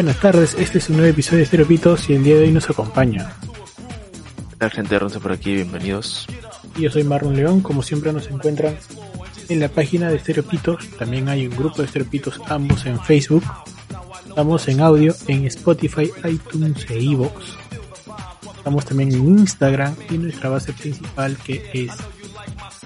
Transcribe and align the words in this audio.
Buenas 0.00 0.18
tardes, 0.18 0.54
este 0.54 0.78
es 0.78 0.88
un 0.88 0.96
nuevo 0.96 1.10
episodio 1.10 1.36
de 1.36 1.42
Estereopitos 1.42 2.08
y 2.08 2.14
el 2.14 2.24
día 2.24 2.36
de 2.36 2.44
hoy 2.44 2.52
nos 2.52 2.70
acompaña. 2.70 3.34
¿Qué 4.48 4.56
tal 4.56 4.70
gente 4.70 4.94
de 4.94 4.98
Ronce 4.98 5.20
por 5.20 5.30
aquí? 5.30 5.52
Bienvenidos. 5.52 6.26
Y 6.74 6.80
Yo 6.84 6.90
soy 6.90 7.04
Marlon 7.04 7.36
León, 7.36 7.60
como 7.60 7.82
siempre 7.82 8.10
nos 8.10 8.26
encuentran 8.30 8.78
en 9.50 9.60
la 9.60 9.68
página 9.68 10.08
de 10.08 10.16
Estereopitos, 10.16 10.88
también 10.98 11.28
hay 11.28 11.46
un 11.46 11.54
grupo 11.54 11.82
de 11.82 11.84
Estereopitos 11.84 12.40
ambos 12.46 12.86
en 12.86 12.98
Facebook, 12.98 13.44
estamos 14.26 14.66
en 14.68 14.80
audio 14.80 15.14
en 15.28 15.44
Spotify, 15.44 16.10
iTunes 16.24 16.86
e 16.88 16.98
iVoox. 16.98 17.56
Estamos 18.56 18.86
también 18.86 19.12
en 19.12 19.28
Instagram 19.40 19.94
y 20.08 20.16
nuestra 20.16 20.48
base 20.48 20.72
principal 20.72 21.36
que 21.36 21.62
es 21.74 21.92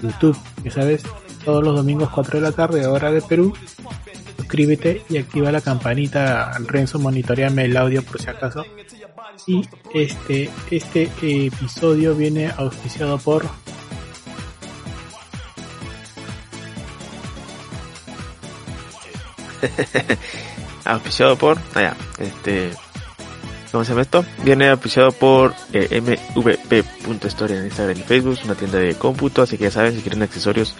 YouTube, 0.01 0.37
que 0.61 0.69
sabes, 0.69 1.03
todos 1.45 1.63
los 1.63 1.75
domingos 1.75 2.09
4 2.09 2.39
de 2.39 2.41
la 2.41 2.51
tarde, 2.51 2.85
hora 2.87 3.11
de 3.11 3.21
Perú. 3.21 3.53
Suscríbete 4.37 5.03
y 5.09 5.17
activa 5.17 5.51
la 5.51 5.61
campanita, 5.61 6.51
Renzo, 6.65 6.99
monitoreame 6.99 7.65
el 7.65 7.77
audio 7.77 8.03
por 8.03 8.21
si 8.21 8.29
acaso. 8.29 8.65
Y 9.47 9.61
este, 9.93 10.49
este 10.71 11.03
episodio 11.45 12.15
viene 12.15 12.51
auspiciado 12.57 13.17
por 13.17 13.45
Auspiciado 20.85 21.37
por. 21.37 21.57
Allá, 21.73 21.95
este. 22.19 22.71
¿Cómo 23.71 23.83
se 23.83 23.89
llama 23.89 24.03
esto? 24.03 24.25
Viene 24.43 24.69
auspiciado 24.69 25.11
por 25.11 25.53
eh, 25.73 25.99
mvp.store 25.99 27.57
en 27.57 27.65
Instagram 27.65 27.97
y 27.97 28.03
Facebook, 28.03 28.39
una 28.45 28.55
tienda 28.55 28.77
de 28.77 28.95
cómputo, 28.95 29.41
así 29.41 29.57
que 29.57 29.65
ya 29.65 29.71
saben, 29.71 29.93
si 29.93 30.01
quieren 30.01 30.21
accesorios 30.21 30.75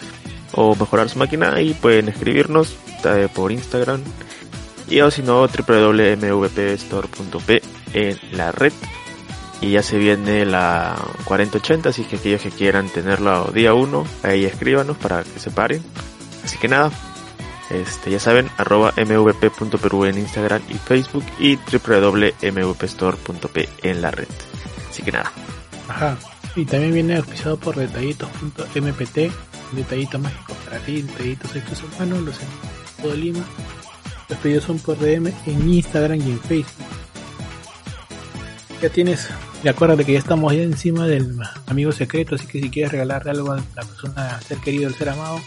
o 0.55 0.75
mejorar 0.75 1.09
su 1.09 1.19
máquina, 1.19 1.53
ahí 1.53 1.73
pueden 1.73 2.09
escribirnos 2.09 2.75
eh, 3.03 3.27
por 3.33 3.51
Instagram. 3.51 4.01
Y 4.89 5.01
o 5.01 5.11
si 5.11 5.21
no, 5.21 5.47
www.mvpstore.p 5.47 7.61
en 7.93 8.17
la 8.31 8.51
red. 8.51 8.73
Y 9.61 9.71
ya 9.71 9.83
se 9.83 9.97
viene 9.97 10.45
la 10.45 10.95
4080, 11.25 11.89
así 11.89 12.03
que 12.03 12.17
aquellos 12.17 12.41
que 12.41 12.51
quieran 12.51 12.89
tenerlo 12.89 13.51
día 13.53 13.73
1, 13.73 14.05
ahí 14.23 14.43
escríbanos 14.45 14.97
para 14.97 15.23
que 15.23 15.39
se 15.39 15.49
paren. 15.49 15.81
Así 16.43 16.57
que 16.57 16.67
nada, 16.67 16.91
este, 17.69 18.11
ya 18.11 18.19
saben, 18.19 18.49
arroba 18.57 18.93
mvp.peru 18.97 20.05
en 20.05 20.17
Instagram 20.19 20.61
y 20.69 20.75
Facebook 20.75 21.25
y 21.39 21.57
www.mvpstore.p 21.57 23.69
en 23.81 24.01
la 24.01 24.11
red. 24.11 24.27
Así 24.89 25.03
que 25.03 25.11
nada, 25.11 25.31
Ajá. 25.87 26.17
Y 26.55 26.65
también 26.65 26.93
viene 26.93 27.17
auspiciado 27.17 27.57
por 27.57 27.75
detallitos.mpt, 27.75 29.31
detallitos 29.71 30.21
mágicos 30.21 30.57
para 30.65 30.79
ti, 30.79 31.01
detallitos 31.01 31.55
hechos 31.55 31.83
a 31.99 32.05
los 32.05 32.39
en 32.39 32.47
todo 33.01 33.15
Lima. 33.15 33.43
Los 34.29 34.39
pedidos 34.39 34.63
son 34.63 34.79
por 34.79 34.97
DM 34.97 35.31
en 35.45 35.73
Instagram 35.73 36.19
y 36.19 36.31
en 36.31 36.39
Facebook. 36.39 36.85
Ya 38.81 38.89
tienes, 38.89 39.29
y 39.63 39.67
acuérdate 39.67 40.03
que 40.03 40.13
ya 40.13 40.19
estamos 40.19 40.53
ya 40.53 40.63
encima 40.63 41.07
del 41.07 41.39
amigo 41.67 41.91
secreto, 41.91 42.35
así 42.35 42.45
que 42.47 42.61
si 42.61 42.69
quieres 42.69 42.91
regalarle 42.91 43.31
algo 43.31 43.51
a 43.51 43.57
la 43.57 43.83
persona, 43.83 44.35
al 44.35 44.43
ser 44.43 44.57
querido, 44.59 44.87
al 44.87 44.95
ser 44.95 45.09
amado, 45.09 45.39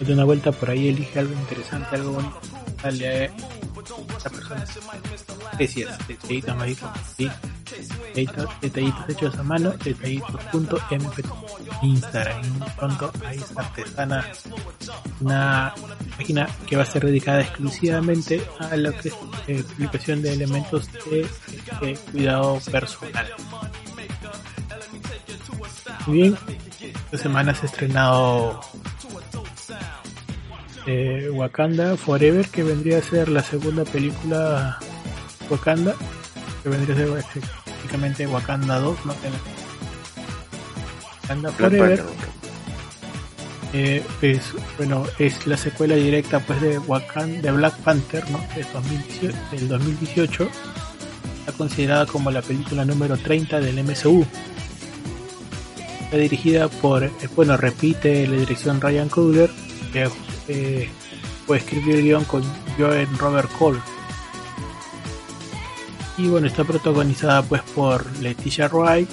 date 0.00 0.12
una 0.12 0.24
vuelta 0.24 0.50
por 0.50 0.70
ahí, 0.70 0.88
elige 0.88 1.18
algo 1.18 1.34
interesante, 1.34 1.96
algo 1.96 2.12
bonito, 2.12 2.40
dale 2.82 3.08
a 3.08 3.24
esa 4.16 4.30
persona. 4.30 4.64
Gracias, 5.58 6.08
detallitos 6.08 6.56
mágicos, 6.56 6.90
sí. 7.16 7.30
Detallitos, 8.14 8.50
detallitos 8.60 9.08
hechos 9.08 9.38
a 9.38 9.42
mano, 9.42 9.72
detallitos.mpt 9.72 11.26
Instagram. 11.82 12.42
Pronto 12.76 13.12
está 13.30 13.60
artesana, 13.60 14.26
una 15.20 15.74
página 16.16 16.48
que 16.66 16.76
va 16.76 16.82
a 16.82 16.86
ser 16.86 17.04
dedicada 17.04 17.42
exclusivamente 17.42 18.42
a 18.58 18.76
lo 18.76 18.92
que 18.92 19.12
eh, 19.46 19.62
publicación 19.62 20.22
de 20.22 20.32
elementos 20.32 20.88
de 21.10 21.26
eh, 21.82 21.98
cuidado 22.10 22.58
personal. 22.70 23.26
Muy 26.06 26.16
bien, 26.16 26.36
esta 27.04 27.18
semana 27.18 27.54
se 27.54 27.66
ha 27.66 27.66
estrenado 27.66 28.60
eh, 30.86 31.28
Wakanda 31.32 31.96
Forever, 31.96 32.46
que 32.48 32.62
vendría 32.62 32.98
a 32.98 33.02
ser 33.02 33.28
la 33.28 33.42
segunda 33.42 33.84
película 33.84 34.78
Wakanda, 35.50 35.94
que 36.62 36.68
vendría 36.68 36.94
a 37.18 37.22
ser 37.22 37.42
prácticamente 37.64 38.26
Wakanda 38.26 38.78
2, 38.78 39.06
¿no? 39.06 39.14
Wakanda 41.22 41.52
Forever. 41.52 42.02
eh, 43.72 44.02
es 44.22 44.52
bueno 44.76 45.04
es 45.18 45.46
la 45.46 45.56
secuela 45.56 45.94
directa 45.94 46.40
pues 46.40 46.60
de 46.60 46.78
Wakanda 46.78 47.40
de 47.40 47.52
Black 47.52 47.76
Panther 47.78 48.28
¿no? 48.30 48.38
de 48.56 48.64
2018 48.72 49.36
del 49.52 49.68
2018 49.68 50.48
está 51.40 51.52
considerada 51.52 52.06
como 52.06 52.30
la 52.32 52.42
película 52.42 52.84
número 52.84 53.16
30 53.16 53.60
del 53.60 53.84
MCU 53.84 54.26
está 56.00 56.16
dirigida 56.16 56.68
por 56.68 57.04
eh, 57.04 57.10
bueno 57.36 57.56
repite 57.56 58.26
la 58.26 58.36
dirección 58.38 58.80
Ryan 58.80 59.08
Coogler 59.08 59.50
que 59.90 60.08
eh, 60.48 60.88
fue 61.46 61.58
escribir 61.58 61.96
el 61.96 62.02
guion 62.02 62.24
con 62.24 62.42
Joel 62.78 63.08
Robert 63.18 63.50
Cole 63.58 63.80
y 66.18 66.28
bueno 66.28 66.46
está 66.46 66.64
protagonizada 66.64 67.42
pues 67.42 67.62
por 67.74 68.04
Leticia 68.18 68.68
Wright 68.68 69.10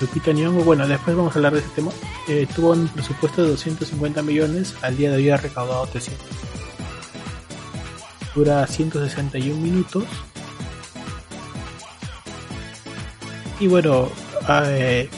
Lupita 0.00 0.32
Nyong'o, 0.32 0.62
bueno, 0.62 0.86
después 0.86 1.16
vamos 1.16 1.34
a 1.34 1.38
hablar 1.38 1.54
de 1.54 1.58
este 1.58 1.70
tema. 1.74 1.90
Eh, 2.28 2.46
tuvo 2.54 2.70
un 2.72 2.86
presupuesto 2.88 3.42
de 3.42 3.50
250 3.50 4.22
millones, 4.22 4.76
al 4.82 4.96
día 4.96 5.10
de 5.10 5.16
hoy 5.16 5.30
ha 5.30 5.36
recaudado 5.36 5.84
300. 5.86 6.24
Dura 8.34 8.66
161 8.66 9.60
minutos. 9.60 10.04
Y 13.58 13.66
bueno, 13.66 14.08
eh, 14.48 15.08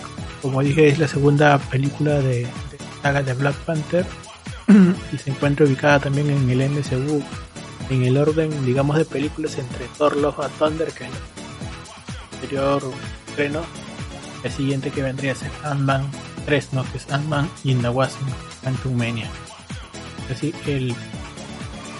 como 0.41 0.63
dije, 0.63 0.89
es 0.89 0.99
la 0.99 1.09
segunda 1.09 1.59
película 1.59 2.21
de 2.21 2.47
saga 3.03 3.23
de 3.23 3.35
Black 3.35 3.57
Panther 3.65 4.07
y 5.13 5.19
se 5.19 5.31
encuentra 5.31 5.67
ubicada 5.67 6.01
también 6.01 6.31
en 6.31 6.49
el 6.51 6.71
MCU 6.71 7.23
en 7.91 8.03
el 8.05 8.17
orden, 8.17 8.65
digamos, 8.65 8.97
de 8.97 9.05
películas 9.05 9.59
entre 9.59 9.87
Thor 9.99 10.17
Love 10.17 10.49
Thunder, 10.59 10.89
que 10.93 11.05
el 11.05 11.11
anterior 12.35 12.83
el 14.45 14.51
siguiente 14.51 14.91
que 14.91 15.03
vendría 15.03 15.33
a 15.33 15.35
ser 15.35 15.51
Ant-Man 15.65 16.09
3, 16.47 16.73
¿no? 16.73 16.85
Que 16.91 16.99
es 16.99 17.11
Ant-Man 17.11 17.49
y 17.65 17.75
the 17.75 17.89
Wasp 17.89 18.19
Quantum 18.63 18.95
Mania. 18.97 19.29
Así, 20.31 20.55
el, 20.67 20.95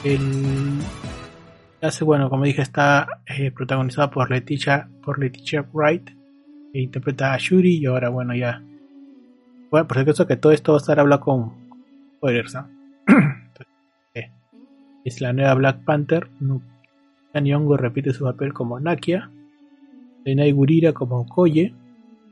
el 0.05 0.79
hace, 1.83 2.05
bueno, 2.05 2.31
como 2.31 2.45
dije, 2.45 2.63
está 2.63 3.23
eh, 3.27 3.51
protagonizada 3.51 4.11
por 4.11 4.31
Leticia, 4.31 4.89
por 5.03 5.19
Leticia 5.19 5.67
Wright, 5.73 6.11
que 6.73 6.81
interpreta 6.81 7.35
a 7.35 7.39
Shuri, 7.39 7.79
y 7.79 7.87
ahora, 7.87 8.11
bueno, 8.11 8.35
ya. 8.35 8.63
Bueno, 9.71 9.87
por 9.87 9.99
acaso 9.99 10.27
que 10.27 10.37
todo 10.37 10.53
esto 10.53 10.73
va 10.73 10.79
a 10.79 10.81
estar 10.81 10.99
hablado 10.99 11.21
con 11.23 11.53
spoilers, 12.17 12.57
eh, 14.15 14.31
es 15.05 15.21
la 15.21 15.33
nueva 15.33 15.55
Black 15.55 15.85
Panther. 15.85 16.29
Lupita 16.41 17.41
Nyong'o 17.41 17.77
repite 17.77 18.13
su 18.13 18.25
papel 18.25 18.53
como 18.53 18.81
Nakia. 18.81 19.31
Denai 20.25 20.53
Gurira 20.53 20.93
como 20.93 21.27
Koye 21.27 21.75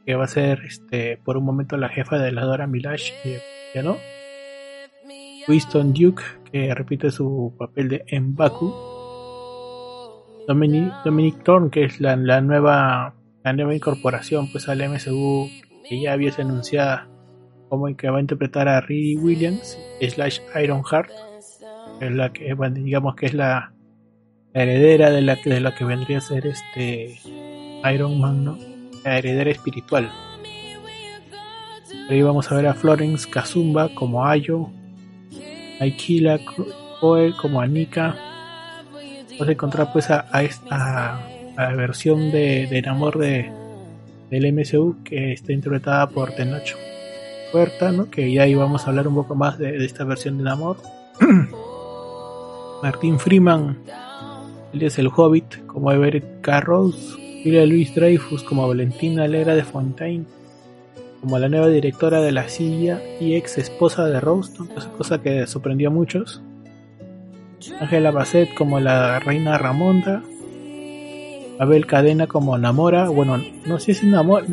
que 0.08 0.14
va 0.14 0.24
a 0.24 0.28
ser 0.28 0.62
este 0.64 1.18
por 1.18 1.36
un 1.36 1.44
momento 1.44 1.76
la 1.76 1.90
jefa 1.90 2.16
de 2.18 2.32
la 2.32 2.46
Dora 2.46 2.66
Milaje, 2.66 3.12
eh, 3.26 3.42
ya 3.74 3.82
no. 3.82 3.98
Winston 5.46 5.92
Duke, 5.92 6.22
que 6.50 6.74
repite 6.74 7.10
su 7.10 7.54
papel 7.58 7.90
de 7.90 8.04
M'Baku. 8.18 8.72
Dominic, 10.46 10.94
Dominic 11.04 11.42
Thorne, 11.44 11.68
que 11.68 11.84
es 11.84 12.00
la, 12.00 12.16
la 12.16 12.40
nueva 12.40 13.16
la 13.44 13.52
nueva 13.52 13.74
incorporación 13.74 14.50
pues 14.50 14.70
al 14.70 14.78
MCU 14.78 15.50
que 15.86 16.00
ya 16.00 16.14
había 16.14 16.32
anunciada 16.38 17.06
como 17.68 17.94
que 17.96 18.08
va 18.10 18.18
a 18.18 18.20
interpretar 18.20 18.68
a 18.68 18.80
Riri 18.80 19.16
Williams 19.16 19.78
slash 20.00 20.40
Ironheart, 20.62 21.10
que 21.98 22.06
es 22.06 22.12
la 22.12 22.32
que 22.32 22.54
digamos 22.74 23.14
que 23.14 23.26
es 23.26 23.34
la 23.34 23.72
heredera 24.54 25.10
de 25.10 25.22
la 25.22 25.36
de 25.36 25.60
lo 25.60 25.74
que 25.74 25.84
vendría 25.84 26.18
a 26.18 26.20
ser 26.20 26.46
este 26.46 27.18
Iron 27.92 28.20
Man, 28.20 28.44
¿no? 28.44 28.58
La 29.04 29.18
heredera 29.18 29.50
espiritual. 29.50 30.10
Ahí 32.10 32.22
vamos 32.22 32.50
a 32.50 32.54
ver 32.54 32.66
a 32.66 32.74
Florence 32.74 33.28
Kazumba 33.28 33.94
como 33.94 34.26
Ayo, 34.26 34.70
Aikila 35.80 36.40
Koe 37.00 37.32
como 37.36 37.60
Anika. 37.60 38.16
Vamos 39.32 39.48
a 39.48 39.52
encontrar 39.52 39.92
pues 39.92 40.10
a, 40.10 40.26
esta 40.42 41.20
versión 41.76 42.30
de, 42.30 42.66
de 42.66 42.82
Namor 42.82 43.18
de, 43.18 43.50
del 44.30 44.52
MCU 44.52 45.02
que 45.04 45.32
está 45.32 45.52
interpretada 45.52 46.08
por 46.08 46.32
Tenoch 46.32 46.87
Huerta, 47.52 47.92
¿no? 47.92 48.10
que 48.10 48.32
ya 48.32 48.46
íbamos 48.46 48.86
a 48.86 48.90
hablar 48.90 49.08
un 49.08 49.14
poco 49.14 49.34
más 49.34 49.58
de, 49.58 49.84
esta 49.84 50.04
versión 50.04 50.38
de 50.38 50.44
Namor. 50.44 50.76
Martín 52.82 53.18
Freeman, 53.18 53.78
es 54.72 54.98
el 54.98 55.08
Hobbit 55.14 55.66
como 55.66 55.90
Everett 55.90 56.40
Carros, 56.40 57.18
Julia 57.42 57.66
Louis 57.66 57.94
Dreyfus 57.94 58.42
como 58.44 58.68
Valentina 58.68 59.26
Lera 59.26 59.54
de 59.54 59.64
Fontaine, 59.64 60.26
como 61.20 61.38
la 61.38 61.48
nueva 61.48 61.68
directora 61.68 62.20
de 62.20 62.32
La 62.32 62.48
Silla 62.48 63.00
y 63.20 63.34
ex 63.34 63.58
esposa 63.58 64.06
de 64.06 64.20
Roston, 64.20 64.68
cosa 64.96 65.20
que 65.20 65.46
sorprendió 65.46 65.88
a 65.88 65.92
muchos. 65.92 66.42
Ángela 67.80 68.10
Bassett 68.10 68.54
como 68.54 68.78
la 68.78 69.18
reina 69.18 69.58
Ramonda, 69.58 70.22
Abel 71.58 71.86
Cadena 71.86 72.26
como 72.26 72.56
Namora, 72.56 73.08
bueno, 73.08 73.42
no 73.66 73.78
sé 73.80 73.94
si 73.94 74.06
Namora, 74.06 74.46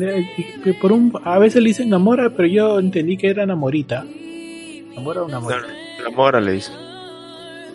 por 0.80 0.92
un, 0.92 1.12
a 1.24 1.38
veces 1.38 1.62
le 1.62 1.68
dicen 1.68 1.88
Namora, 1.90 2.30
pero 2.30 2.48
yo 2.48 2.78
entendí 2.80 3.16
que 3.16 3.28
era 3.28 3.46
Namorita. 3.46 4.04
Namora 4.94 5.22
o 5.22 5.28
Namorita. 5.28 5.62
No, 5.98 6.10
Namora 6.10 6.40
le 6.40 6.52
dice. 6.52 6.72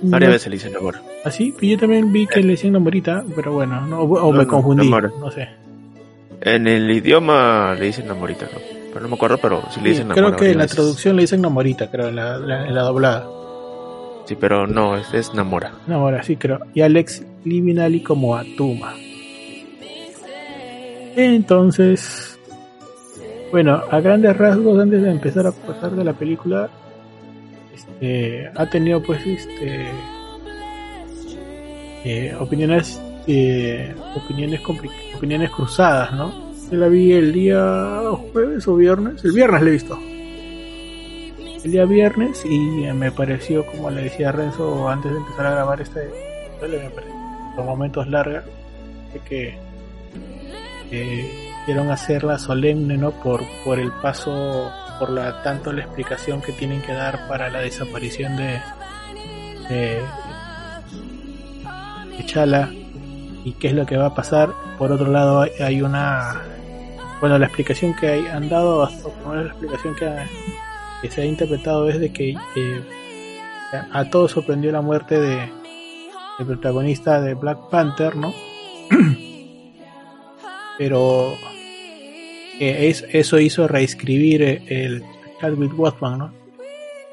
Varias 0.04 0.32
veces 0.32 0.48
le 0.50 0.56
dicen 0.56 0.74
Namora. 0.74 1.02
¿Ah, 1.24 1.32
sí? 1.32 1.54
Yo 1.62 1.78
también 1.78 2.12
vi 2.12 2.26
que 2.28 2.42
le 2.42 2.50
decían 2.54 2.74
Namorita, 2.74 3.24
pero 3.36 3.54
bueno, 3.54 3.80
no, 3.86 4.02
o 4.02 4.32
No, 4.34 4.38
me 4.38 4.48
confundí, 4.48 4.86
Namora. 4.86 5.12
no 5.20 5.30
sé. 5.32 5.48
En 6.42 6.68
el 6.68 6.90
idioma 6.90 7.76
le 7.78 7.86
dicen 7.86 8.08
Namorita, 8.08 8.46
¿no? 8.52 8.60
Pero 8.90 9.02
no 9.02 9.10
me 9.10 9.16
acuerdo, 9.16 9.38
pero 9.42 9.62
sí 9.70 9.80
le 9.80 9.86
Sí, 9.86 9.90
dicen 9.92 10.08
creo 10.10 10.24
Namora. 10.26 10.38
que 10.38 10.52
en 10.52 10.58
la 10.58 10.64
veces. 10.64 10.76
traducción 10.76 11.16
le 11.16 11.22
dicen 11.22 11.42
Namorita, 11.42 11.90
creo, 11.92 12.08
en 12.10 12.16
la, 12.16 12.38
la- 12.40 12.68
en 12.68 12.74
la 12.76 12.82
doblada. 12.82 13.28
Sí, 14.26 14.36
pero 14.40 14.66
no, 14.68 14.98
es, 14.98 15.14
es 15.14 15.34
Namora. 15.36 15.72
Namora, 15.88 16.24
sí, 16.24 16.36
creo. 16.36 16.60
Y 16.74 16.82
Alex 16.82 17.24
Livinali 17.46 18.02
como 18.02 18.36
Atuma. 18.36 18.94
Entonces, 21.16 22.40
bueno, 23.52 23.82
a 23.90 24.00
grandes 24.00 24.38
rasgos, 24.38 24.80
antes 24.80 25.02
de 25.02 25.12
empezar 25.12 25.46
a 25.46 25.52
pasar 25.52 25.92
de 25.92 26.04
la 26.04 26.14
película, 26.14 26.70
este, 27.74 28.50
ha 28.56 28.70
tenido 28.70 29.02
pues 29.04 29.26
este 29.26 29.88
eh, 32.06 32.36
opiniones 32.40 33.02
eh, 33.28 33.94
opiniones 34.16 34.62
opiniones 35.16 35.52
cruzadas, 35.52 36.14
¿no? 36.14 36.52
Yo 36.72 36.78
la 36.78 36.88
vi 36.88 37.12
el 37.12 37.34
día 37.34 38.02
jueves 38.32 38.68
o 38.68 38.76
viernes, 38.76 39.24
el 39.26 39.34
viernes 39.34 39.62
la 39.62 39.70
he 39.70 39.74
visto. 39.74 40.00
El 41.64 41.72
día 41.72 41.86
viernes 41.86 42.44
y 42.46 42.58
me 42.94 43.12
pareció, 43.12 43.66
como 43.66 43.92
le 43.92 44.04
decía 44.04 44.32
Renzo 44.32 44.88
antes 44.90 45.12
de 45.12 45.18
empezar 45.18 45.46
a 45.46 45.52
grabar 45.52 45.82
este, 45.82 46.10
me 46.62 46.90
pareció 46.90 47.14
por 47.56 47.66
momentos 47.66 48.08
larga, 48.08 48.44
de 49.14 49.20
que 49.20 49.71
quisieron 50.92 51.90
hacerla 51.90 52.38
solemne, 52.38 52.98
¿no? 52.98 53.12
Por, 53.12 53.42
por 53.64 53.80
el 53.80 53.92
paso, 53.94 54.72
por 55.00 55.10
la 55.10 55.42
tanto 55.44 55.72
la 55.72 55.82
explicación 55.84 56.42
que 56.42 56.52
tienen 56.52 56.82
que 56.82 56.94
dar 56.94 57.28
para 57.28 57.50
la 57.50 57.60
desaparición 57.62 58.36
de, 58.36 58.60
de, 59.70 60.02
de 62.18 62.26
Chala 62.26 62.70
y 63.44 63.54
qué 63.54 63.70
es 63.70 63.74
lo 63.74 63.86
que 63.86 63.98
va 63.98 64.08
a 64.08 64.16
pasar. 64.16 64.50
Por 64.78 64.92
otro 64.92 65.08
lado, 65.12 65.42
hay, 65.42 65.52
hay 65.60 65.82
una, 65.82 66.42
bueno, 67.20 67.38
la 67.38 67.46
explicación 67.46 67.96
que 67.96 68.08
hay, 68.08 68.28
han 68.28 68.50
dado, 68.50 68.88
menos 69.30 69.46
la 69.46 69.52
explicación 69.52 69.96
que, 69.96 70.06
ha- 70.08 70.28
que 71.02 71.10
se 71.10 71.22
ha 71.22 71.26
interpretado 71.26 71.90
es 71.90 72.00
de 72.00 72.12
que 72.12 72.36
a 73.92 74.06
todos 74.10 74.32
sorprendió 74.32 74.72
la 74.72 74.82
muerte 74.82 75.20
de 75.20 75.50
el 76.40 76.46
protagonista 76.46 77.22
de 77.22 77.34
Black 77.36 77.70
Panther, 77.70 78.16
¿no? 78.16 78.34
Pero 80.82 81.38
eh, 82.60 82.88
es- 82.90 83.06
eso 83.12 83.40
hizo 83.40 83.68
reescribir 83.68 84.42
eh, 84.42 84.64
el 84.68 85.04
Chadwick 85.40 85.76
Boseman, 85.76 86.18
¿no? 86.18 86.34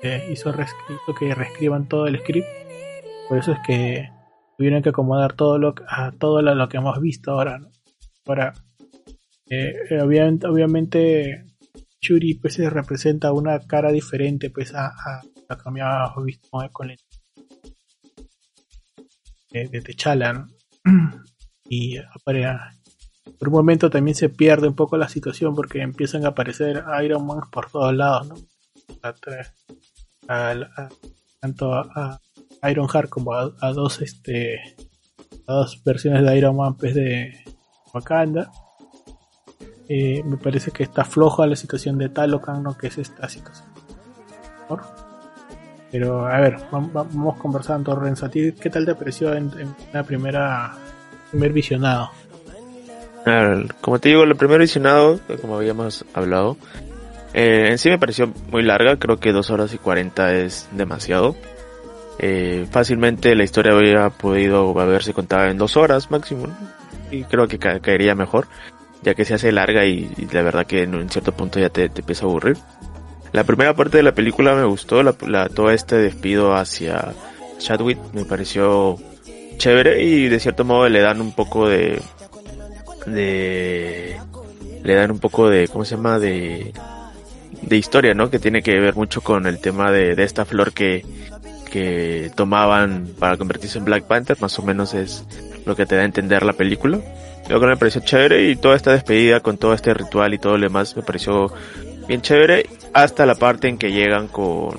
Eh, 0.03 0.27
hizo, 0.33 0.49
hizo 0.51 1.15
que 1.19 1.35
reescriban 1.35 1.87
todo 1.87 2.07
el 2.07 2.19
script. 2.19 2.47
Por 3.29 3.37
eso 3.37 3.53
es 3.53 3.59
que 3.67 4.09
tuvieron 4.57 4.81
que 4.81 4.89
acomodar 4.89 5.35
todo 5.35 5.59
lo 5.59 5.75
a 5.87 6.13
todo 6.13 6.41
lo, 6.41 6.67
que 6.71 6.79
hemos 6.79 6.99
visto 6.99 7.33
ahora, 7.33 7.59
¿no? 7.59 7.71
Ahora, 8.25 8.55
obviamente, 10.03 10.47
obviamente 10.47 11.45
Shuri 12.01 12.37
pues 12.37 12.55
se 12.55 12.71
representa 12.71 13.33
una 13.35 13.61
cara 13.61 13.93
diferente 13.93 14.49
pues 14.49 14.75
a, 14.75 14.87
a 14.87 15.21
la 15.47 15.57
que 15.59 15.63
habíamos 15.69 16.25
visto 16.25 16.49
con- 16.73 16.91
el 16.91 16.97
de, 19.51 19.69
de 19.69 19.83
T'Challa, 19.83 20.33
¿no? 20.33 20.47
y 21.69 21.99
apare- 21.99 22.78
por 23.39 23.49
un 23.49 23.55
momento 23.55 23.91
también 23.91 24.15
se 24.15 24.29
pierde 24.29 24.69
un 24.69 24.75
poco 24.75 24.97
la 24.97 25.09
situación 25.09 25.55
porque 25.55 25.81
empiezan 25.83 26.25
a 26.25 26.29
aparecer 26.29 26.85
Iron 27.05 27.27
Man 27.27 27.41
por 27.51 27.71
todos 27.71 27.95
lados, 27.95 28.29
¿no? 28.29 28.35
A- 30.29 30.51
a- 30.51 30.89
tanto 31.41 31.73
a, 31.75 32.21
Iron 32.71 32.89
Heart 32.89 33.09
como 33.09 33.33
a, 33.35 33.73
dos 33.73 34.01
este 34.03 34.59
a 35.47 35.53
dos 35.53 35.83
versiones 35.85 36.25
de 36.25 36.37
Iron 36.37 36.57
Man 36.57 36.77
pues 36.77 36.95
de 36.95 37.33
Wakanda. 37.95 38.51
Eh, 39.89 40.23
me 40.25 40.37
parece 40.37 40.71
que 40.71 40.83
está 40.83 41.05
floja 41.05 41.47
la 41.47 41.57
situación 41.57 41.97
de 41.97 42.09
Talocan, 42.11 42.63
¿no? 42.63 42.77
Que 42.77 42.89
es 42.89 42.99
esta 42.99 43.29
situación. 43.29 43.69
Pero 45.91 46.27
a 46.27 46.39
ver, 46.41 46.57
vam- 46.71 46.93
vam- 46.93 47.09
vamos 47.13 47.37
conversando, 47.39 47.97
Renzo. 47.97 48.27
¿A 48.27 48.29
ti 48.29 48.53
qué 48.53 48.69
tal 48.69 48.85
te 48.85 48.95
pareció 48.95 49.33
en, 49.35 49.51
en 49.59 49.75
la 49.93 50.03
primera 50.03 50.77
primer 51.31 51.53
visionado? 51.53 52.11
Como 53.81 53.99
te 53.99 54.09
digo, 54.11 54.23
el 54.25 54.37
primer 54.37 54.61
visionado, 54.61 55.21
como 55.41 55.57
habíamos 55.57 56.05
hablado, 56.15 56.57
eh, 57.35 57.69
en 57.71 57.79
sí 57.79 57.89
me 57.91 57.99
pareció 57.99 58.33
muy 58.51 58.63
larga, 58.63 58.97
creo 58.97 59.19
que 59.19 59.33
dos 59.33 59.51
horas 59.51 59.75
y 59.75 59.79
40 59.79 60.35
es 60.35 60.69
demasiado. 60.73 61.37
Eh, 62.21 62.67
fácilmente 62.71 63.35
la 63.35 63.45
historia 63.45 63.73
habría 63.73 64.11
podido 64.11 64.79
haberse 64.81 65.13
contado 65.13 65.47
en 65.49 65.59
dos 65.59 65.77
horas 65.77 66.11
máximo, 66.11 66.47
y 67.11 67.25
creo 67.25 67.47
que 67.49 67.59
ca- 67.59 67.81
caería 67.81 68.15
mejor, 68.15 68.49
ya 69.03 69.15
que 69.15 69.25
se 69.25 69.35
hace 69.35 69.53
larga 69.53 69.85
y, 69.85 70.11
y 70.17 70.27
la 70.33 70.43
verdad 70.43 70.67
que 70.67 70.83
en 70.83 70.95
un 70.95 71.09
cierto 71.11 71.33
punto 71.33 71.61
ya 71.61 71.69
te, 71.69 71.89
te 71.89 72.01
empieza 72.01 72.25
a 72.25 72.29
aburrir. 72.29 72.57
La 73.33 73.45
primera 73.45 73.75
parte 73.75 73.99
de 73.99 74.03
la 74.03 74.13
película 74.13 74.55
me 74.55 74.65
gustó, 74.65 75.03
la, 75.03 75.15
la- 75.27 75.49
todo 75.49 75.71
este 75.71 75.97
despido 75.97 76.55
hacia 76.57 77.13
Chadwick 77.59 77.99
me 78.15 78.25
pareció 78.25 78.97
chévere 79.59 80.03
y 80.03 80.29
de 80.29 80.41
cierto 80.41 80.65
modo 80.65 80.89
le 80.89 81.01
dan 81.01 81.21
un 81.21 81.33
poco 81.33 81.69
de 81.69 82.01
de 83.13 84.17
le 84.83 84.95
dan 84.95 85.11
un 85.11 85.19
poco 85.19 85.49
de 85.49 85.69
cómo 85.69 85.85
se 85.85 85.97
llama 85.97 86.19
de 86.19 86.73
de 87.63 87.77
historia 87.77 88.15
no 88.15 88.31
que 88.31 88.39
tiene 88.39 88.63
que 88.63 88.79
ver 88.79 88.95
mucho 88.95 89.21
con 89.21 89.47
el 89.47 89.59
tema 89.61 89.91
de, 89.91 90.15
de 90.15 90.23
esta 90.25 90.45
flor 90.45 90.73
que 90.73 91.05
que 91.71 92.31
tomaban 92.35 93.09
para 93.19 93.37
convertirse 93.37 93.79
en 93.79 93.85
Black 93.85 94.05
Panther 94.05 94.41
más 94.41 94.59
o 94.59 94.63
menos 94.63 94.95
es 94.95 95.25
lo 95.67 95.77
que 95.77 95.85
te 95.85 95.97
da 95.97 96.03
a 96.03 96.07
entender 96.07 96.43
la 96.43 96.55
película. 96.55 96.99
Lo 97.51 97.61
que 97.61 97.67
me 97.67 97.77
pareció 97.77 98.01
chévere 98.01 98.49
y 98.51 98.57
toda 98.57 98.75
esta 98.77 98.93
despedida 98.93 99.41
con 99.41 99.59
todo 99.59 99.75
este 99.75 99.93
ritual 99.93 100.33
y 100.33 100.39
todo 100.39 100.57
lo 100.57 100.65
demás 100.65 100.97
me 100.97 101.03
pareció 101.03 101.53
bien 102.07 102.23
chévere 102.23 102.67
hasta 102.95 103.27
la 103.27 103.35
parte 103.35 103.69
en 103.69 103.77
que 103.77 103.93
llegan 103.93 104.29
con 104.29 104.79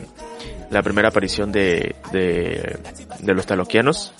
la 0.71 0.81
primera 0.81 1.09
aparición 1.09 1.51
de 1.51 1.95
de, 2.11 2.79
los 3.21 3.45
taloquianos. 3.45 4.13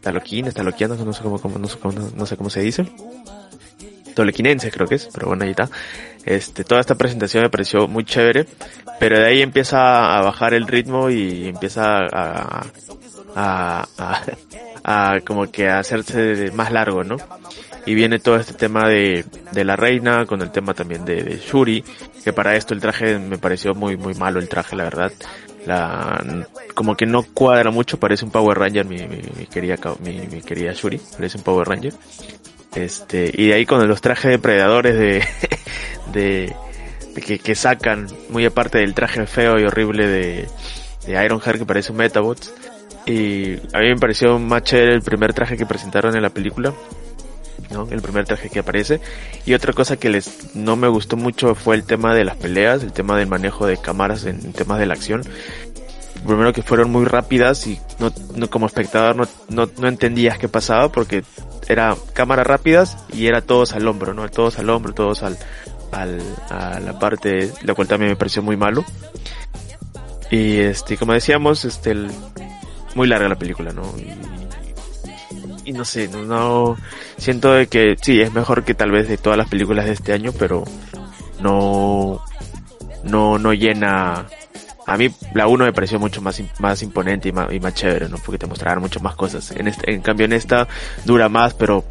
Taloquines, 0.00 0.52
taloquianos, 0.54 0.98
no 0.98 1.12
sé 1.12 1.22
cómo, 1.22 1.38
cómo- 1.38 1.58
no 1.58 1.68
sé 1.68 1.78
cómo, 1.78 2.10
no 2.14 2.26
sé 2.26 2.36
cómo 2.36 2.50
se 2.50 2.60
dice. 2.60 2.86
Tolequinense 4.14 4.70
creo 4.70 4.86
que 4.86 4.96
es, 4.96 5.08
pero 5.12 5.28
bueno, 5.28 5.44
ahí 5.44 5.50
está. 5.50 5.68
Este, 6.24 6.64
toda 6.64 6.80
esta 6.80 6.94
presentación 6.94 7.42
me 7.42 7.50
pareció 7.50 7.86
muy 7.86 8.04
chévere, 8.04 8.46
pero 8.98 9.18
de 9.18 9.26
ahí 9.26 9.42
empieza 9.42 10.16
a 10.16 10.22
bajar 10.22 10.54
el 10.54 10.66
ritmo 10.66 11.10
y 11.10 11.48
empieza 11.48 11.98
a, 11.98 12.66
a, 13.34 13.86
a, 13.98 14.22
a 14.84 15.20
como 15.20 15.50
que 15.50 15.68
a 15.68 15.78
hacerse 15.80 16.50
más 16.52 16.72
largo, 16.72 17.04
¿no? 17.04 17.16
Y 17.86 17.94
viene 17.94 18.18
todo 18.18 18.36
este 18.36 18.54
tema 18.54 18.88
de, 18.88 19.26
de 19.52 19.64
la 19.64 19.76
reina, 19.76 20.24
con 20.24 20.40
el 20.40 20.50
tema 20.50 20.72
también 20.72 21.04
de, 21.04 21.22
de 21.22 21.36
Shuri, 21.36 21.84
que 22.24 22.32
para 22.32 22.56
esto 22.56 22.72
el 22.72 22.80
traje 22.80 23.18
me 23.18 23.36
pareció 23.36 23.74
muy, 23.74 23.98
muy 23.98 24.14
malo 24.14 24.40
el 24.40 24.48
traje, 24.48 24.74
la 24.74 24.84
verdad. 24.84 25.12
La, 25.66 26.46
como 26.74 26.96
que 26.96 27.04
no 27.06 27.22
cuadra 27.22 27.70
mucho, 27.70 27.98
parece 27.98 28.24
un 28.24 28.30
Power 28.30 28.58
Ranger, 28.58 28.86
mi, 28.86 28.96
mi, 29.06 29.20
mi 29.36 29.46
querida, 29.46 29.76
mi, 30.00 30.26
mi 30.26 30.40
querida 30.40 30.72
Shuri, 30.72 30.98
parece 31.16 31.36
un 31.36 31.44
Power 31.44 31.68
Ranger. 31.68 31.92
Este, 32.76 33.30
y 33.32 33.48
de 33.48 33.54
ahí 33.54 33.66
con 33.66 33.86
los 33.86 34.00
trajes 34.00 34.30
depredadores 34.30 34.98
de, 34.98 35.24
de, 36.12 36.54
de 37.14 37.38
que, 37.38 37.54
sacan, 37.54 38.08
muy 38.30 38.44
aparte 38.44 38.78
del 38.78 38.94
traje 38.94 39.26
feo 39.26 39.58
y 39.58 39.64
horrible 39.64 40.06
de, 40.08 40.48
de 41.06 41.24
Ironheart 41.24 41.58
que 41.58 41.66
parece 41.66 41.92
un 41.92 41.98
Metabots, 41.98 42.52
Y 43.06 43.54
a 43.72 43.80
mí 43.80 43.88
me 43.88 43.96
pareció 43.96 44.38
más 44.38 44.62
chévere 44.64 44.94
el 44.94 45.02
primer 45.02 45.32
traje 45.32 45.56
que 45.56 45.66
presentaron 45.66 46.16
en 46.16 46.22
la 46.22 46.30
película. 46.30 46.74
¿no? 47.70 47.88
El 47.90 48.02
primer 48.02 48.24
traje 48.24 48.50
que 48.50 48.60
aparece. 48.60 49.00
Y 49.46 49.54
otra 49.54 49.72
cosa 49.72 49.96
que 49.96 50.10
les 50.10 50.54
no 50.54 50.76
me 50.76 50.88
gustó 50.88 51.16
mucho 51.16 51.54
fue 51.54 51.76
el 51.76 51.84
tema 51.84 52.14
de 52.14 52.24
las 52.24 52.36
peleas, 52.36 52.82
el 52.82 52.92
tema 52.92 53.16
del 53.18 53.26
manejo 53.26 53.66
de 53.66 53.76
cámaras 53.76 54.24
en, 54.24 54.52
temas 54.52 54.78
de 54.78 54.86
la 54.86 54.94
acción. 54.94 55.22
Primero 56.26 56.52
que 56.52 56.62
fueron 56.62 56.90
muy 56.90 57.04
rápidas 57.04 57.66
y 57.66 57.78
no, 57.98 58.12
no 58.34 58.48
como 58.48 58.66
espectador 58.66 59.14
no, 59.14 59.28
no, 59.48 59.70
no 59.78 59.88
entendías 59.88 60.38
qué 60.38 60.48
pasaba 60.48 60.90
porque 60.90 61.22
era 61.68 61.96
cámaras 62.12 62.46
rápidas 62.46 62.96
y 63.12 63.26
era 63.26 63.42
todos 63.42 63.72
al 63.74 63.86
hombro, 63.86 64.14
¿no? 64.14 64.28
Todos 64.28 64.58
al 64.58 64.70
hombro, 64.70 64.94
todos 64.94 65.22
al, 65.22 65.36
al, 65.92 66.20
a 66.50 66.80
la 66.80 66.98
parte, 66.98 67.52
la 67.62 67.74
cual 67.74 67.88
también 67.88 68.10
me 68.10 68.16
pareció 68.16 68.42
muy 68.42 68.56
malo. 68.56 68.84
Y 70.30 70.58
este, 70.58 70.96
como 70.96 71.12
decíamos, 71.12 71.64
este, 71.64 71.94
muy 72.94 73.06
larga 73.06 73.28
la 73.28 73.36
película, 73.36 73.72
¿no? 73.72 73.82
Y, 75.64 75.72
no 75.72 75.84
sé, 75.84 76.08
no, 76.08 76.22
no, 76.22 76.76
siento 77.16 77.52
de 77.52 77.68
que 77.68 77.96
sí, 78.00 78.20
es 78.20 78.32
mejor 78.32 78.64
que 78.64 78.74
tal 78.74 78.90
vez 78.90 79.08
de 79.08 79.16
todas 79.16 79.38
las 79.38 79.48
películas 79.48 79.86
de 79.86 79.92
este 79.92 80.12
año, 80.12 80.32
pero 80.38 80.64
no, 81.40 82.22
no, 83.02 83.38
no 83.38 83.52
llena, 83.54 84.26
a 84.86 84.96
mí 84.96 85.10
la 85.32 85.46
1 85.46 85.64
me 85.64 85.72
pareció 85.72 85.98
mucho 85.98 86.20
más, 86.20 86.42
más 86.58 86.82
imponente 86.82 87.28
y 87.28 87.32
más, 87.32 87.52
y 87.52 87.60
más 87.60 87.74
chévere, 87.74 88.08
¿no? 88.08 88.18
Porque 88.18 88.38
te 88.38 88.46
mostraron 88.46 88.82
mucho 88.82 89.00
más 89.00 89.14
cosas. 89.14 89.50
En, 89.52 89.68
este, 89.68 89.92
en 89.92 90.02
cambio 90.02 90.26
en 90.26 90.32
esta 90.32 90.68
dura 91.04 91.28
más, 91.28 91.54
pero 91.54 91.84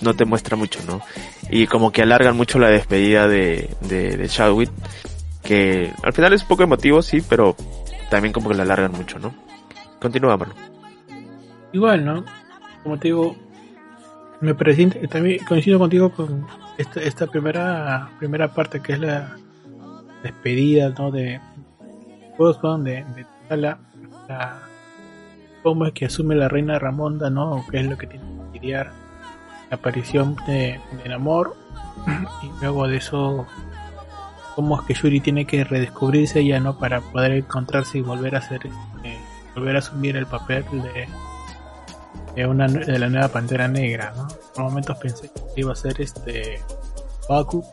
no 0.00 0.14
te 0.14 0.24
muestra 0.24 0.56
mucho, 0.56 0.80
¿no? 0.86 1.00
Y 1.50 1.66
como 1.66 1.92
que 1.92 2.02
alargan 2.02 2.36
mucho 2.36 2.58
la 2.58 2.68
despedida 2.68 3.28
de, 3.28 3.70
de, 3.82 4.16
de 4.16 4.28
Chadwick, 4.28 4.70
que 5.42 5.92
al 6.02 6.12
final 6.12 6.32
es 6.32 6.42
un 6.42 6.48
poco 6.48 6.62
emotivo, 6.62 7.02
sí, 7.02 7.22
pero 7.26 7.56
también 8.10 8.32
como 8.32 8.48
que 8.48 8.56
la 8.56 8.62
alargan 8.62 8.92
mucho, 8.92 9.18
¿no? 9.18 9.34
Continúa, 10.00 10.36
Manu. 10.36 10.52
Igual, 11.72 12.04
¿no? 12.04 12.24
Como 12.82 12.98
te 12.98 13.08
digo, 13.08 13.36
me 14.40 14.54
parece, 14.54 14.86
también 15.08 15.44
coincido 15.44 15.78
contigo 15.78 16.10
con 16.10 16.46
esta, 16.78 17.02
esta 17.02 17.26
primera 17.26 18.10
primera 18.18 18.54
parte 18.54 18.80
que 18.80 18.92
es 18.92 19.00
la 19.00 19.36
despedida, 20.22 20.90
¿no? 20.96 21.10
De 21.10 21.40
Boston, 22.38 22.84
de, 22.84 23.04
de 23.48 23.56
la, 23.56 23.78
cómo 25.62 25.86
es 25.86 25.92
que 25.92 26.06
asume 26.06 26.34
la 26.34 26.48
reina 26.48 26.78
Ramonda, 26.78 27.28
¿no? 27.28 27.64
qué 27.70 27.80
es 27.80 27.86
lo 27.86 27.98
que 27.98 28.06
tiene 28.06 28.24
que 28.52 28.60
lidiar 28.60 28.92
la 29.70 29.76
aparición 29.76 30.36
de, 30.46 30.80
del 31.02 31.12
amor 31.12 31.56
y 32.42 32.62
luego 32.62 32.88
de 32.88 32.96
eso 32.96 33.46
cómo 34.54 34.80
es 34.80 34.86
que 34.86 34.94
Yuri 34.94 35.20
tiene 35.20 35.44
que 35.44 35.64
redescubrirse 35.64 36.44
ya 36.44 36.58
no 36.60 36.78
para 36.78 37.00
poder 37.00 37.32
encontrarse 37.32 37.98
y 37.98 38.00
volver 38.00 38.34
a 38.36 38.40
ser 38.40 38.66
eh, 39.04 39.18
volver 39.54 39.76
a 39.76 39.78
asumir 39.80 40.16
el 40.16 40.26
papel 40.26 40.64
de 40.70 41.08
de 42.34 42.46
una 42.46 42.66
de 42.68 42.98
la 42.98 43.08
nueva 43.08 43.28
Pantera 43.28 43.68
Negra, 43.68 44.12
¿no? 44.16 44.28
Por 44.54 44.64
momentos 44.64 44.96
pensé 44.98 45.30
que 45.30 45.60
iba 45.60 45.72
a 45.72 45.76
ser 45.76 46.00
este 46.00 46.60
Baku, 47.28 47.64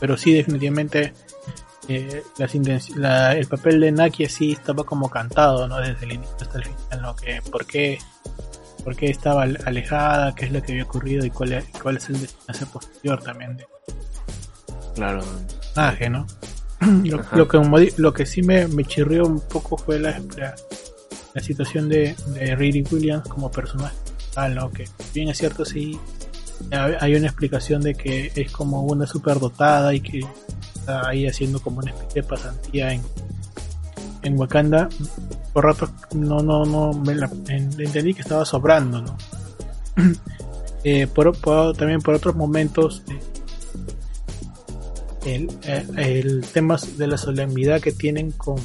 pero 0.00 0.16
sí 0.16 0.32
definitivamente 0.32 1.12
eh, 1.88 2.22
las 2.38 2.54
la, 2.96 3.32
el 3.34 3.46
papel 3.46 3.80
de 3.80 3.92
Naki 3.92 4.24
así 4.24 4.52
estaba 4.52 4.84
como 4.84 5.08
cantado, 5.08 5.68
¿no? 5.68 5.78
Desde 5.78 6.04
el 6.06 6.12
inicio 6.12 6.36
hasta 6.40 6.58
el 6.58 6.64
final, 6.64 7.02
¿no? 7.02 7.16
Que 7.16 7.40
por 7.50 7.66
qué, 7.66 7.98
por 8.84 8.96
qué 8.96 9.10
estaba 9.10 9.42
alejada, 9.42 10.34
qué 10.34 10.46
es 10.46 10.52
lo 10.52 10.62
que 10.62 10.72
había 10.72 10.84
ocurrido 10.84 11.24
y 11.24 11.30
cuál 11.30 11.52
es, 11.52 11.64
cuál 11.82 11.96
es 11.96 12.08
el 12.08 12.20
destino 12.20 12.68
posterior 12.72 13.22
también 13.22 13.56
de 13.56 13.66
claro 14.94 15.20
personaje, 15.20 16.10
¿no? 16.10 16.26
Lo, 17.04 17.24
lo, 17.32 17.48
que, 17.48 17.92
lo 17.96 18.12
que 18.12 18.26
sí 18.26 18.42
me, 18.42 18.68
me 18.68 18.84
chirrió 18.84 19.24
un 19.24 19.40
poco 19.40 19.78
fue 19.78 19.98
la, 19.98 20.20
la, 20.36 20.54
la 21.32 21.42
situación 21.42 21.88
de, 21.88 22.14
de 22.34 22.54
Riri 22.54 22.84
Williams 22.90 23.26
como 23.28 23.50
personaje 23.50 23.96
¿no? 24.54 24.70
que 24.70 24.84
bien 25.14 25.28
es 25.28 25.38
cierto 25.38 25.64
sí 25.64 25.98
hay 26.70 27.14
una 27.14 27.26
explicación 27.26 27.82
de 27.82 27.94
que 27.94 28.32
es 28.34 28.50
como 28.50 28.82
una 28.82 29.06
superdotada 29.06 29.94
y 29.94 30.00
que 30.00 30.20
ahí 30.86 31.26
haciendo 31.26 31.60
como 31.60 31.78
una 31.78 31.90
especie 31.90 32.22
de 32.22 32.28
pasantía 32.28 32.92
en, 32.92 33.02
en 34.22 34.38
Wakanda. 34.38 34.88
Por 35.52 35.64
rato 35.64 35.90
no 36.14 36.40
no 36.40 36.64
no 36.64 36.92
me 36.92 37.14
la, 37.14 37.30
entendí 37.48 38.12
que 38.12 38.22
estaba 38.22 38.44
sobrando 38.44 39.00
no 39.00 39.16
eh, 40.84 41.06
por, 41.06 41.34
también 41.74 42.00
por 42.02 42.14
otros 42.14 42.36
momentos 42.36 43.02
eh, 45.24 45.34
el, 45.34 45.50
eh, 45.64 45.86
el 45.96 46.44
tema 46.52 46.76
de 46.98 47.06
la 47.06 47.16
solemnidad 47.16 47.80
que 47.80 47.92
tienen 47.92 48.32
con 48.32 48.56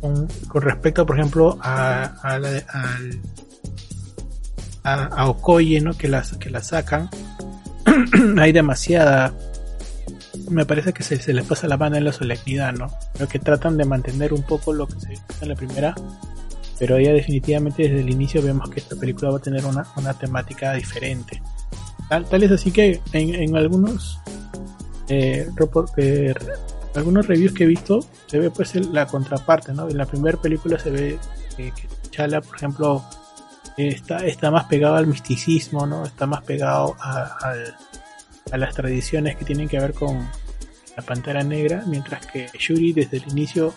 con, 0.00 0.28
con, 0.48 0.62
respecto, 0.62 1.04
por 1.04 1.18
ejemplo, 1.18 1.58
a, 1.60 2.04
a, 2.22 2.38
la, 2.38 2.64
a, 4.82 5.04
a 5.04 5.28
Okoye, 5.28 5.80
¿no? 5.80 5.94
que, 5.94 6.08
las, 6.08 6.36
que 6.36 6.50
la 6.50 6.62
sacan, 6.62 7.10
hay 8.38 8.52
demasiada. 8.52 9.32
Me 10.48 10.64
parece 10.64 10.92
que 10.92 11.02
se, 11.02 11.16
se 11.20 11.32
les 11.32 11.44
pasa 11.44 11.68
la 11.68 11.76
mano 11.76 11.96
en 11.96 12.04
la 12.04 12.12
solemnidad, 12.12 12.72
¿no? 12.72 12.88
Creo 13.14 13.28
que 13.28 13.38
tratan 13.38 13.76
de 13.76 13.84
mantener 13.84 14.32
un 14.32 14.42
poco 14.42 14.72
lo 14.72 14.86
que 14.86 15.00
se 15.00 15.12
hizo 15.12 15.24
en 15.40 15.48
la 15.48 15.54
primera, 15.54 15.94
pero 16.78 16.98
ya 16.98 17.12
definitivamente 17.12 17.82
desde 17.82 18.00
el 18.00 18.10
inicio 18.10 18.42
vemos 18.42 18.70
que 18.70 18.80
esta 18.80 18.96
película 18.96 19.30
va 19.30 19.38
a 19.38 19.42
tener 19.42 19.64
una, 19.64 19.86
una 19.96 20.14
temática 20.14 20.72
diferente. 20.74 21.42
Tal, 22.08 22.24
tal, 22.24 22.42
es 22.42 22.50
así 22.50 22.72
que 22.72 23.00
en, 23.12 23.34
en 23.34 23.56
algunos 23.56 24.18
eh, 25.08 25.48
eh, 25.96 26.34
algunos 26.94 27.26
reviews 27.26 27.52
que 27.52 27.64
he 27.64 27.66
visto 27.66 28.00
se 28.26 28.38
ve 28.38 28.50
pues 28.50 28.74
la 28.74 29.06
contraparte, 29.06 29.72
¿no? 29.72 29.88
En 29.88 29.98
la 29.98 30.06
primera 30.06 30.40
película 30.40 30.78
se 30.78 30.90
ve 30.90 31.18
eh, 31.58 31.72
que 31.74 32.10
Chala, 32.10 32.40
por 32.40 32.56
ejemplo, 32.56 33.04
está, 33.88 34.26
está 34.26 34.50
más 34.50 34.64
pegado 34.64 34.96
al 34.96 35.06
misticismo, 35.06 35.86
¿no? 35.86 36.04
Está 36.04 36.26
más 36.26 36.42
pegado 36.42 36.96
a, 37.00 37.38
a, 38.50 38.56
las 38.56 38.74
tradiciones 38.74 39.36
que 39.36 39.44
tienen 39.44 39.68
que 39.68 39.78
ver 39.78 39.94
con 39.94 40.28
la 40.96 41.02
Pantera 41.02 41.42
Negra, 41.42 41.84
mientras 41.86 42.26
que 42.26 42.48
Shuri 42.58 42.92
desde 42.92 43.18
el 43.18 43.28
inicio, 43.28 43.74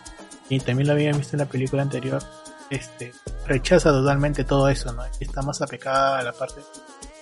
y 0.49 0.59
también 0.59 0.87
lo 0.87 0.93
había 0.93 1.11
visto 1.11 1.35
en 1.35 1.41
la 1.41 1.45
película 1.45 1.81
anterior, 1.81 2.21
este, 2.69 3.13
rechaza 3.45 3.91
totalmente 3.91 4.43
todo 4.43 4.69
eso, 4.69 4.91
¿no? 4.93 5.03
Está 5.19 5.41
más 5.41 5.61
apegada 5.61 6.19
a 6.19 6.23
la 6.23 6.33
parte 6.33 6.61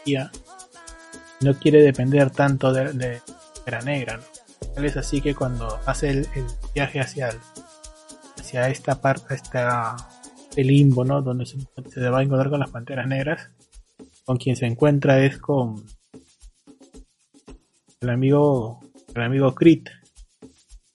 de 0.05 0.29
no 1.41 1.53
quiere 1.55 1.81
depender 1.81 2.29
tanto 2.29 2.71
de, 2.71 2.93
de, 2.93 3.21
la 3.65 3.81
negra, 3.81 4.17
¿no? 4.17 4.83
es 4.83 4.97
así 4.97 5.21
que 5.21 5.35
cuando 5.35 5.79
hace 5.85 6.09
el, 6.09 6.29
el 6.35 6.45
viaje 6.73 6.99
hacia 6.99 7.29
el, 7.29 7.39
hacia 8.39 8.69
esta 8.69 9.01
parte, 9.01 9.35
esta 9.35 9.95
el 10.55 10.67
limbo, 10.67 11.05
¿no? 11.05 11.21
Donde 11.21 11.45
se, 11.45 11.57
se, 11.89 12.09
va 12.09 12.19
a 12.19 12.23
encontrar 12.23 12.49
con 12.49 12.59
las 12.59 12.71
panteras 12.71 13.07
negras, 13.07 13.51
con 14.25 14.37
quien 14.37 14.55
se 14.55 14.65
encuentra 14.65 15.23
es 15.23 15.37
con 15.37 15.83
el 18.01 18.09
amigo, 18.09 18.79
el 19.15 19.21
amigo 19.21 19.53
Crit. 19.53 19.89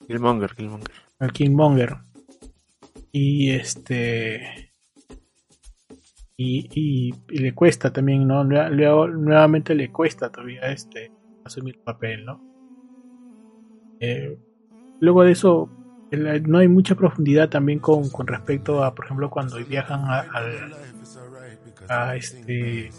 Killmonger, 0.06 0.54
Killmonger. 0.54 0.94
El 1.20 1.32
Killmonger. 1.32 1.96
Y 3.12 3.50
este 3.50 4.66
y, 6.36 6.68
y, 6.74 7.14
y, 7.30 7.38
le 7.38 7.54
cuesta 7.54 7.90
también, 7.92 8.26
¿no? 8.26 8.44
nuevamente 8.44 9.74
le 9.74 9.90
cuesta 9.90 10.30
todavía 10.30 10.60
este 10.70 11.10
asumir 11.44 11.76
el 11.76 11.82
papel, 11.82 12.26
¿no? 12.26 12.40
Eh, 14.00 14.36
luego 15.00 15.22
de 15.22 15.32
eso, 15.32 15.70
no 16.10 16.58
hay 16.58 16.68
mucha 16.68 16.94
profundidad 16.94 17.48
también 17.48 17.78
con, 17.78 18.08
con 18.10 18.26
respecto 18.26 18.84
a, 18.84 18.94
por 18.94 19.06
ejemplo, 19.06 19.30
cuando 19.30 19.56
viajan 19.64 20.04
a, 20.04 20.26
a, 21.88 22.08
a 22.08 22.16
este 22.16 22.90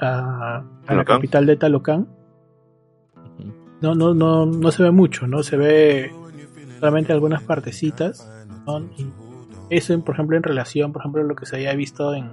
a, 0.00 0.64
a 0.86 0.94
la 0.94 1.04
capital 1.04 1.46
de 1.46 1.56
Talocan. 1.56 2.08
No, 3.80 3.94
no, 3.94 4.12
no, 4.12 4.46
no 4.46 4.72
se 4.72 4.82
ve 4.82 4.90
mucho, 4.90 5.26
no 5.26 5.42
se 5.42 5.56
ve 5.56 6.12
solamente 6.80 7.12
algunas 7.12 7.42
partecitas. 7.42 8.28
¿no? 8.66 8.80
Y 8.96 9.12
eso, 9.70 9.98
por 10.02 10.14
ejemplo, 10.14 10.36
en 10.36 10.42
relación, 10.42 10.92
por 10.92 11.02
ejemplo, 11.02 11.22
lo 11.22 11.36
que 11.36 11.46
se 11.46 11.56
haya 11.56 11.74
visto 11.74 12.14
en, 12.14 12.32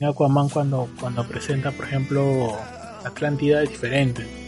en 0.00 0.08
Aquaman 0.08 0.50
cuando, 0.50 0.88
cuando 1.00 1.26
presenta, 1.26 1.70
por 1.70 1.86
ejemplo, 1.86 2.52
Atlántida 3.04 3.62
es 3.62 3.70
diferente 3.70 4.43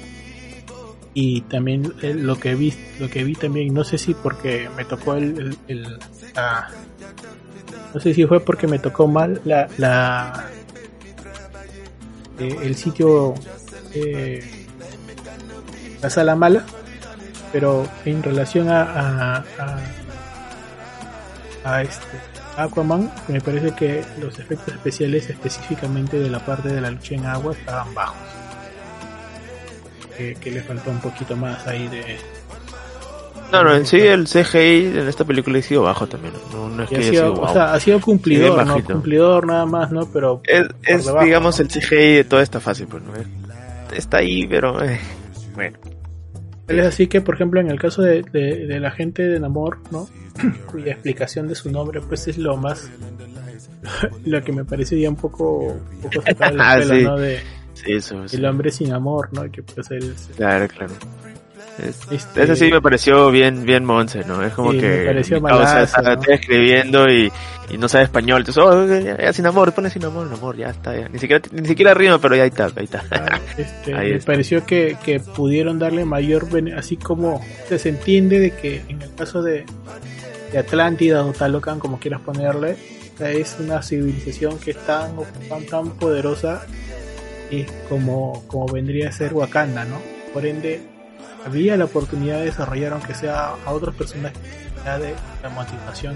y 1.18 1.40
también 1.40 1.94
eh, 2.02 2.12
lo 2.12 2.38
que 2.38 2.54
vi 2.54 2.74
lo 3.00 3.08
que 3.08 3.24
vi 3.24 3.32
también 3.32 3.72
no 3.72 3.84
sé 3.84 3.96
si 3.96 4.12
porque 4.12 4.68
me 4.76 4.84
tocó 4.84 5.14
el, 5.14 5.56
la, 5.66 6.68
no 7.94 8.00
sé 8.00 8.12
si 8.12 8.26
fue 8.26 8.40
porque 8.40 8.66
me 8.66 8.78
tocó 8.78 9.08
mal 9.08 9.40
la, 9.46 9.66
la 9.78 10.50
eh, 12.38 12.58
el 12.62 12.76
sitio 12.76 13.32
eh, 13.94 14.66
la 16.02 16.10
sala 16.10 16.36
mala 16.36 16.66
pero 17.50 17.88
en 18.04 18.22
relación 18.22 18.68
a 18.68 18.82
a, 18.82 19.36
a, 19.58 19.78
a 21.64 21.80
este 21.80 22.20
Aquaman 22.58 23.10
me 23.28 23.40
parece 23.40 23.70
que 23.74 24.04
los 24.20 24.38
efectos 24.38 24.74
especiales 24.74 25.30
específicamente 25.30 26.18
de 26.18 26.28
la 26.28 26.44
parte 26.44 26.68
de 26.68 26.82
la 26.82 26.90
lucha 26.90 27.14
en 27.14 27.24
agua 27.24 27.54
estaban 27.54 27.94
bajos 27.94 28.45
que, 30.16 30.34
que, 30.34 30.50
le 30.50 30.62
faltó 30.62 30.90
un 30.90 31.00
poquito 31.00 31.36
más 31.36 31.66
ahí 31.66 31.88
de 31.88 32.16
No, 33.52 33.62
no, 33.62 33.74
en 33.74 33.86
sí 33.86 33.98
el 33.98 34.26
CGI 34.26 34.98
en 34.98 35.08
esta 35.08 35.24
película 35.24 35.58
ha 35.58 35.62
sido 35.62 35.82
bajo 35.82 36.06
también. 36.06 36.34
No, 36.52 36.68
no 36.68 36.82
es 36.82 36.88
que 36.88 36.96
ha 36.96 36.98
haya 36.98 37.10
sido, 37.10 37.34
sido 37.34 37.44
o 37.44 37.52
sea, 37.52 37.74
ha 37.74 37.80
sido 37.80 38.00
cumplidor, 38.00 38.66
¿no? 38.66 38.84
Cumplidor 38.84 39.46
nada 39.46 39.66
más, 39.66 39.92
¿no? 39.92 40.08
Pero 40.12 40.40
es, 40.44 40.66
es, 40.84 41.06
debajo, 41.06 41.24
digamos, 41.24 41.58
¿no? 41.58 41.64
el 41.64 41.70
CGI 41.70 41.96
de 41.96 42.24
toda 42.24 42.42
esta 42.42 42.60
fase, 42.60 42.86
pues, 42.86 43.02
¿no? 43.02 43.12
Está 43.94 44.18
ahí, 44.18 44.46
pero, 44.46 44.82
eh, 44.82 44.98
bueno. 45.54 45.78
Él 46.68 46.80
es 46.80 46.86
así 46.86 47.06
que, 47.06 47.20
por 47.20 47.36
ejemplo, 47.36 47.60
en 47.60 47.70
el 47.70 47.78
caso 47.78 48.02
de, 48.02 48.22
de, 48.22 48.66
de 48.66 48.80
la 48.80 48.90
gente 48.90 49.22
de 49.22 49.38
Namor, 49.38 49.78
¿no? 49.92 50.08
Cuya 50.66 50.92
explicación 50.92 51.46
de 51.48 51.54
su 51.54 51.70
nombre, 51.70 52.00
pues 52.00 52.26
es 52.28 52.38
lo 52.38 52.56
más. 52.56 52.90
lo 54.24 54.42
que 54.42 54.52
me 54.52 54.64
parece 54.64 54.98
ya 55.00 55.08
un 55.08 55.16
poco. 55.16 55.58
Un 55.58 56.00
poco 56.02 56.22
sacado 56.22 56.52
de 56.52 56.56
la 56.56 56.64
Ah, 56.70 56.78
escuela, 56.78 56.98
sí. 56.98 57.04
¿no? 57.04 57.16
De 57.16 57.40
eso, 57.86 58.26
sí. 58.28 58.36
el 58.36 58.44
hombre 58.46 58.70
sin 58.70 58.92
amor, 58.92 59.28
¿no? 59.32 59.50
Que 59.50 59.62
pues 59.62 59.90
él. 59.90 60.14
Claro, 60.36 60.68
claro. 60.68 60.92
Es- 61.78 62.00
Este- 62.10 62.42
Ese 62.44 62.56
sí 62.56 62.70
me 62.72 62.80
pareció 62.80 63.30
bien, 63.30 63.64
bien 63.66 63.84
monce, 63.84 64.24
¿no? 64.24 64.42
Es 64.42 64.54
como 64.54 64.72
Sí, 64.72 64.78
que... 64.80 64.88
me 64.88 65.04
pareció 65.06 65.36
o 65.36 65.40
sea, 65.40 65.48
malazo, 65.50 65.78
está, 65.80 66.02
¿no? 66.02 66.12
está 66.22 66.34
escribiendo 66.34 67.06
y, 67.10 67.30
y 67.68 67.76
no 67.76 67.86
sabe 67.88 68.04
español. 68.04 68.44
Entonces, 68.46 68.62
oh, 68.64 68.86
ya, 68.86 69.18
ya, 69.24 69.32
sin 69.34 69.44
amor, 69.44 69.74
pone 69.74 69.90
sin 69.90 70.02
amor, 70.06 70.26
amor, 70.32 70.56
ya 70.56 70.70
está. 70.70 70.98
Ya. 70.98 71.06
Ni 71.10 71.18
siquiera 71.18 71.42
ni 71.52 71.68
siquiera 71.68 71.92
rima, 71.92 72.18
pero 72.18 72.34
ya 72.34 72.44
ahí 72.44 72.48
está, 72.48 72.70
ahí 72.74 72.84
está. 72.84 73.04
Ah, 73.10 73.38
este, 73.58 73.94
Ahí 73.94 74.10
me 74.10 74.16
está. 74.16 74.32
pareció 74.32 74.64
que, 74.64 74.96
que 75.04 75.20
pudieron 75.20 75.78
darle 75.78 76.06
mayor 76.06 76.48
bene- 76.48 76.72
así 76.74 76.96
como 76.96 77.44
se 77.68 77.88
entiende 77.90 78.40
de 78.40 78.52
que 78.52 78.82
en 78.88 79.02
el 79.02 79.14
caso 79.14 79.42
de, 79.42 79.66
de 80.52 80.58
Atlántida 80.58 81.26
o 81.26 81.32
Talocan 81.34 81.78
como 81.78 81.98
quieras 82.00 82.22
ponerle 82.22 82.76
es 83.20 83.56
una 83.60 83.82
civilización 83.82 84.58
que 84.58 84.70
es 84.70 84.78
tan, 84.86 85.10
tan, 85.50 85.64
tan 85.66 85.90
poderosa 85.90 86.64
y 87.50 87.64
como, 87.88 88.42
como 88.48 88.66
vendría 88.66 89.08
a 89.08 89.12
ser 89.12 89.32
Wakanda 89.34 89.84
¿no? 89.84 89.98
por 90.34 90.44
ende 90.46 90.80
había 91.44 91.76
la 91.76 91.84
oportunidad 91.84 92.38
de 92.40 92.46
desarrollar 92.46 92.92
aunque 92.94 93.14
sea 93.14 93.54
a 93.64 93.70
otros 93.72 93.94
personajes 93.94 94.38
de 94.84 95.14
la 95.42 95.48
motivación 95.50 96.14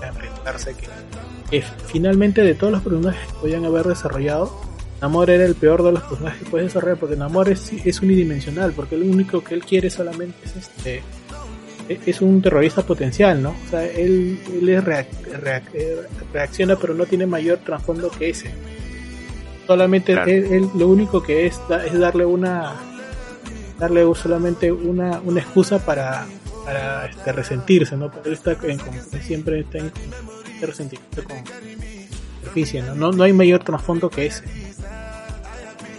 de 0.00 0.06
enfrentarse 0.06 0.74
que, 0.74 1.62
finalmente 1.86 2.42
de 2.42 2.54
todos 2.54 2.72
los 2.72 2.82
personajes 2.82 3.26
que 3.26 3.34
podían 3.40 3.64
haber 3.64 3.86
desarrollado 3.86 4.60
Namor 5.00 5.28
era 5.30 5.44
el 5.44 5.54
peor 5.54 5.82
de 5.82 5.92
los 5.92 6.02
personajes 6.02 6.42
que 6.42 6.50
puedes 6.50 6.68
desarrollar 6.68 6.96
porque 6.98 7.16
Namor 7.16 7.50
es, 7.50 7.72
es 7.84 8.00
unidimensional, 8.00 8.72
porque 8.72 8.96
lo 8.96 9.04
único 9.04 9.42
que 9.44 9.54
él 9.54 9.62
quiere 9.64 9.90
solamente 9.90 10.36
es 10.44 10.56
este 10.56 11.02
e- 11.88 12.00
es 12.06 12.22
un 12.22 12.40
terrorista 12.40 12.80
potencial, 12.82 13.42
¿no? 13.42 13.50
O 13.50 13.70
sea, 13.70 13.84
él, 13.84 14.40
él 14.50 14.68
es 14.70 14.82
reac- 14.82 15.06
reac- 15.42 15.68
eh, 15.74 15.96
reacciona 16.32 16.76
pero 16.76 16.94
no 16.94 17.04
tiene 17.04 17.26
mayor 17.26 17.58
trasfondo 17.58 18.10
que 18.10 18.30
ese. 18.30 18.50
Solamente 19.66 20.12
Claro. 20.12 20.30
él, 20.30 20.44
él 20.52 20.70
lo 20.76 20.88
único 20.88 21.22
que 21.22 21.46
es 21.46 21.60
da- 21.68 21.84
es 21.86 21.98
darle 21.98 22.24
una 22.24 22.74
darle 23.78 24.04
solamente 24.14 24.70
una, 24.70 25.20
una 25.24 25.40
excusa 25.40 25.78
para, 25.84 26.26
para 26.64 27.06
este, 27.06 27.32
resentirse, 27.32 27.96
¿no? 27.96 28.10
Porque 28.10 28.28
él 28.28 28.34
está 28.34 28.52
en, 28.62 28.78
siempre 29.22 29.60
está 29.60 29.78
en 29.78 29.90
con- 29.90 30.02
resentimiento 30.68 31.24
con 31.24 31.36
superficie, 32.40 32.82
¿no? 32.82 32.94
¿no? 32.94 33.10
No 33.12 33.24
hay 33.24 33.32
mayor 33.32 33.64
trasfondo 33.64 34.08
que 34.10 34.26
ese. 34.26 34.44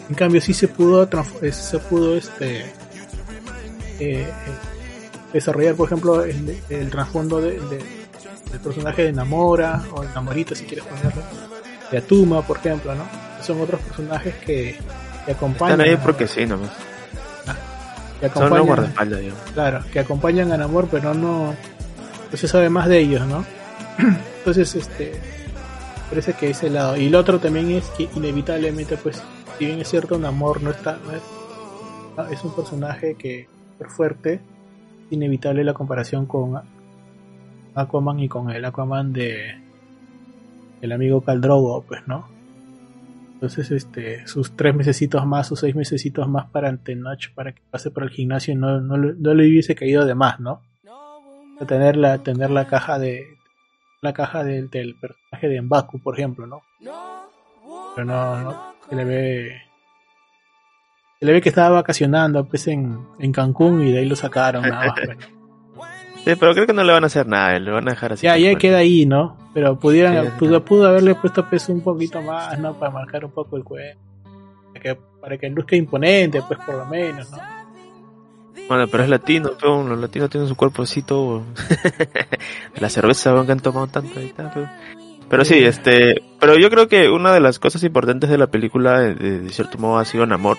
En 0.10 0.16
cambio 0.16 0.40
sí 0.40 0.54
se 0.54 0.68
pudo 0.68 1.08
eh, 1.42 1.52
se 1.52 1.80
pudo 1.80 2.16
este 2.16 2.66
eh, 4.00 4.28
desarrollar 5.34 5.76
por 5.76 5.88
ejemplo 5.88 6.24
el, 6.24 6.58
el 6.70 6.90
trasfondo 6.90 7.42
de, 7.42 7.60
de- 7.60 8.06
del 8.52 8.60
personaje 8.64 9.04
de 9.04 9.12
Namora 9.12 9.84
o 9.92 10.04
el 10.04 10.14
Namorita 10.14 10.54
si 10.56 10.66
quieres 10.66 10.86
ponerlo 10.86 11.22
de 11.92 11.98
Atuma 11.98 12.42
por 12.46 12.58
ejemplo 12.58 12.94
no 12.96 13.04
son 13.42 13.62
otros 13.62 13.82
personajes 13.82 14.36
que, 14.36 14.78
que 15.26 15.32
acompañan 15.32 15.80
Están 15.82 15.94
ahí 15.94 15.98
porque 16.04 16.28
sí, 16.28 16.46
nomás. 16.46 16.72
que 18.20 18.30
Son 18.30 18.30
los 18.30 18.32
acompañan, 18.32 18.66
guardaespaldas, 18.66 19.20
digamos. 19.20 19.42
claro 19.54 19.84
que 19.92 20.00
acompañan 20.00 20.52
a 20.52 20.58
Namor 20.58 20.88
pero 20.90 21.14
no 21.14 21.54
no 22.32 22.38
se 22.38 22.48
sabe 22.48 22.70
más 22.70 22.88
de 22.88 23.00
ellos 23.00 23.26
no 23.28 23.46
entonces 24.40 24.74
este 24.76 25.14
parece 26.10 26.34
que 26.34 26.50
ese 26.50 26.70
lado 26.70 26.98
y 26.98 27.08
el 27.08 27.16
otro 27.16 27.40
también 27.40 27.72
es 27.72 27.86
que 27.98 28.10
inevitablemente 28.16 28.98
pues 28.98 29.22
si 29.58 29.66
bien 29.66 29.80
es 29.80 29.90
cierto 29.90 30.18
Namor 30.18 30.62
no 30.64 30.72
está 30.72 30.98
no 31.06 31.12
es, 31.12 31.22
no, 32.18 32.26
es 32.28 32.44
un 32.44 32.56
personaje 32.56 33.16
que 33.16 33.48
es 33.80 33.88
fuerte 33.94 34.40
inevitable 35.12 35.64
la 35.64 35.74
comparación 35.74 36.26
con 36.26 36.62
Aquaman 37.76 38.20
y 38.20 38.30
con 38.30 38.50
el 38.50 38.64
Aquaman 38.66 39.12
de 39.14 39.62
el 40.82 40.92
amigo 40.92 41.22
Caldrogo 41.22 41.84
pues 41.88 42.02
no 42.08 42.28
entonces 43.46 43.72
este 43.72 44.28
sus 44.28 44.56
tres 44.56 44.74
mesecitos 44.76 45.26
más 45.26 45.48
sus 45.48 45.60
seis 45.60 45.76
mesecitos 45.76 46.28
más 46.28 46.46
para 46.50 46.70
Antenach 46.70 47.34
para 47.34 47.52
que 47.54 47.62
pase 47.72 47.92
por 47.92 48.04
el 48.04 48.10
gimnasio 48.10 48.56
no, 48.56 48.80
no, 48.82 48.98
le- 48.98 49.14
no 49.18 49.34
le 49.34 49.48
hubiese 49.48 49.76
caído 49.76 50.06
de 50.06 50.16
más 50.16 50.40
no 50.40 50.62
tener 51.68 51.96
la 51.98 52.18
tener 52.20 52.50
la 52.52 52.66
caja 52.68 53.00
de 53.00 53.38
la 54.02 54.14
caja 54.14 54.44
del, 54.44 54.70
del 54.70 54.96
personaje 54.96 55.48
de 55.48 55.62
Mbaku 55.62 56.00
por 56.00 56.16
ejemplo 56.18 56.46
no 56.48 56.62
pero 57.96 58.06
no, 58.06 58.40
no 58.42 58.74
se 58.90 58.96
le 58.96 59.06
ve 59.06 59.62
se 61.20 61.26
le 61.26 61.32
ve 61.34 61.42
que 61.42 61.50
estaba 61.50 61.70
vacacionando 61.70 62.46
pues 62.46 62.68
en, 62.68 63.00
en 63.20 63.32
Cancún 63.32 63.88
y 63.88 63.92
de 63.92 64.00
ahí 64.00 64.06
lo 64.06 64.16
sacaron 64.16 64.64
nada 64.64 64.88
más 64.88 64.96
pues. 65.06 65.18
Sí, 66.26 66.36
pero 66.40 66.54
creo 66.54 66.66
que 66.68 66.74
no 66.74 66.84
le 66.84 66.92
van 66.92 67.04
a 67.04 67.08
hacer 67.08 67.28
nada, 67.28 67.58
le 67.60 67.72
van 67.72 67.88
a 67.88 67.92
dejar 67.92 68.14
así. 68.14 68.24
ya 68.24 68.38
ya 68.38 68.56
queda 68.56 68.80
ahí 68.80 69.06
no 69.06 69.38
pero 69.54 69.80
pudieran 69.80 70.26
Sí, 70.26 70.32
pudo, 70.40 70.66
pudo 70.66 70.88
haberle 70.88 71.16
puesto 71.16 71.48
peso 71.50 71.72
un 71.72 71.82
poquito 71.82 72.22
más 72.22 72.58
no 72.60 72.74
para 72.78 72.92
marcar 72.92 73.24
un 73.24 73.32
poco 73.32 73.56
el 73.58 73.64
cuello 73.64 73.98
para 74.74 74.82
que, 74.82 74.96
para 75.22 75.38
que 75.38 75.50
luzca 75.50 75.76
imponente 75.78 76.42
pues 76.48 76.60
por 76.66 76.76
lo 76.76 76.86
menos 76.88 77.32
no 77.32 77.38
Bueno, 78.68 78.88
pero 78.88 79.04
es 79.04 79.10
latino, 79.10 79.52
pero 79.60 79.84
los 79.88 80.00
latinos 80.00 80.30
tienen 80.30 80.50
su 80.50 80.56
cuerpo 80.56 80.82
así 80.82 81.04
todo. 81.04 81.44
la 82.80 82.90
cerveza 82.90 83.32
van 83.32 83.46
que 83.46 83.52
han 83.52 83.60
tomado 83.60 83.86
tanto 83.88 84.20
y 84.20 84.30
tal. 84.30 84.50
Pero, 84.54 84.70
pero 85.30 85.46
sí, 85.46 85.64
este, 85.64 86.16
pero 86.40 86.58
yo 86.58 86.70
creo 86.72 86.88
que 86.88 87.10
una 87.10 87.32
de 87.34 87.40
las 87.42 87.60
cosas 87.60 87.84
importantes 87.84 88.30
de 88.30 88.38
la 88.40 88.48
película, 88.48 89.00
de, 89.00 89.14
de- 89.16 89.40
de 89.42 89.50
cierto 89.50 89.78
modo, 89.78 90.00
ha 90.00 90.06
sido 90.06 90.26
Namor. 90.26 90.58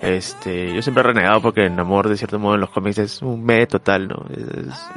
Este, 0.00 0.72
yo 0.74 0.80
siempre 0.82 1.02
he 1.02 1.06
renegado 1.06 1.42
porque 1.42 1.68
Namor, 1.68 2.08
de 2.08 2.16
cierto 2.16 2.38
modo, 2.38 2.54
en 2.54 2.60
los 2.62 2.70
cómics 2.70 2.98
es 2.98 3.20
un 3.22 3.44
meme 3.44 3.66
total, 3.66 4.08
¿no? 4.08 4.24
Es- 4.30 4.90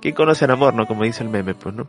¿Quién 0.00 0.14
conoce 0.14 0.44
a 0.44 0.48
Namor, 0.48 0.74
no? 0.74 0.86
Como 0.86 1.04
dice 1.04 1.22
el 1.24 1.28
meme, 1.28 1.54
pues, 1.54 1.74
¿no? 1.74 1.86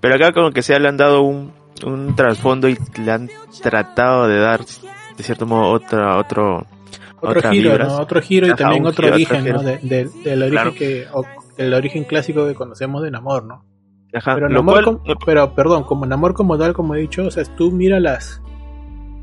Pero 0.00 0.14
acá 0.16 0.32
como 0.32 0.50
que 0.50 0.62
se 0.62 0.78
le 0.78 0.88
han 0.88 0.96
dado 0.96 1.22
un, 1.22 1.52
un 1.86 2.14
trasfondo 2.14 2.68
y 2.68 2.76
le 3.02 3.12
han 3.12 3.30
tratado 3.62 4.28
de 4.28 4.38
dar, 4.38 4.60
de 4.60 5.22
cierto 5.22 5.46
modo, 5.46 5.72
otra, 5.72 6.18
otro, 6.18 6.66
otro 7.20 7.50
giro. 7.50 7.78
¿no? 7.78 7.96
otro 7.96 8.20
giro 8.20 8.46
y 8.46 8.50
Ajá, 8.50 8.56
también 8.58 8.86
otro 8.86 9.04
giro, 9.04 9.14
origen 9.14 9.40
otro 9.42 9.52
¿no? 9.54 9.62
De- 9.62 9.78
de- 9.78 10.08
del 10.24 10.42
origen 10.42 10.50
Claro. 10.50 10.74
que 10.74 11.06
o- 11.12 11.24
el 11.56 11.74
origen 11.74 12.04
clásico 12.04 12.46
que 12.46 12.54
conocemos 12.54 13.02
de 13.02 13.10
Namor 13.10 13.44
no 13.44 13.64
Ajá, 14.14 14.34
pero 14.36 14.48
Namor 14.48 14.84
cual, 14.84 14.84
com- 14.84 15.16
pero 15.26 15.52
perdón 15.54 15.82
como 15.82 16.06
Namor 16.06 16.34
como 16.34 16.56
tal 16.56 16.72
como 16.74 16.94
he 16.94 17.00
dicho 17.00 17.24
o 17.26 17.30
sea 17.32 17.42
tú 17.56 17.72
mira 17.72 17.98
las 17.98 18.40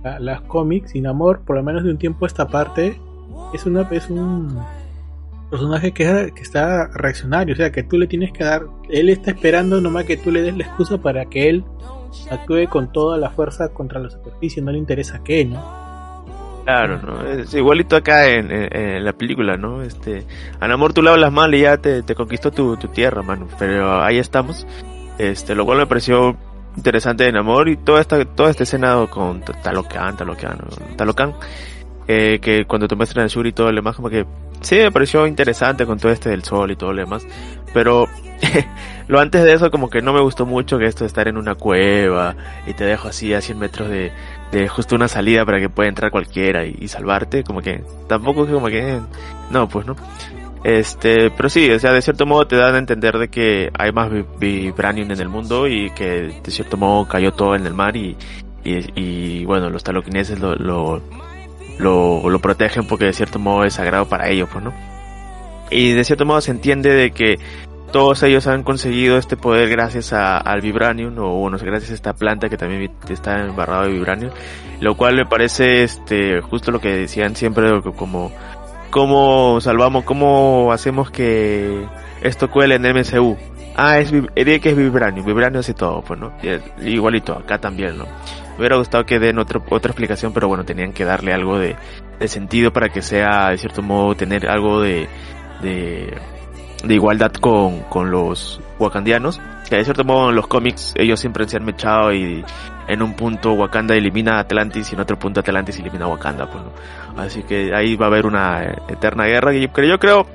la- 0.06 0.20
las 0.20 0.42
cómics 0.42 0.96
y 0.96 1.02
Namor 1.02 1.42
por 1.42 1.56
lo 1.56 1.64
menos 1.64 1.84
de 1.84 1.90
un 1.90 1.98
tiempo 1.98 2.26
a 2.26 2.28
esta 2.28 2.48
parte 2.48 3.00
es 3.54 3.66
una 3.66 3.82
es 3.92 4.10
un 4.10 4.60
personaje 5.50 5.92
que, 5.92 6.32
que 6.36 6.42
está 6.42 6.88
reaccionario 6.94 7.54
o 7.54 7.58
sea 7.58 7.72
que 7.72 7.84
tú 7.84 7.98
le 7.98 8.08
tienes 8.08 8.32
que 8.32 8.44
dar 8.44 8.64
él 8.90 9.10
está 9.10 9.32
esperando 9.32 9.82
nomás 9.82 10.06
que 10.06 10.18
tú 10.18 10.32
le 10.32 10.42
des 10.44 10.56
la 10.56 10.64
excusa 10.64 11.00
para 11.00 11.26
que 11.26 11.50
él 11.50 11.64
actúe 12.30 12.68
con 12.70 12.92
toda 12.92 13.18
la 13.18 13.30
fuerza 13.32 13.70
contra 13.70 14.00
la 14.00 14.10
superficie 14.10 14.62
no 14.62 14.72
le 14.72 14.78
interesa 14.78 15.22
qué 15.24 15.44
no 15.46 15.86
Claro, 16.66 17.00
¿no? 17.00 17.22
Es 17.28 17.54
igualito 17.54 17.96
acá 17.96 18.28
en, 18.28 19.06
la 19.06 19.14
película, 19.14 19.56
¿no? 19.56 19.84
Este, 19.84 20.26
a 20.60 20.68
Namor 20.68 20.94
tú 20.94 21.04
le 21.04 21.12
hablas 21.12 21.32
mal 21.32 21.54
y 21.54 21.62
ya 21.62 21.78
te, 21.78 22.02
te 22.02 22.16
conquistó 22.16 22.50
tu, 22.50 22.76
tu 22.76 22.88
tierra, 22.88 23.22
mano. 23.22 23.48
Pero 23.60 24.02
ahí 24.02 24.18
estamos. 24.18 24.66
Este, 25.20 25.54
lo 25.54 25.64
cual 25.64 25.78
me 25.78 25.86
pareció 25.86 26.36
interesante 26.76 27.24
de 27.24 27.32
Namor 27.32 27.70
y 27.70 27.78
toda 27.78 28.02
esta, 28.02 28.24
toda 28.26 28.52
esta 28.52 28.64
escena 28.64 29.06
con 29.10 29.42
Talocan, 29.42 30.16
Talocan. 30.18 30.60
Talocan, 30.96 31.36
eh, 32.08 32.40
que 32.42 32.66
cuando 32.66 32.88
te 32.88 32.96
muestran 32.96 33.24
el 33.24 33.30
sur 33.30 33.48
y 33.48 33.54
todo 33.54 33.70
lo 33.70 33.76
demás, 33.76 33.96
como 33.96 34.10
que 34.10 34.26
sí 34.62 34.76
me 34.76 34.92
pareció 34.92 35.26
interesante 35.28 35.86
con 35.86 36.00
todo 36.00 36.12
este 36.12 36.30
del 36.30 36.44
sol 36.44 36.72
y 36.72 36.76
todo 36.76 36.94
lo 36.94 37.02
demás. 37.02 37.26
Pero 37.74 38.08
lo 39.08 39.20
antes 39.20 39.44
de 39.44 39.54
eso 39.54 39.72
como 39.72 39.90
que 39.90 40.02
no 40.02 40.14
me 40.14 40.22
gustó 40.22 40.46
mucho 40.46 40.78
que 40.78 40.86
esto 40.86 41.04
de 41.04 41.08
estar 41.08 41.28
en 41.28 41.38
una 41.38 41.56
cueva 41.56 42.36
y 42.68 42.74
te 42.74 42.86
dejo 42.86 43.08
así 43.08 43.34
a 43.34 43.42
100 43.42 43.60
metros 43.60 43.90
de, 43.90 44.12
de 44.52 44.68
justo 44.68 44.96
una 44.96 45.08
salida 45.08 45.46
para 45.46 45.60
que 45.60 45.70
pueda 45.70 45.90
entrar 45.90 46.12
cualquiera 46.12 46.66
y, 46.66 46.76
y 46.80 46.88
salvarte, 46.88 47.44
como 47.44 47.62
que 47.62 47.84
tampoco 48.08 48.46
es 48.46 48.52
como 48.52 48.68
que, 48.68 48.96
eh, 48.96 49.02
no, 49.50 49.68
pues 49.68 49.86
no. 49.86 49.96
Este, 50.66 51.30
pero 51.30 51.48
sí, 51.48 51.70
o 51.70 51.80
sea, 51.80 51.92
de 51.92 52.02
cierto 52.02 52.26
modo 52.26 52.48
te 52.48 52.56
dan 52.56 52.74
a 52.74 52.80
entender 52.80 53.20
de 53.20 53.28
que 53.28 53.70
hay 53.78 53.92
más 53.92 54.10
vi- 54.12 54.26
vibranium 54.40 55.12
en 55.12 55.20
el 55.20 55.30
mundo 55.30 55.68
y 55.68 55.92
que 55.92 56.42
de 56.44 56.52
cierto 56.52 56.76
modo 56.76 57.08
cayó 57.08 57.32
todo 57.34 57.54
en 57.56 57.68
el 57.68 57.76
mar 57.76 57.96
y, 57.96 58.18
y, 58.64 59.46
bueno, 59.46 59.70
los 59.70 59.84
taloquineses 59.84 60.40
lo, 60.40 60.56
lo, 60.56 61.04
lo, 61.78 62.28
lo 62.28 62.40
protegen 62.40 62.88
porque 62.88 63.06
de 63.06 63.14
cierto 63.14 63.38
modo 63.38 63.64
es 63.64 63.76
sagrado 63.76 64.10
para 64.10 64.28
ellos, 64.28 64.50
pues 64.52 64.64
no. 64.64 64.74
Y 65.70 65.92
de 65.92 66.04
cierto 66.04 66.26
modo 66.26 66.42
se 66.42 66.50
entiende 66.50 66.90
de 66.90 67.12
que 67.12 67.38
todos 67.92 68.24
ellos 68.24 68.48
han 68.48 68.64
conseguido 68.64 69.20
este 69.20 69.38
poder 69.38 69.70
gracias 69.70 70.14
al 70.14 70.62
vibranium 70.62 71.16
o 71.20 71.36
bueno, 71.42 71.60
gracias 71.62 71.92
a 71.92 71.94
esta 71.94 72.14
planta 72.14 72.50
que 72.50 72.58
también 72.58 72.92
está 73.08 73.40
embarrado 73.40 73.84
de 73.84 73.92
vibranium, 73.94 74.32
lo 74.82 74.98
cual 74.98 75.16
me 75.16 75.28
parece 75.28 75.84
este 75.84 76.42
justo 76.42 76.72
lo 76.72 76.82
que 76.82 76.90
decían 76.90 77.36
siempre 77.36 77.70
como 77.96 78.32
cómo 78.90 79.60
salvamos, 79.62 80.04
cómo 80.04 80.72
hacemos 80.72 81.12
que 81.12 81.86
esto 82.22 82.50
cuele 82.50 82.76
en 82.76 82.84
MCU. 82.84 83.38
Ah, 83.76 84.00
es, 84.00 84.14
vib- 84.14 84.32
diría 84.36 84.60
que 84.60 84.70
es 84.70 84.78
Vibranium, 84.78 85.26
Vibranium 85.26 85.60
hace 85.60 85.74
todo, 85.74 86.02
pues, 86.02 86.20
¿no? 86.20 86.32
Eh, 86.42 86.62
Igualito, 86.82 87.34
acá 87.34 87.58
también, 87.58 87.98
¿no? 87.98 88.06
Me 88.06 88.60
hubiera 88.60 88.78
gustado 88.78 89.06
que 89.06 89.20
den 89.20 89.38
otro, 89.38 89.62
otra 89.70 89.92
explicación, 89.92 90.32
pero 90.34 90.48
bueno, 90.48 90.64
tenían 90.64 90.94
que 90.94 91.04
darle 91.04 91.34
algo 91.34 91.60
de, 91.60 91.76
de 92.20 92.28
sentido 92.30 92.72
para 92.72 92.88
que 92.88 93.02
sea, 93.02 93.50
de 93.50 93.58
cierto 93.58 93.82
modo, 93.82 94.16
tener 94.16 94.48
algo 94.50 94.80
de, 94.82 95.10
de, 95.62 96.14
de 96.86 96.94
igualdad 96.94 97.34
con, 97.34 97.82
con 97.82 98.12
los 98.12 98.62
wakandianos. 98.80 99.42
Que 99.70 99.76
de 99.78 99.84
cierto 99.84 100.06
modo 100.06 100.30
en 100.30 100.36
los 100.38 100.48
cómics 100.48 100.94
ellos 100.96 101.20
siempre 101.20 101.46
se 101.50 101.58
han 101.58 101.66
mechado 101.66 102.14
y 102.14 102.46
en 102.88 103.02
un 103.02 103.16
punto 103.16 103.54
Wakanda 103.54 103.96
elimina 103.96 104.38
a 104.38 104.40
Atlantis 104.42 104.92
y 104.92 104.96
en 104.96 105.02
otro 105.02 105.18
punto 105.18 105.40
Atlantis 105.40 105.80
elimina 105.80 106.06
a 106.06 106.10
Wakanda, 106.10 106.50
pues. 106.50 106.64
Así 107.18 107.44
que 107.44 107.74
ahí 107.74 107.96
va 107.96 108.06
a 108.06 108.10
haber 108.10 108.26
una 108.26 108.64
eterna 108.88 109.26
guerra. 109.26 109.54
Y 109.54 109.62
yo 109.68 110.00
creo, 110.00 110.26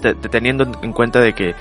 te- 0.00 0.14
teniendo 0.14 0.70
en 0.82 0.92
cuenta 0.92 1.20
de 1.20 1.32
que 1.32 1.54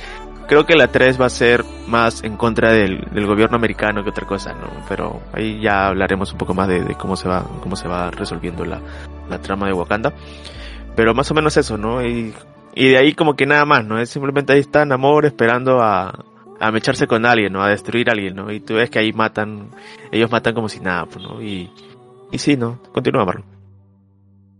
creo 0.47 0.65
que 0.65 0.75
la 0.75 0.87
3 0.87 1.21
va 1.21 1.27
a 1.27 1.29
ser 1.29 1.63
más 1.87 2.23
en 2.23 2.35
contra 2.35 2.71
del, 2.71 3.05
gobierno 3.27 3.55
americano 3.55 4.03
que 4.03 4.09
otra 4.09 4.25
cosa, 4.25 4.53
¿no? 4.53 4.67
Pero 4.89 5.21
ahí 5.31 5.61
ya 5.61 5.87
hablaremos 5.87 6.31
un 6.31 6.39
poco 6.39 6.55
más 6.55 6.67
de, 6.67 6.95
cómo 6.95 7.15
se 7.15 7.29
va, 7.29 7.45
cómo 7.61 7.75
se 7.75 7.87
va 7.87 8.09
resolviendo 8.09 8.65
la, 8.65 8.81
trama 9.43 9.67
de 9.67 9.73
Wakanda. 9.73 10.11
Pero 10.95 11.13
más 11.13 11.29
o 11.29 11.35
menos 11.35 11.55
eso, 11.55 11.77
¿no? 11.77 12.03
Y, 12.03 12.33
y 12.73 12.89
de 12.89 12.97
ahí 12.97 13.13
como 13.13 13.35
que 13.35 13.45
nada 13.45 13.63
más, 13.65 13.85
¿no? 13.85 13.99
Es 13.99 14.09
simplemente 14.09 14.53
ahí 14.53 14.59
está 14.59 14.83
Namor 14.85 15.27
esperando 15.27 15.83
a, 15.83 16.25
a 16.59 16.71
mecharse 16.71 17.07
con 17.07 17.25
alguien, 17.25 17.53
¿no? 17.53 17.61
A 17.63 17.69
destruir 17.69 18.09
a 18.09 18.13
alguien, 18.13 18.35
¿no? 18.35 18.51
Y 18.51 18.59
tú 18.59 18.73
ves 18.75 18.89
que 18.89 18.99
ahí 18.99 19.13
matan, 19.13 19.69
ellos 20.11 20.29
matan 20.31 20.53
como 20.53 20.67
si 20.69 20.79
nada, 20.79 21.05
pues, 21.05 21.23
¿no? 21.23 21.41
Y, 21.41 21.69
y 22.31 22.37
sí, 22.37 22.57
¿no? 22.57 22.81
Continúa, 22.93 23.25
Marlon. 23.25 23.45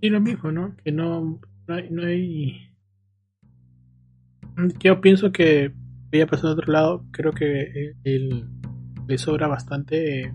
Y 0.02 0.10
lo 0.10 0.22
mismo, 0.22 0.52
¿no? 0.52 0.76
Que 0.84 0.92
no, 0.92 1.40
no 1.68 1.76
hay, 1.76 1.90
no 1.90 2.04
hay- 2.06 2.70
Yo 4.80 5.02
pienso 5.02 5.32
que 5.32 5.72
voy 6.12 6.22
a 6.22 6.28
pasar 6.28 6.50
a 6.52 6.54
otro 6.54 6.72
lado. 6.72 7.04
Creo 7.12 7.32
que 7.34 7.62
el, 7.64 7.96
el- 8.04 8.46
le 9.08 9.18
sobra 9.18 9.48
bastante. 9.48 10.32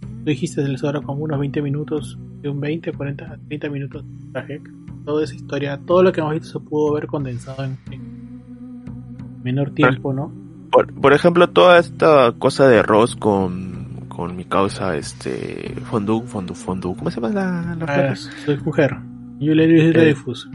Tú 0.00 0.24
dijiste 0.24 0.62
le 0.66 0.76
sobra 0.78 1.00
como 1.00 1.24
unos 1.24 1.38
20 1.40 1.62
minutos, 1.62 2.18
de 2.42 2.48
un 2.50 2.60
20, 2.60 2.92
40, 2.92 3.38
30 3.48 3.68
minutos 3.70 4.04
de 4.04 4.32
traje. 4.32 4.60
Toda 5.04 5.24
esa 5.24 5.34
historia, 5.34 5.80
todo 5.86 6.02
lo 6.02 6.12
que 6.12 6.20
hemos 6.20 6.34
visto 6.34 6.58
se 6.60 6.60
pudo 6.68 6.92
ver 6.92 7.06
condensado 7.06 7.64
en, 7.64 7.78
en 7.90 9.42
menor 9.42 9.70
tiempo, 9.70 10.12
¿no? 10.12 10.32
Por, 10.70 10.92
por 10.92 11.12
ejemplo, 11.12 11.48
toda 11.48 11.78
esta 11.78 12.32
cosa 12.38 12.68
de 12.68 12.82
Ross 12.82 13.16
con, 13.16 14.06
con 14.08 14.36
mi 14.36 14.44
causa, 14.44 14.96
este, 14.96 15.74
Fondue, 15.90 16.26
Fondue, 16.26 16.56
Fondue, 16.56 16.94
¿cómo 16.96 17.10
se 17.10 17.20
llama 17.20 17.32
la, 17.34 17.76
la 17.76 17.86
Ah, 18.10 18.16
soy 18.16 18.58
mujer. 18.58 18.96
Julia 19.38 19.66
Louis 19.66 19.92
Dreyfus. 19.92 20.48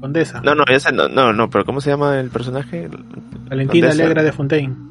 Condesa. 0.00 0.40
No, 0.42 0.54
no, 0.54 0.64
no, 0.92 1.08
no, 1.08 1.32
no, 1.32 1.50
pero 1.50 1.64
¿cómo 1.64 1.80
se 1.80 1.90
llama 1.90 2.18
el 2.20 2.30
personaje? 2.30 2.88
Valentina 3.48 3.88
Condesa. 3.88 4.04
Alegra 4.04 4.22
de 4.22 4.32
Fontaine. 4.32 4.88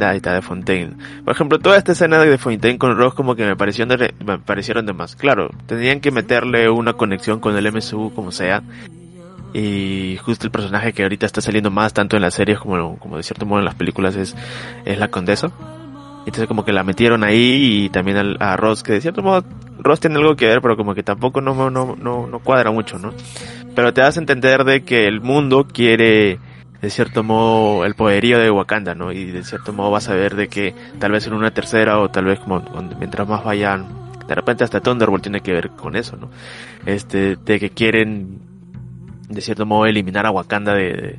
Ahí 0.00 0.18
está, 0.18 0.34
de 0.34 0.42
Fontaine. 0.42 0.92
Por 1.24 1.34
ejemplo, 1.34 1.58
toda 1.58 1.76
esta 1.76 1.92
escena 1.92 2.18
de 2.18 2.38
Fontaine 2.38 2.78
con 2.78 2.96
Ross 2.96 3.14
como 3.14 3.34
que 3.34 3.44
me 3.44 3.56
parecieron 3.56 3.96
de, 3.96 4.14
me 4.24 4.38
parecieron 4.38 4.86
de 4.86 4.92
más. 4.92 5.16
Claro, 5.16 5.50
tenían 5.66 6.00
que 6.00 6.10
meterle 6.10 6.70
una 6.70 6.92
conexión 6.92 7.40
con 7.40 7.56
el 7.56 7.72
MSU 7.72 8.12
como 8.14 8.30
sea. 8.30 8.62
Y 9.54 10.18
justo 10.22 10.46
el 10.46 10.50
personaje 10.50 10.92
que 10.92 11.02
ahorita 11.02 11.26
está 11.26 11.40
saliendo 11.40 11.70
más 11.70 11.92
tanto 11.94 12.16
en 12.16 12.22
las 12.22 12.34
series 12.34 12.58
como, 12.58 12.98
como 12.98 13.16
de 13.16 13.22
cierto 13.22 13.46
modo 13.46 13.60
en 13.60 13.64
las 13.64 13.74
películas 13.74 14.14
es, 14.16 14.36
es 14.84 14.98
la 14.98 15.08
condesa. 15.08 15.50
Entonces 16.26 16.46
como 16.46 16.64
que 16.64 16.72
la 16.72 16.84
metieron 16.84 17.24
ahí 17.24 17.84
y 17.84 17.88
también 17.88 18.18
al- 18.18 18.36
a 18.40 18.56
Ross, 18.56 18.82
que 18.82 18.92
de 18.92 19.00
cierto 19.00 19.22
modo 19.22 19.44
Ross 19.78 20.00
tiene 20.00 20.16
algo 20.16 20.36
que 20.36 20.46
ver, 20.46 20.60
pero 20.60 20.76
como 20.76 20.94
que 20.94 21.02
tampoco 21.02 21.40
no, 21.40 21.70
no, 21.70 21.96
no, 21.96 22.26
no 22.26 22.38
cuadra 22.40 22.70
mucho, 22.70 22.98
¿no? 22.98 23.14
Pero 23.74 23.94
te 23.94 24.02
das 24.02 24.16
a 24.18 24.20
entender 24.20 24.64
de 24.64 24.82
que 24.82 25.06
el 25.06 25.20
mundo 25.22 25.66
quiere 25.72 26.38
de 26.82 26.90
cierto 26.90 27.22
modo 27.22 27.84
el 27.86 27.94
poderío 27.94 28.38
de 28.38 28.50
Wakanda, 28.50 28.94
¿no? 28.94 29.10
Y 29.12 29.24
de 29.30 29.42
cierto 29.44 29.72
modo 29.72 29.90
vas 29.90 30.08
a 30.10 30.14
ver 30.14 30.36
de 30.36 30.48
que 30.48 30.74
tal 30.98 31.12
vez 31.12 31.26
en 31.26 31.32
una 31.32 31.52
tercera 31.52 31.98
o 31.98 32.10
tal 32.10 32.26
vez 32.26 32.38
como 32.40 32.62
mientras 32.98 33.26
más 33.26 33.42
vayan, 33.42 33.86
de 34.28 34.34
repente 34.34 34.64
hasta 34.64 34.80
Thunderbolt 34.80 35.22
tiene 35.22 35.40
que 35.40 35.52
ver 35.52 35.70
con 35.70 35.96
eso, 35.96 36.16
¿no? 36.16 36.28
Este, 36.84 37.36
de 37.36 37.58
que 37.58 37.70
quieren 37.70 38.40
de 39.28 39.40
cierto 39.40 39.66
modo 39.66 39.86
eliminar 39.86 40.26
a 40.26 40.30
Wakanda 40.30 40.74
de, 40.74 41.18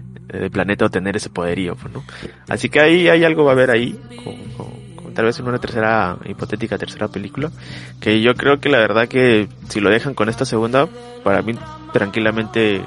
planeta 0.51 0.85
o 0.85 0.89
tener 0.89 1.15
ese 1.15 1.29
poderío, 1.29 1.75
pues, 1.75 1.93
¿no? 1.93 2.03
Así 2.47 2.69
que 2.69 2.79
ahí 2.79 3.09
hay 3.09 3.23
algo 3.23 3.45
va 3.45 3.51
a 3.51 3.53
haber 3.53 3.71
ahí, 3.71 3.99
con, 4.23 5.13
tal 5.13 5.25
vez 5.25 5.39
en 5.39 5.47
una 5.47 5.59
tercera, 5.59 6.17
hipotética 6.25 6.77
tercera 6.77 7.07
película, 7.07 7.51
que 7.99 8.21
yo 8.21 8.35
creo 8.35 8.59
que 8.59 8.69
la 8.69 8.77
verdad 8.77 9.07
que 9.07 9.47
si 9.69 9.79
lo 9.79 9.89
dejan 9.89 10.13
con 10.13 10.29
esta 10.29 10.45
segunda, 10.45 10.87
para 11.23 11.41
mí 11.41 11.53
tranquilamente 11.93 12.83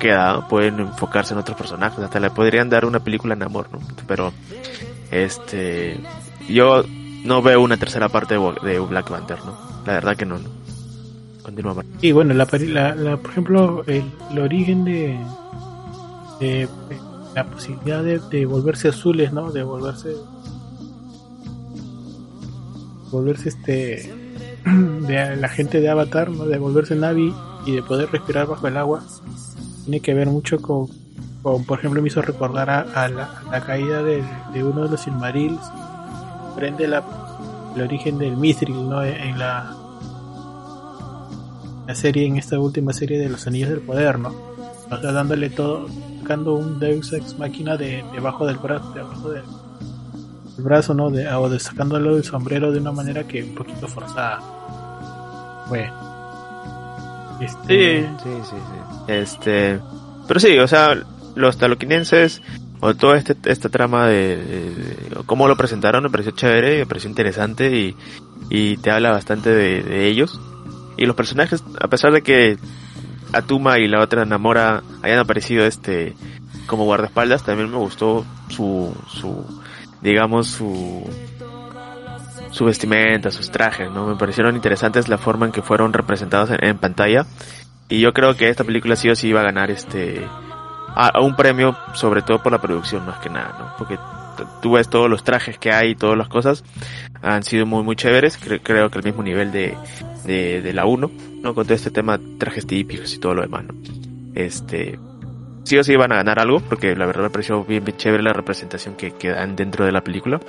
queda, 0.00 0.48
pueden 0.48 0.80
enfocarse 0.80 1.34
en 1.34 1.40
otros 1.40 1.56
personajes, 1.56 1.98
hasta 1.98 2.20
le 2.20 2.30
podrían 2.30 2.70
dar 2.70 2.84
una 2.86 3.00
película 3.00 3.34
en 3.34 3.42
amor, 3.42 3.68
¿no? 3.72 3.80
Pero, 4.06 4.32
este, 5.10 6.00
yo 6.48 6.82
no 7.24 7.42
veo 7.42 7.60
una 7.60 7.76
tercera 7.76 8.08
parte 8.08 8.38
de, 8.38 8.54
de 8.62 8.78
Black 8.80 9.10
Panther, 9.10 9.38
¿no? 9.44 9.58
La 9.86 9.94
verdad 9.94 10.16
que 10.16 10.26
no, 10.26 10.38
no. 10.38 10.65
Mar- 11.62 11.84
Y 12.02 12.12
bueno, 12.12 12.34
la, 12.34 12.46
la, 12.52 12.94
la- 12.94 13.16
por 13.16 13.30
ejemplo, 13.30 13.84
el, 13.86 14.04
origen 14.38 14.84
de, 14.84 15.18
de 16.40 16.68
la 17.34 17.44
posibilidad 17.46 18.02
de, 18.02 18.18
de 18.30 18.46
volverse 18.46 18.88
azules, 18.88 19.32
¿no? 19.32 19.50
De 19.52 19.62
volverse 19.62 20.14
volverse 23.10 23.48
este 23.50 24.12
de 24.64 25.36
la 25.36 25.48
gente 25.48 25.80
de 25.80 25.88
Avatar, 25.88 26.30
¿no? 26.30 26.44
De 26.46 26.58
volverse 26.58 26.94
Navi 26.96 27.32
y 27.66 27.72
de 27.72 27.82
poder 27.82 28.10
respirar 28.10 28.46
bajo 28.46 28.66
el 28.68 28.76
agua 28.76 29.02
tiene 29.84 30.00
que 30.00 30.14
ver 30.14 30.26
mucho 30.28 30.60
con, 30.60 30.88
con, 31.42 31.64
por 31.64 31.78
ejemplo, 31.78 32.02
me 32.02 32.08
hizo 32.08 32.20
recordar 32.22 32.68
a, 32.70 32.80
a 32.80 33.08
la, 33.08 33.24
a 33.46 33.50
la 33.52 33.60
caída 33.64 34.02
de, 34.02 34.22
de 34.52 34.64
uno 34.64 34.82
de 34.82 34.88
los 34.90 35.00
Silmarils, 35.00 35.60
prende 36.56 36.88
la, 36.88 37.04
el 37.76 37.82
origen 37.82 38.18
del 38.18 38.36
Mithril, 38.36 38.88
¿no? 38.88 39.04
En 39.04 39.38
la 39.38 39.76
la 41.86 41.94
serie, 41.94 42.26
en 42.26 42.36
esta 42.36 42.58
última 42.58 42.92
serie 42.92 43.18
de 43.18 43.28
los 43.28 43.46
Anillos 43.46 43.70
del 43.70 43.80
Poder, 43.80 44.18
¿no? 44.18 44.28
O 44.90 44.96
sea, 45.00 45.12
dándole 45.12 45.50
todo, 45.50 45.86
sacando 46.20 46.54
un 46.54 46.78
Deus 46.78 47.12
Ex 47.12 47.38
Máquina 47.38 47.76
de 47.76 48.04
debajo 48.12 48.46
del 48.46 48.56
brazo, 48.56 48.90
debajo 48.92 49.30
del, 49.30 49.42
del 50.56 50.64
brazo, 50.64 50.94
¿no? 50.94 51.10
De, 51.10 51.28
o 51.28 51.48
de 51.48 51.58
sacándolo 51.58 52.14
del 52.14 52.24
sombrero 52.24 52.70
de 52.72 52.78
una 52.80 52.92
manera 52.92 53.24
que 53.26 53.42
un 53.42 53.54
poquito 53.54 53.86
forzada. 53.88 54.40
Bueno. 55.68 55.92
Este, 57.40 58.02
Sí, 58.02 58.06
sí, 58.22 58.30
sí, 58.50 58.56
sí. 58.56 59.12
Este, 59.12 59.80
pero 60.26 60.40
sí, 60.40 60.58
o 60.58 60.66
sea, 60.68 60.96
los 61.34 61.56
taloquinenses 61.58 62.40
o 62.80 62.94
toda 62.94 63.16
este, 63.18 63.36
esta 63.44 63.68
trama 63.68 64.06
de, 64.06 64.36
de- 64.36 64.74
de- 64.74 64.96
cómo 65.26 65.48
lo 65.48 65.56
presentaron 65.56 66.02
me 66.02 66.10
pareció 66.10 66.32
chévere, 66.32 66.78
me 66.78 66.86
pareció 66.86 67.10
interesante 67.10 67.76
y, 67.76 67.96
y 68.50 68.76
te 68.78 68.90
habla 68.90 69.10
bastante 69.10 69.50
de, 69.50 69.82
de 69.82 70.06
ellos. 70.06 70.40
Y 70.96 71.06
los 71.06 71.16
personajes, 71.16 71.62
a 71.80 71.88
pesar 71.88 72.12
de 72.12 72.22
que 72.22 72.58
Atuma 73.32 73.78
y 73.78 73.88
la 73.88 74.00
otra 74.00 74.24
Namora 74.24 74.82
hayan 75.02 75.18
aparecido 75.18 75.64
este 75.66 76.14
como 76.66 76.84
guardaespaldas, 76.84 77.44
también 77.44 77.70
me 77.70 77.76
gustó 77.76 78.24
su, 78.48 78.92
su, 79.08 79.44
digamos, 80.00 80.48
su, 80.48 81.04
su 82.50 82.64
vestimenta, 82.64 83.30
sus 83.30 83.50
trajes, 83.50 83.90
¿no? 83.90 84.06
Me 84.06 84.16
parecieron 84.16 84.56
interesantes 84.56 85.08
la 85.08 85.18
forma 85.18 85.46
en 85.46 85.52
que 85.52 85.62
fueron 85.62 85.92
representados 85.92 86.50
en, 86.50 86.64
en 86.64 86.78
pantalla. 86.78 87.26
Y 87.88 88.00
yo 88.00 88.12
creo 88.12 88.36
que 88.36 88.48
esta 88.48 88.64
película 88.64 88.96
sí 88.96 89.08
o 89.10 89.14
sí 89.16 89.28
iba 89.28 89.40
a 89.40 89.44
ganar 89.44 89.70
este 89.70 90.26
a, 90.94 91.20
un 91.20 91.36
premio, 91.36 91.76
sobre 91.94 92.22
todo 92.22 92.42
por 92.42 92.50
la 92.52 92.60
producción 92.60 93.04
más 93.06 93.18
que 93.18 93.28
nada, 93.30 93.54
¿no? 93.58 93.74
Porque 93.78 93.98
tú 94.62 94.72
ves 94.72 94.88
todos 94.88 95.08
los 95.08 95.22
trajes 95.22 95.58
que 95.58 95.70
hay 95.72 95.90
y 95.90 95.94
todas 95.94 96.16
las 96.18 96.28
cosas 96.28 96.64
han 97.22 97.42
sido 97.42 97.64
muy 97.66 97.82
muy 97.84 97.96
chéveres, 97.96 98.40
Cre- 98.40 98.60
creo 98.62 98.90
que 98.90 98.98
al 98.98 99.04
mismo 99.04 99.22
nivel 99.22 99.52
de, 99.52 99.76
de, 100.26 100.60
de 100.60 100.72
la 100.72 100.86
1, 100.86 101.10
¿no? 101.42 101.54
Con 101.54 101.64
todo 101.64 101.74
este 101.74 101.90
tema 101.90 102.20
trajes 102.38 102.66
típicos 102.66 103.14
y 103.14 103.18
todo 103.18 103.34
lo 103.34 103.42
demás, 103.42 103.64
¿no? 103.64 103.74
Este 104.34 104.98
sí 105.64 105.76
o 105.78 105.84
sí 105.84 105.92
iban 105.92 106.12
a 106.12 106.16
ganar 106.16 106.38
algo, 106.38 106.60
porque 106.60 106.94
la 106.94 107.06
verdad 107.06 107.24
me 107.24 107.30
pareció 107.30 107.64
bien, 107.64 107.84
bien 107.84 107.96
chévere 107.96 108.22
la 108.22 108.32
representación 108.32 108.94
que, 108.94 109.12
que 109.12 109.30
dan 109.30 109.56
dentro 109.56 109.84
de 109.84 109.92
la 109.92 110.02
película. 110.02 110.40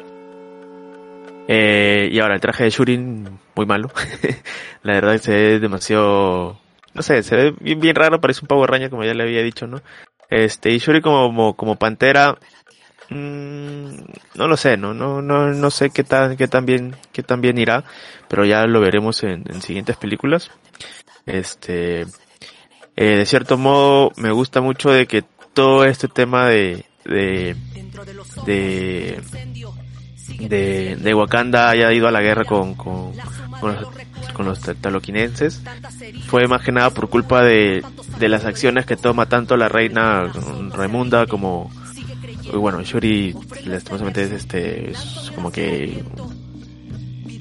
Eh, 1.48 2.10
y 2.12 2.20
ahora 2.20 2.36
el 2.36 2.42
traje 2.42 2.66
de 2.66 2.70
Shurin, 2.70 3.40
muy 3.56 3.66
malo. 3.66 3.90
la 4.84 4.94
verdad 4.94 5.18
se 5.18 5.32
ve 5.32 5.60
demasiado, 5.60 6.60
no 6.94 7.02
sé, 7.02 7.24
se 7.24 7.36
ve 7.36 7.56
bien, 7.60 7.80
bien 7.80 7.96
raro, 7.96 8.22
parece 8.22 8.42
un 8.42 8.48
pavo 8.48 8.68
raña 8.68 8.90
como 8.90 9.04
ya 9.04 9.14
le 9.14 9.24
había 9.24 9.42
dicho, 9.42 9.66
¿no? 9.66 9.82
Este, 10.30 10.72
y 10.72 10.78
Shuri 10.80 11.02
como, 11.02 11.56
como 11.56 11.78
pantera, 11.78 12.38
mm, 13.10 13.88
no 14.36 14.48
lo 14.48 14.58
sé, 14.58 14.76
no, 14.76 14.94
no, 14.94 15.22
no, 15.22 15.54
no 15.54 15.72
sé 15.72 15.90
qué 15.90 16.04
tan, 16.04 16.36
qué 16.36 16.48
tan 16.48 16.66
bien, 16.66 16.96
qué 17.14 17.24
tan 17.24 17.40
bien 17.40 17.58
irá, 17.58 17.86
pero 18.28 18.46
ya 18.46 18.66
lo 18.66 18.80
veremos 18.80 19.24
en, 19.24 19.44
en 19.48 19.62
siguientes 19.62 19.98
películas. 19.98 20.52
Este, 21.26 22.02
eh, 22.96 23.16
de 23.18 23.26
cierto 23.26 23.58
modo 23.58 24.12
me 24.18 24.32
gusta 24.32 24.62
mucho 24.62 24.90
de 24.90 25.06
que 25.06 25.24
todo 25.54 25.86
este 25.86 26.08
tema 26.08 26.48
de, 26.48 26.86
de, 27.06 27.56
de, 28.46 29.22
de, 30.40 30.96
de 30.96 31.14
Wakanda 31.14 31.70
haya 31.70 31.92
ido 31.94 32.08
a 32.08 32.12
la 32.12 32.22
guerra 32.22 32.46
con, 32.46 32.76
con, 32.76 33.14
con 33.60 33.76
los, 33.76 33.88
con 34.34 34.46
los 34.46 34.60
taloquinenses 34.82 35.62
fue 36.28 36.48
más 36.48 36.64
que 36.64 36.72
nada 36.72 36.90
por 36.92 37.10
culpa 37.10 37.44
de, 37.44 37.84
de 38.20 38.30
las 38.30 38.46
acciones 38.46 38.86
que 38.86 38.98
toma 38.98 39.28
tanto 39.28 39.58
la 39.58 39.70
reina 39.70 40.32
Raimunda 40.72 41.28
como 41.28 41.72
bueno 42.54 42.82
Shuri 42.82 43.36
lastimosamente 43.66 44.24
es 44.24 44.32
este 44.32 44.92
es 44.92 45.32
como 45.36 45.52
que 45.52 46.04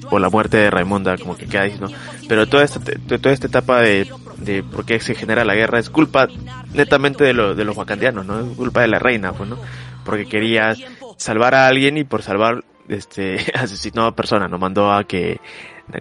por 0.09 0.21
la 0.21 0.29
muerte 0.29 0.57
de 0.57 0.69
Raimunda 0.69 1.17
como 1.17 1.35
que 1.35 1.45
queda 1.47 1.63
ahí, 1.63 1.77
¿no? 1.79 1.87
pero 2.27 2.47
toda 2.47 2.63
esta 2.63 2.79
toda 2.79 3.33
esta 3.33 3.47
etapa 3.47 3.81
de, 3.81 4.09
de 4.37 4.63
por 4.63 4.85
qué 4.85 4.99
se 4.99 5.15
genera 5.15 5.43
la 5.45 5.55
guerra 5.55 5.79
es 5.79 5.89
culpa 5.89 6.27
netamente 6.73 7.23
de, 7.23 7.33
lo, 7.33 7.55
de 7.55 7.63
los 7.65 7.75
wakandianos 7.77 8.25
no 8.25 8.39
es 8.39 8.55
culpa 8.57 8.81
de 8.81 8.87
la 8.87 8.99
reina 8.99 9.33
pues 9.33 9.49
no 9.49 9.57
porque 10.05 10.25
quería 10.25 10.75
salvar 11.17 11.55
a 11.55 11.67
alguien 11.67 11.97
y 11.97 12.03
por 12.03 12.21
salvar 12.21 12.63
este 12.87 13.37
asesinó 13.53 14.05
a 14.07 14.15
persona 14.15 14.47
no 14.47 14.57
mandó 14.57 14.91
a 14.91 15.03
que 15.03 15.39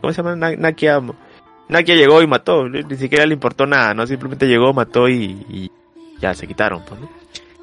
¿cómo 0.01 0.13
se 0.13 0.19
llama? 0.23 0.37
Na- 0.37 0.57
Nakia 0.57 1.01
Nakia 1.69 1.97
llegó 1.97 2.23
y 2.23 2.29
mató. 2.29 2.69
Ni 2.69 2.97
siquiera 2.97 3.27
le 3.27 3.35
importó 3.35 3.67
nada 3.67 3.93
no 3.95 4.07
simplemente 4.07 4.47
llegó 4.47 4.73
mató 4.73 5.09
y, 5.09 5.45
y 5.51 5.71
ya 6.21 6.33
se 6.35 6.47
quitaron 6.47 6.83
pues 6.87 7.01
no 7.01 7.09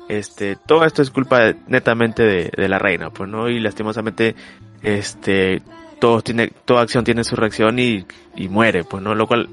este 0.09 0.57
todo 0.67 0.83
esto 0.83 1.01
es 1.01 1.09
culpa 1.11 1.53
netamente 1.67 2.23
de, 2.23 2.51
de 2.55 2.67
la 2.67 2.77
reina 2.79 3.09
pues 3.11 3.29
no 3.29 3.47
y 3.49 3.59
lastimosamente 3.61 4.35
este 4.81 5.61
todo 5.99 6.21
tiene 6.21 6.51
toda 6.65 6.81
acción 6.81 7.03
tiene 7.03 7.23
su 7.23 7.35
reacción 7.35 7.79
y, 7.79 8.05
y 8.35 8.49
muere 8.49 8.83
pues 8.83 9.01
no 9.01 9.15
lo 9.15 9.27
cual 9.27 9.49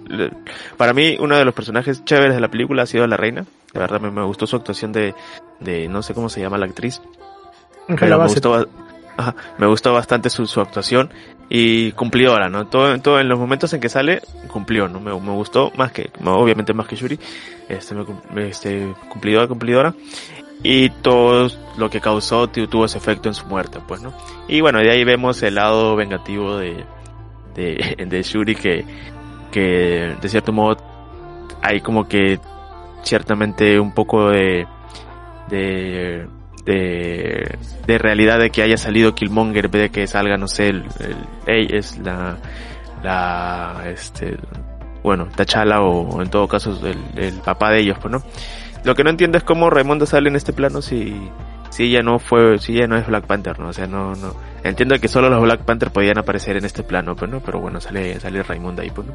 para 0.76 0.92
mí 0.92 1.16
uno 1.20 1.36
de 1.36 1.44
los 1.44 1.54
personajes 1.54 2.04
chéveres 2.04 2.34
de 2.34 2.40
la 2.40 2.48
película 2.48 2.82
ha 2.82 2.86
sido 2.86 3.06
la 3.06 3.16
reina 3.16 3.44
la 3.72 3.80
verdad 3.80 4.00
me, 4.00 4.10
me 4.10 4.24
gustó 4.24 4.46
su 4.46 4.56
actuación 4.56 4.92
de 4.92 5.14
de 5.60 5.88
no 5.88 6.02
sé 6.02 6.14
cómo 6.14 6.28
se 6.28 6.40
llama 6.40 6.58
la 6.58 6.66
actriz 6.66 7.00
pero 7.98 8.18
me 8.18 8.26
gustó, 8.26 8.68
ajá, 9.16 9.34
me 9.58 9.66
gustó 9.66 9.92
bastante 9.92 10.30
su, 10.30 10.46
su 10.46 10.60
actuación 10.60 11.10
y 11.48 11.92
cumplidora, 11.92 12.48
¿no? 12.48 12.66
Todo, 12.66 12.98
todo 13.00 13.18
en 13.20 13.28
los 13.28 13.38
momentos 13.38 13.72
en 13.72 13.80
que 13.80 13.88
sale 13.88 14.22
cumplió, 14.48 14.88
¿no? 14.88 15.00
Me, 15.00 15.12
me 15.12 15.32
gustó 15.32 15.72
más 15.76 15.92
que, 15.92 16.10
obviamente 16.24 16.72
más 16.72 16.86
que 16.86 16.96
Shuri, 16.96 17.18
este, 17.68 17.94
me, 18.32 18.48
este, 18.48 18.94
cumplidora, 19.08 19.48
cumplidora 19.48 19.94
y 20.62 20.90
todo 20.90 21.48
lo 21.78 21.88
que 21.90 22.00
causó 22.00 22.48
tu- 22.48 22.66
tuvo 22.66 22.84
ese 22.84 22.98
efecto 22.98 23.28
en 23.28 23.34
su 23.34 23.46
muerte, 23.46 23.78
pues, 23.86 24.02
¿no? 24.02 24.12
Y 24.48 24.60
bueno, 24.60 24.80
de 24.80 24.90
ahí 24.90 25.04
vemos 25.04 25.42
el 25.42 25.54
lado 25.54 25.96
vengativo 25.96 26.56
de, 26.56 26.84
de, 27.54 27.96
de 28.08 28.22
Shuri 28.22 28.54
que, 28.54 28.84
que 29.50 30.16
de 30.20 30.28
cierto 30.28 30.52
modo 30.52 30.76
hay 31.62 31.80
como 31.80 32.06
que 32.08 32.38
ciertamente 33.02 33.78
un 33.80 33.92
poco 33.92 34.28
de, 34.30 34.66
de, 35.48 36.26
de, 36.64 37.58
de 37.86 37.98
realidad 37.98 38.38
de 38.38 38.50
que 38.50 38.62
haya 38.62 38.76
salido 38.76 39.14
Killmonger 39.14 39.66
en 39.66 39.70
de 39.72 39.90
que 39.90 40.06
salga, 40.06 40.36
no 40.36 40.48
sé, 40.48 40.68
el, 40.68 40.84
el 41.46 41.74
es 41.74 41.98
la, 41.98 42.36
la, 43.02 43.82
este, 43.86 44.36
bueno, 45.02 45.26
T'Challa 45.34 45.80
o 45.80 46.20
en 46.20 46.28
todo 46.30 46.46
caso 46.46 46.78
el, 46.86 46.98
el 47.16 47.34
papá 47.40 47.70
de 47.70 47.80
ellos, 47.80 47.96
pues, 48.00 48.12
¿no? 48.12 48.22
Lo 48.84 48.94
que 48.94 49.04
no 49.04 49.10
entiendo 49.10 49.38
es 49.38 49.44
cómo 49.44 49.68
Raimundo 49.70 50.06
sale 50.06 50.28
en 50.28 50.36
este 50.36 50.52
plano 50.52 50.80
si, 50.80 51.14
si 51.70 51.84
ella 51.84 52.02
no 52.02 52.18
fue, 52.18 52.58
si 52.58 52.76
ella 52.76 52.86
no 52.86 52.96
es 52.96 53.06
Black 53.06 53.26
Panther, 53.26 53.58
¿no? 53.58 53.68
O 53.68 53.72
sea, 53.72 53.86
no, 53.86 54.14
no, 54.14 54.34
entiendo 54.64 54.98
que 54.98 55.08
solo 55.08 55.28
los 55.28 55.42
Black 55.42 55.64
Panther 55.64 55.90
podían 55.90 56.18
aparecer 56.18 56.56
en 56.56 56.64
este 56.64 56.82
plano, 56.82 57.14
pues, 57.14 57.30
¿no? 57.30 57.40
Pero 57.40 57.60
bueno, 57.60 57.80
sale, 57.80 58.18
sale 58.20 58.42
Raimundo 58.42 58.82
ahí, 58.82 58.90
pues, 58.90 59.06
¿no? 59.08 59.14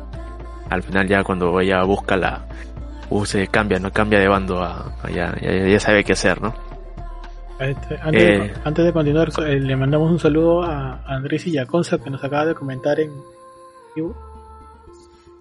Al 0.70 0.84
final 0.84 1.08
ya 1.08 1.24
cuando 1.24 1.60
ella 1.60 1.84
busca 1.84 2.16
la, 2.16 2.46
uh, 3.10 3.26
se 3.26 3.48
cambia, 3.48 3.80
¿no? 3.80 3.92
Cambia 3.92 4.20
de 4.20 4.28
bando 4.28 4.62
a, 4.62 4.94
a 5.02 5.10
ya, 5.10 5.36
ya, 5.42 5.68
ya 5.68 5.80
sabe 5.80 6.04
qué 6.04 6.14
hacer, 6.14 6.42
¿no? 6.42 6.54
Este, 7.60 7.98
antes, 8.02 8.22
Eh. 8.22 8.40
de, 8.40 8.54
antes 8.66 8.86
de 8.86 8.92
continuar, 8.94 9.30
eh, 9.48 9.60
le 9.60 9.76
mandamos 9.76 10.12
un 10.12 10.20
saludo 10.20 10.62
a 10.64 11.02
Andrés 11.08 11.48
Illaconza 11.48 11.98
que 12.00 12.10
nos 12.10 12.24
acaba 12.24 12.46
de 12.46 12.54
comentar 12.56 13.00
en 13.00 13.12
vivo. 13.96 14.16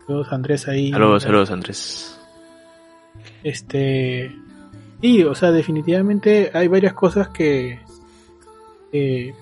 Saludos 0.06 0.28
Andrés 0.32 0.68
ahí. 0.68 0.90
Saludos, 0.92 1.22
saludos 1.22 1.50
Andrés. 1.50 2.13
Este. 3.42 4.34
Sí, 5.00 5.22
o 5.24 5.34
sea, 5.34 5.50
definitivamente 5.52 6.50
hay 6.54 6.68
varias 6.68 6.94
cosas 6.94 7.28
que. 7.28 7.80
que 8.92 9.34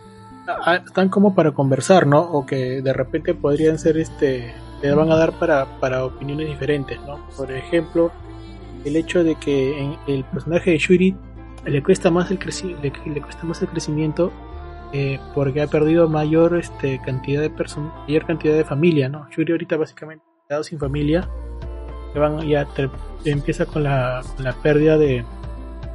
a- 0.47 0.73
a- 0.73 0.77
están 0.77 1.09
como 1.09 1.35
para 1.35 1.53
conversar, 1.53 2.07
¿no? 2.07 2.21
O 2.21 2.45
que 2.47 2.83
de 2.83 2.93
repente 2.93 3.35
podrían 3.35 3.79
ser 3.79 3.97
este. 3.99 4.53
le 4.83 4.93
van 4.95 5.11
a 5.13 5.17
dar 5.17 5.39
para, 5.39 5.79
para 5.79 6.05
opiniones 6.05 6.49
diferentes, 6.49 6.99
¿no? 7.07 7.25
Por 7.37 7.53
ejemplo, 7.53 8.11
el 8.85 8.97
hecho 8.97 9.23
de 9.23 9.37
que 9.37 9.79
en 9.81 9.97
el 10.09 10.25
personaje 10.25 10.73
de 10.73 10.79
Shuri 10.79 11.15
le 11.65 11.83
cuesta 11.85 12.11
más 12.11 12.31
el 12.33 12.41
creci- 12.41 12.77
le, 12.83 12.93
le 13.13 13.23
cuesta 13.23 13.45
más 13.45 13.63
el 13.63 13.69
crecimiento 13.69 14.33
eh, 14.93 15.21
porque 15.35 15.63
ha 15.63 15.69
perdido 15.69 16.09
mayor 16.09 16.59
este 16.59 17.01
cantidad 17.07 17.41
de 17.41 17.51
mayor 18.09 18.27
cantidad 18.27 18.55
de 18.57 18.65
familia, 18.65 19.09
¿no? 19.09 19.29
Shuri 19.31 19.53
ahorita 19.53 19.77
básicamente 19.77 20.25
quedado 20.49 20.65
sin 20.65 20.81
familia, 20.81 21.29
van 22.19 22.41
ya 22.47 22.67
empieza 23.25 23.67
con 23.67 23.85
la, 23.85 24.23
con 24.37 24.45
la 24.45 24.53
pérdida 24.53 24.99
de, 24.99 25.25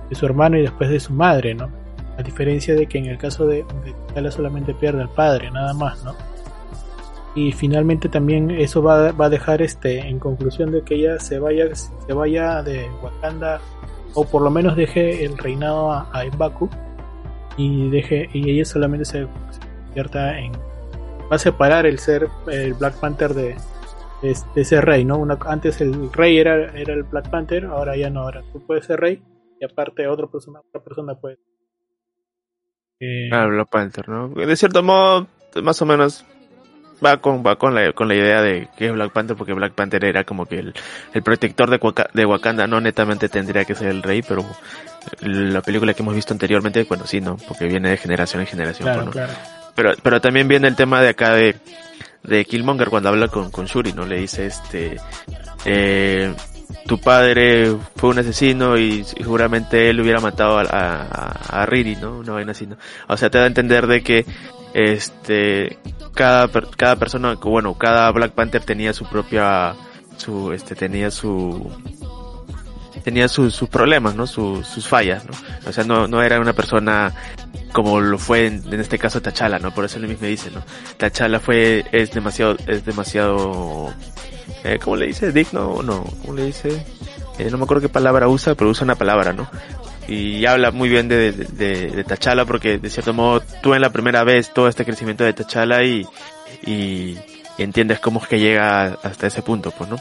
de 0.10 0.16
su 0.16 0.26
hermano 0.26 0.58
y 0.58 0.62
después 0.62 0.90
de 0.90 1.00
su 1.00 1.14
madre, 1.14 1.54
¿no? 1.54 1.70
A 2.18 2.24
diferencia 2.24 2.74
de 2.74 2.88
que 2.88 2.98
en 2.98 3.06
el 3.06 3.18
caso 3.18 3.46
de, 3.46 3.66
de 4.16 4.32
solamente 4.32 4.74
pierde 4.74 5.02
al 5.02 5.10
padre, 5.10 5.52
nada 5.52 5.74
más, 5.74 6.04
¿no? 6.04 6.16
Y 7.36 7.52
finalmente 7.52 8.10
también 8.10 8.50
eso 8.50 8.82
va, 8.82 9.12
va 9.12 9.26
a 9.26 9.30
dejar 9.30 9.62
este 9.62 10.00
en 10.00 10.18
conclusión 10.18 10.72
de 10.72 10.82
que 10.82 10.96
ella 10.96 11.20
se 11.20 11.38
vaya 11.38 11.66
se 11.76 12.14
vaya 12.14 12.64
de 12.64 12.90
Wakanda 13.04 13.62
o 14.16 14.26
por 14.26 14.42
lo 14.42 14.50
menos 14.50 14.76
deje 14.76 15.24
el 15.24 15.38
reinado 15.38 15.92
a, 15.92 16.10
a 16.12 16.26
M'Baku 16.26 16.68
y 17.56 17.90
deje 17.92 18.28
y 18.34 18.50
ella 18.50 18.66
solamente 18.66 19.06
se, 19.06 19.22
se 19.52 19.60
convierta 19.86 20.40
en 20.40 20.54
va 21.32 21.36
a 21.36 21.40
separar 21.40 21.86
el 21.86 22.00
ser 22.00 22.28
el 22.48 22.74
Black 22.74 22.96
Panther 22.96 23.36
de, 23.36 23.56
de 24.22 24.36
ese 24.56 24.82
rey, 24.82 25.06
¿no? 25.06 25.18
Una, 25.18 25.38
antes 25.46 25.80
el 25.82 26.12
rey 26.12 26.38
era, 26.38 26.72
era 26.78 26.94
el 26.94 27.04
Black 27.04 27.30
Panther, 27.30 27.66
ahora 27.66 27.96
ya 27.96 28.10
no, 28.10 28.22
ahora 28.22 28.44
tú 28.52 28.66
puedes 28.66 28.86
ser 28.86 29.00
rey 29.00 29.22
y 29.60 29.66
aparte 29.66 30.08
otra 30.08 30.28
persona, 30.28 30.60
otra 30.60 30.82
persona 30.84 31.16
puede. 31.16 31.38
Eh, 33.00 33.30
Ah, 33.32 33.46
Black 33.46 33.70
Panther, 33.70 34.10
¿no? 34.10 34.30
De 34.30 34.56
cierto 34.56 34.82
modo, 34.84 35.28
más 35.62 35.82
o 35.82 35.86
menos 35.86 36.26
va 37.06 37.18
con 37.18 37.44
va 37.46 37.58
con 37.58 37.76
la 37.76 37.94
con 37.94 38.08
la 38.08 38.16
idea 38.16 38.42
de 38.42 38.70
que 38.76 38.88
es 38.88 38.92
Black 38.94 39.12
Panther 39.14 39.38
porque 39.38 39.54
Black 39.54 39.74
Panther 39.74 40.04
era 40.04 40.24
como 40.24 40.48
que 40.48 40.58
el, 40.58 40.74
el 41.14 41.22
protector 41.22 41.70
de, 41.70 41.78
Waka- 41.78 42.10
de 42.12 42.26
Wakanda 42.26 42.66
no 42.66 42.82
netamente 42.82 43.30
tendría 43.30 43.66
que 43.66 43.76
ser 43.76 43.90
el 43.90 44.02
rey 44.02 44.24
pero 44.28 44.44
la 45.22 45.62
película 45.62 45.94
que 45.94 46.02
hemos 46.02 46.16
visto 46.16 46.34
anteriormente 46.34 46.84
bueno 46.90 47.06
sí 47.06 47.22
no 47.22 47.38
porque 47.48 47.66
viene 47.68 47.92
de 47.92 47.98
generación 47.98 48.42
en 48.42 48.48
generación 48.48 48.88
claro, 48.88 49.06
¿no? 49.06 49.12
claro. 49.12 49.34
pero 49.76 49.92
pero 50.02 50.20
también 50.22 50.48
viene 50.48 50.68
el 50.68 50.76
tema 50.76 51.00
de 51.00 51.10
acá 51.10 51.36
de 51.36 51.56
de 52.24 52.46
Killmonger 52.46 52.90
cuando 52.90 53.10
habla 53.10 53.28
con 53.28 53.52
con 53.52 53.66
Shuri 53.66 53.94
no 53.94 54.06
le 54.06 54.20
dice 54.20 54.48
este 54.48 54.98
eh, 55.66 56.34
tu 56.86 57.00
padre 57.00 57.76
fue 57.96 58.10
un 58.10 58.20
asesino 58.20 58.78
y 58.78 59.04
seguramente 59.04 59.90
él 59.90 60.00
hubiera 60.00 60.20
matado 60.20 60.58
a, 60.58 60.64
a, 60.64 61.62
a 61.62 61.66
Riri, 61.66 61.96
¿no? 61.96 62.20
Una 62.20 62.34
vaina 62.34 62.52
así, 62.52 62.66
¿no? 62.66 62.78
O 63.08 63.18
sea, 63.18 63.30
te 63.30 63.38
da 63.38 63.46
a 63.46 63.48
entender 63.48 63.88
de 63.88 64.04
que 64.04 64.26
este 64.74 65.80
cada 66.14 66.50
cada 66.76 66.96
persona, 66.96 67.36
bueno, 67.36 67.74
cada 67.76 68.12
Black 68.12 68.32
Panther 68.32 68.64
tenía 68.64 68.94
su 68.94 69.06
propia 69.06 69.76
su 70.18 70.52
este 70.52 70.76
tenía 70.76 71.12
su 71.12 71.72
tenía 73.08 73.30
sus 73.30 73.56
sus 73.56 73.70
problemas, 73.70 74.16
¿no? 74.16 74.28
Su- 74.28 74.66
sus 74.66 74.86
fallas, 74.86 75.24
¿no? 75.24 75.32
O 75.70 75.72
sea, 75.72 75.86
no 75.86 76.10
no 76.10 76.22
era 76.22 76.42
una 76.42 76.52
persona 76.52 77.14
como 77.72 78.02
lo 78.02 78.18
fue 78.18 78.48
en, 78.48 78.56
en 78.74 78.82
este 78.82 78.98
caso 79.00 79.22
T'Challa, 79.22 79.60
¿no? 79.60 79.74
Por 79.74 79.86
eso 79.86 79.98
él 79.98 80.10
mismo 80.10 80.28
dice, 80.28 80.52
¿no? 80.52 80.62
T'Challa 80.98 81.40
fue 81.40 81.86
es 81.94 82.12
demasiado 82.12 82.58
es 82.68 82.84
demasiado 82.84 83.94
eh, 84.66 84.78
¿cómo 84.84 84.98
le 84.98 85.08
dice? 85.08 85.32
¿Digno 85.32 85.70
o 85.72 85.84
no? 85.84 86.04
¿Cómo 86.22 86.34
le 86.34 86.48
dice? 86.48 86.68
Eh, 87.40 87.48
no 87.50 87.58
me 87.58 87.64
acuerdo 87.64 87.84
qué 87.84 87.90
palabra 87.90 88.28
usa, 88.28 88.56
pero 88.56 88.70
usa 88.72 88.84
una 88.84 88.96
palabra, 88.96 89.32
¿no? 89.32 89.48
Y 90.10 90.46
habla 90.46 90.72
muy 90.72 90.90
bien 90.90 91.08
de, 91.08 91.32
de, 91.32 92.04
T'Challa 92.04 92.44
porque 92.44 92.78
de 92.78 92.90
cierto 92.90 93.14
modo 93.14 93.42
tú 93.64 93.74
en 93.74 93.80
la 93.82 93.90
primera 93.90 94.26
vez 94.26 94.54
todo 94.54 94.68
este 94.68 94.84
crecimiento 94.84 95.24
de 95.24 95.32
T'Challa 95.34 95.82
y, 95.84 96.06
y, 96.66 97.18
y 97.58 97.64
entiendes 97.64 98.02
cómo 98.02 98.20
es 98.22 98.28
que 98.28 98.40
llega 98.40 98.98
hasta 99.02 99.28
ese 99.28 99.42
punto, 99.44 99.72
pues, 99.72 99.90
¿no? 99.90 99.98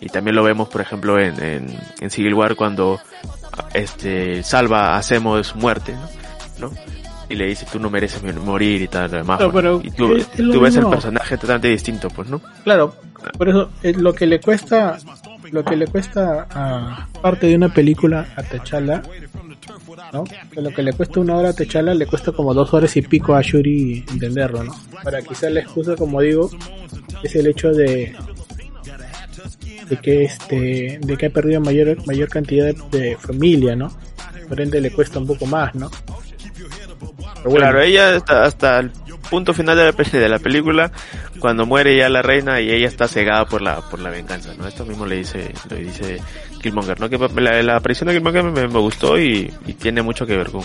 Y 0.00 0.08
también 0.08 0.36
lo 0.36 0.42
vemos, 0.44 0.68
por 0.68 0.80
ejemplo, 0.80 1.18
en, 1.18 1.42
en, 1.42 1.78
en 2.00 2.10
Civil 2.10 2.34
War 2.34 2.54
cuando 2.54 3.00
este 3.74 4.42
salva 4.42 4.96
a 4.96 5.02
su 5.02 5.58
muerte, 5.58 5.94
¿no? 6.60 6.68
¿no? 6.68 6.74
Y 7.28 7.34
le 7.34 7.46
dice, 7.46 7.66
tú 7.70 7.80
no 7.80 7.90
mereces 7.90 8.22
morir 8.36 8.82
y 8.82 8.88
tal, 8.88 9.10
lo 9.10 9.16
demás. 9.18 9.40
No, 9.40 9.50
bueno. 9.50 9.80
y 9.82 9.90
tú, 9.90 10.14
es- 10.14 10.28
es 10.34 10.38
lo 10.40 10.52
tú 10.54 10.60
ves 10.60 10.76
el 10.76 10.86
personaje 10.86 11.36
totalmente 11.36 11.68
distinto, 11.68 12.08
pues, 12.08 12.28
¿no? 12.28 12.40
Claro, 12.62 12.94
por 13.36 13.48
eso 13.48 13.70
eh, 13.82 13.94
lo 13.96 14.14
que 14.14 14.26
le 14.26 14.38
cuesta, 14.40 14.96
lo 15.50 15.64
que 15.64 15.74
le 15.76 15.86
cuesta 15.88 16.46
a 16.50 17.08
parte 17.20 17.48
de 17.48 17.56
una 17.56 17.72
película 17.72 18.28
a 18.36 18.42
T'Challa, 18.44 19.02
¿no? 20.12 20.24
Lo 20.52 20.70
que 20.70 20.82
le 20.82 20.92
cuesta 20.92 21.18
una 21.18 21.34
hora 21.36 21.48
a 21.48 21.52
T'Challa 21.52 21.94
le 21.94 22.06
cuesta 22.06 22.30
como 22.30 22.54
dos 22.54 22.72
horas 22.72 22.96
y 22.96 23.02
pico 23.02 23.34
a 23.34 23.42
Shuri 23.42 24.04
entenderlo, 24.08 24.62
¿no? 24.62 24.74
Para 25.02 25.20
quizás 25.22 25.50
la 25.50 25.60
excusa, 25.60 25.96
como 25.96 26.20
digo, 26.20 26.48
es 27.24 27.34
el 27.34 27.48
hecho 27.48 27.70
de 27.72 28.14
de 29.88 29.96
que 29.98 30.24
este 30.24 30.98
de 31.00 31.16
que 31.16 31.26
ha 31.26 31.30
perdido 31.30 31.60
mayor 31.60 32.06
mayor 32.06 32.28
cantidad 32.28 32.66
de, 32.66 32.98
de 32.98 33.16
familia, 33.16 33.76
¿no? 33.76 33.90
Por 34.48 34.60
ende 34.60 34.80
le 34.80 34.90
cuesta 34.90 35.18
un 35.18 35.26
poco 35.26 35.46
más, 35.46 35.74
¿no? 35.74 35.90
Pero 37.36 37.50
bueno, 37.50 37.58
Claro, 37.58 37.82
ella 37.82 38.16
hasta, 38.16 38.44
hasta 38.44 38.78
el 38.80 38.90
punto 39.30 39.52
final 39.54 39.76
de 39.76 39.84
la, 39.84 39.92
de 39.92 40.28
la 40.28 40.38
película, 40.38 40.90
cuando 41.38 41.66
muere 41.66 41.96
ya 41.96 42.08
la 42.08 42.22
reina 42.22 42.60
y 42.60 42.70
ella 42.70 42.86
está 42.88 43.08
cegada 43.08 43.44
por 43.44 43.62
la 43.62 43.80
por 43.80 44.00
la 44.00 44.10
venganza, 44.10 44.54
¿no? 44.56 44.66
Esto 44.66 44.84
mismo 44.84 45.06
le 45.06 45.16
dice 45.16 45.52
le 45.70 45.76
dice 45.76 46.20
Killmonger, 46.62 47.00
¿no? 47.00 47.08
Que 47.08 47.18
la, 47.40 47.62
la 47.62 47.76
aparición 47.76 48.08
de 48.08 48.14
Killmonger 48.14 48.44
me, 48.44 48.68
me 48.68 48.78
gustó 48.80 49.18
y, 49.18 49.52
y 49.66 49.72
tiene 49.74 50.02
mucho 50.02 50.26
que 50.26 50.36
ver 50.36 50.50
con, 50.50 50.62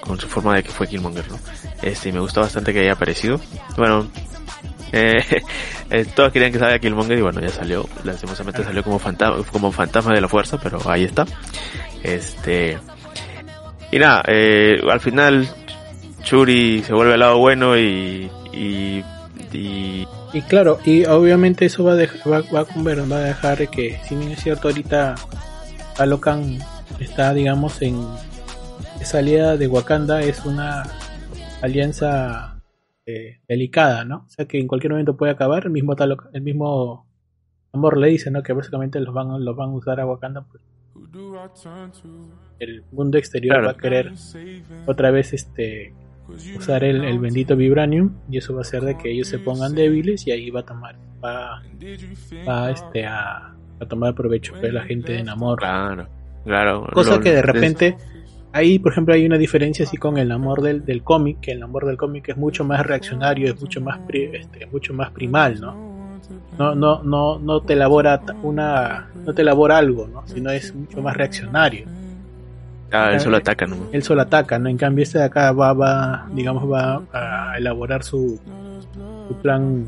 con 0.00 0.18
su 0.18 0.28
forma 0.28 0.56
de 0.56 0.62
que 0.62 0.70
fue 0.70 0.86
Killmonger, 0.86 1.30
¿no? 1.30 1.38
Este, 1.82 2.08
y 2.08 2.12
me 2.12 2.20
gustó 2.20 2.40
bastante 2.40 2.72
que 2.72 2.80
haya 2.80 2.92
aparecido. 2.92 3.40
Bueno, 3.76 4.10
eh, 4.92 5.22
eh, 5.90 6.06
todos 6.14 6.32
querían 6.32 6.52
que 6.52 6.58
salga 6.58 6.78
Killmonger 6.78 7.18
y 7.18 7.22
bueno, 7.22 7.40
ya 7.40 7.50
salió, 7.50 7.88
lastimosamente 8.04 8.62
salió 8.64 8.82
como 8.82 8.98
fantasma, 8.98 9.44
como 9.52 9.72
fantasma 9.72 10.14
de 10.14 10.20
la 10.20 10.28
fuerza, 10.28 10.58
pero 10.62 10.78
ahí 10.88 11.04
está. 11.04 11.26
Este, 12.02 12.78
y 13.90 13.98
nada, 13.98 14.22
eh, 14.28 14.80
al 14.90 15.00
final 15.00 15.48
Churi 16.22 16.82
se 16.84 16.92
vuelve 16.92 17.14
al 17.14 17.20
lado 17.20 17.38
bueno 17.38 17.76
y, 17.78 18.30
y, 18.52 19.02
y 19.52 20.42
claro, 20.42 20.78
y 20.84 21.04
obviamente 21.06 21.66
eso 21.66 21.84
va 21.84 21.92
a, 21.92 21.96
dej- 21.96 22.20
va, 22.30 22.42
va 22.54 22.60
a 22.60 22.64
va 23.10 23.16
a 23.16 23.20
dejar 23.20 23.68
que, 23.68 23.98
si 24.06 24.14
bien 24.14 24.32
es 24.32 24.42
cierto, 24.42 24.68
ahorita 24.68 25.14
Alocan 25.98 26.58
está, 27.00 27.32
digamos, 27.32 27.80
en 27.82 28.06
esa 29.00 29.18
alianza 29.18 29.56
de 29.56 29.66
Wakanda, 29.68 30.20
es 30.20 30.44
una 30.44 30.84
alianza 31.62 32.54
eh, 33.10 33.40
delicada, 33.48 34.04
¿no? 34.04 34.24
O 34.26 34.28
sea 34.28 34.44
que 34.46 34.58
en 34.58 34.66
cualquier 34.66 34.92
momento 34.92 35.16
puede 35.16 35.32
acabar. 35.32 35.64
El 35.64 35.70
mismo, 35.70 35.96
Talocan- 35.96 36.28
el 36.34 36.42
mismo 36.42 37.06
Amor 37.72 37.96
le 37.98 38.08
dice, 38.08 38.30
¿no? 38.30 38.42
Que 38.42 38.52
básicamente 38.52 38.98
los 39.00 39.12
van, 39.14 39.44
los 39.44 39.56
van 39.56 39.70
a 39.70 39.72
usar 39.74 39.98
a 40.00 40.06
Wakanda. 40.06 40.42
Pues, 40.50 40.62
el 42.58 42.82
mundo 42.92 43.18
exterior 43.18 43.54
Claro. 43.56 43.66
va 43.66 43.72
a 43.72 43.76
querer 43.76 44.12
otra 44.86 45.10
vez 45.10 45.32
este 45.32 45.94
usar 46.56 46.84
el, 46.84 47.04
el 47.04 47.18
bendito 47.18 47.56
vibranium 47.56 48.14
y 48.30 48.38
eso 48.38 48.52
va 48.52 48.60
a 48.60 48.62
hacer 48.62 48.82
de 48.82 48.98
que 48.98 49.10
ellos 49.10 49.28
se 49.28 49.38
pongan 49.38 49.74
débiles 49.74 50.26
y 50.26 50.32
ahí 50.32 50.50
va 50.50 50.60
a 50.60 50.66
tomar 50.66 50.96
va, 51.24 51.62
va 52.46 52.70
este 52.70 53.06
a, 53.06 53.54
a 53.80 53.86
tomar 53.88 54.14
provecho 54.14 54.54
de 54.56 54.72
la 54.72 54.82
gente 54.84 55.12
de 55.12 55.22
Namor 55.24 55.58
claro, 55.60 56.08
claro. 56.44 56.86
cosa 56.92 57.16
lo- 57.16 57.20
que 57.22 57.30
de 57.30 57.38
es- 57.38 57.44
repente 57.44 57.96
ahí 58.58 58.78
por 58.78 58.92
ejemplo 58.92 59.14
hay 59.14 59.24
una 59.26 59.38
diferencia 59.38 59.84
así 59.84 59.96
con 59.96 60.18
el 60.18 60.30
amor 60.32 60.60
del, 60.62 60.84
del 60.84 61.02
cómic 61.02 61.40
que 61.40 61.52
el 61.52 61.62
amor 61.62 61.86
del 61.86 61.96
cómic 61.96 62.28
es 62.28 62.36
mucho 62.36 62.64
más 62.64 62.84
reaccionario 62.86 63.48
es 63.52 63.60
mucho 63.60 63.80
más 63.80 63.98
pri- 64.06 64.30
este, 64.34 64.66
mucho 64.66 64.92
más 64.94 65.10
primal 65.10 65.60
no 65.60 65.88
no 66.58 66.74
no 66.74 67.02
no 67.02 67.38
no 67.38 67.60
te 67.62 67.72
elabora 67.74 68.20
una 68.42 69.08
no 69.24 69.32
te 69.34 69.42
elabora 69.42 69.78
algo 69.78 70.08
no 70.08 70.22
sino 70.26 70.50
es 70.50 70.74
mucho 70.74 71.00
más 71.00 71.16
reaccionario 71.16 71.86
ah, 72.92 73.10
él 73.12 73.20
solo 73.20 73.36
ataca, 73.36 73.66
¿no? 73.66 73.76
él 73.92 74.02
solo 74.02 74.22
ataca, 74.22 74.58
¿no? 74.58 74.68
En 74.68 74.76
cambio 74.76 75.02
este 75.02 75.18
de 75.18 75.24
acá 75.24 75.52
va, 75.52 75.72
va 75.72 76.26
digamos, 76.32 76.64
va 76.70 77.02
a 77.12 77.56
elaborar 77.58 78.02
su, 78.02 78.40
su 79.28 79.34
plan 79.36 79.86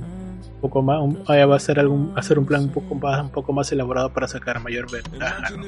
poco 0.60 0.82
más, 0.82 1.00
un- 1.00 1.18
va 1.28 1.52
a 1.52 1.56
hacer 1.56 1.78
algún, 1.80 2.12
hacer 2.16 2.38
un 2.38 2.46
plan 2.46 2.62
un 2.64 2.68
poco 2.70 2.94
más, 2.94 3.22
un 3.22 3.30
poco 3.30 3.52
más 3.52 3.70
elaborado 3.72 4.12
para 4.12 4.28
sacar 4.28 4.60
mayor 4.62 4.90
ventaja, 4.90 5.50
¿no? 5.50 5.64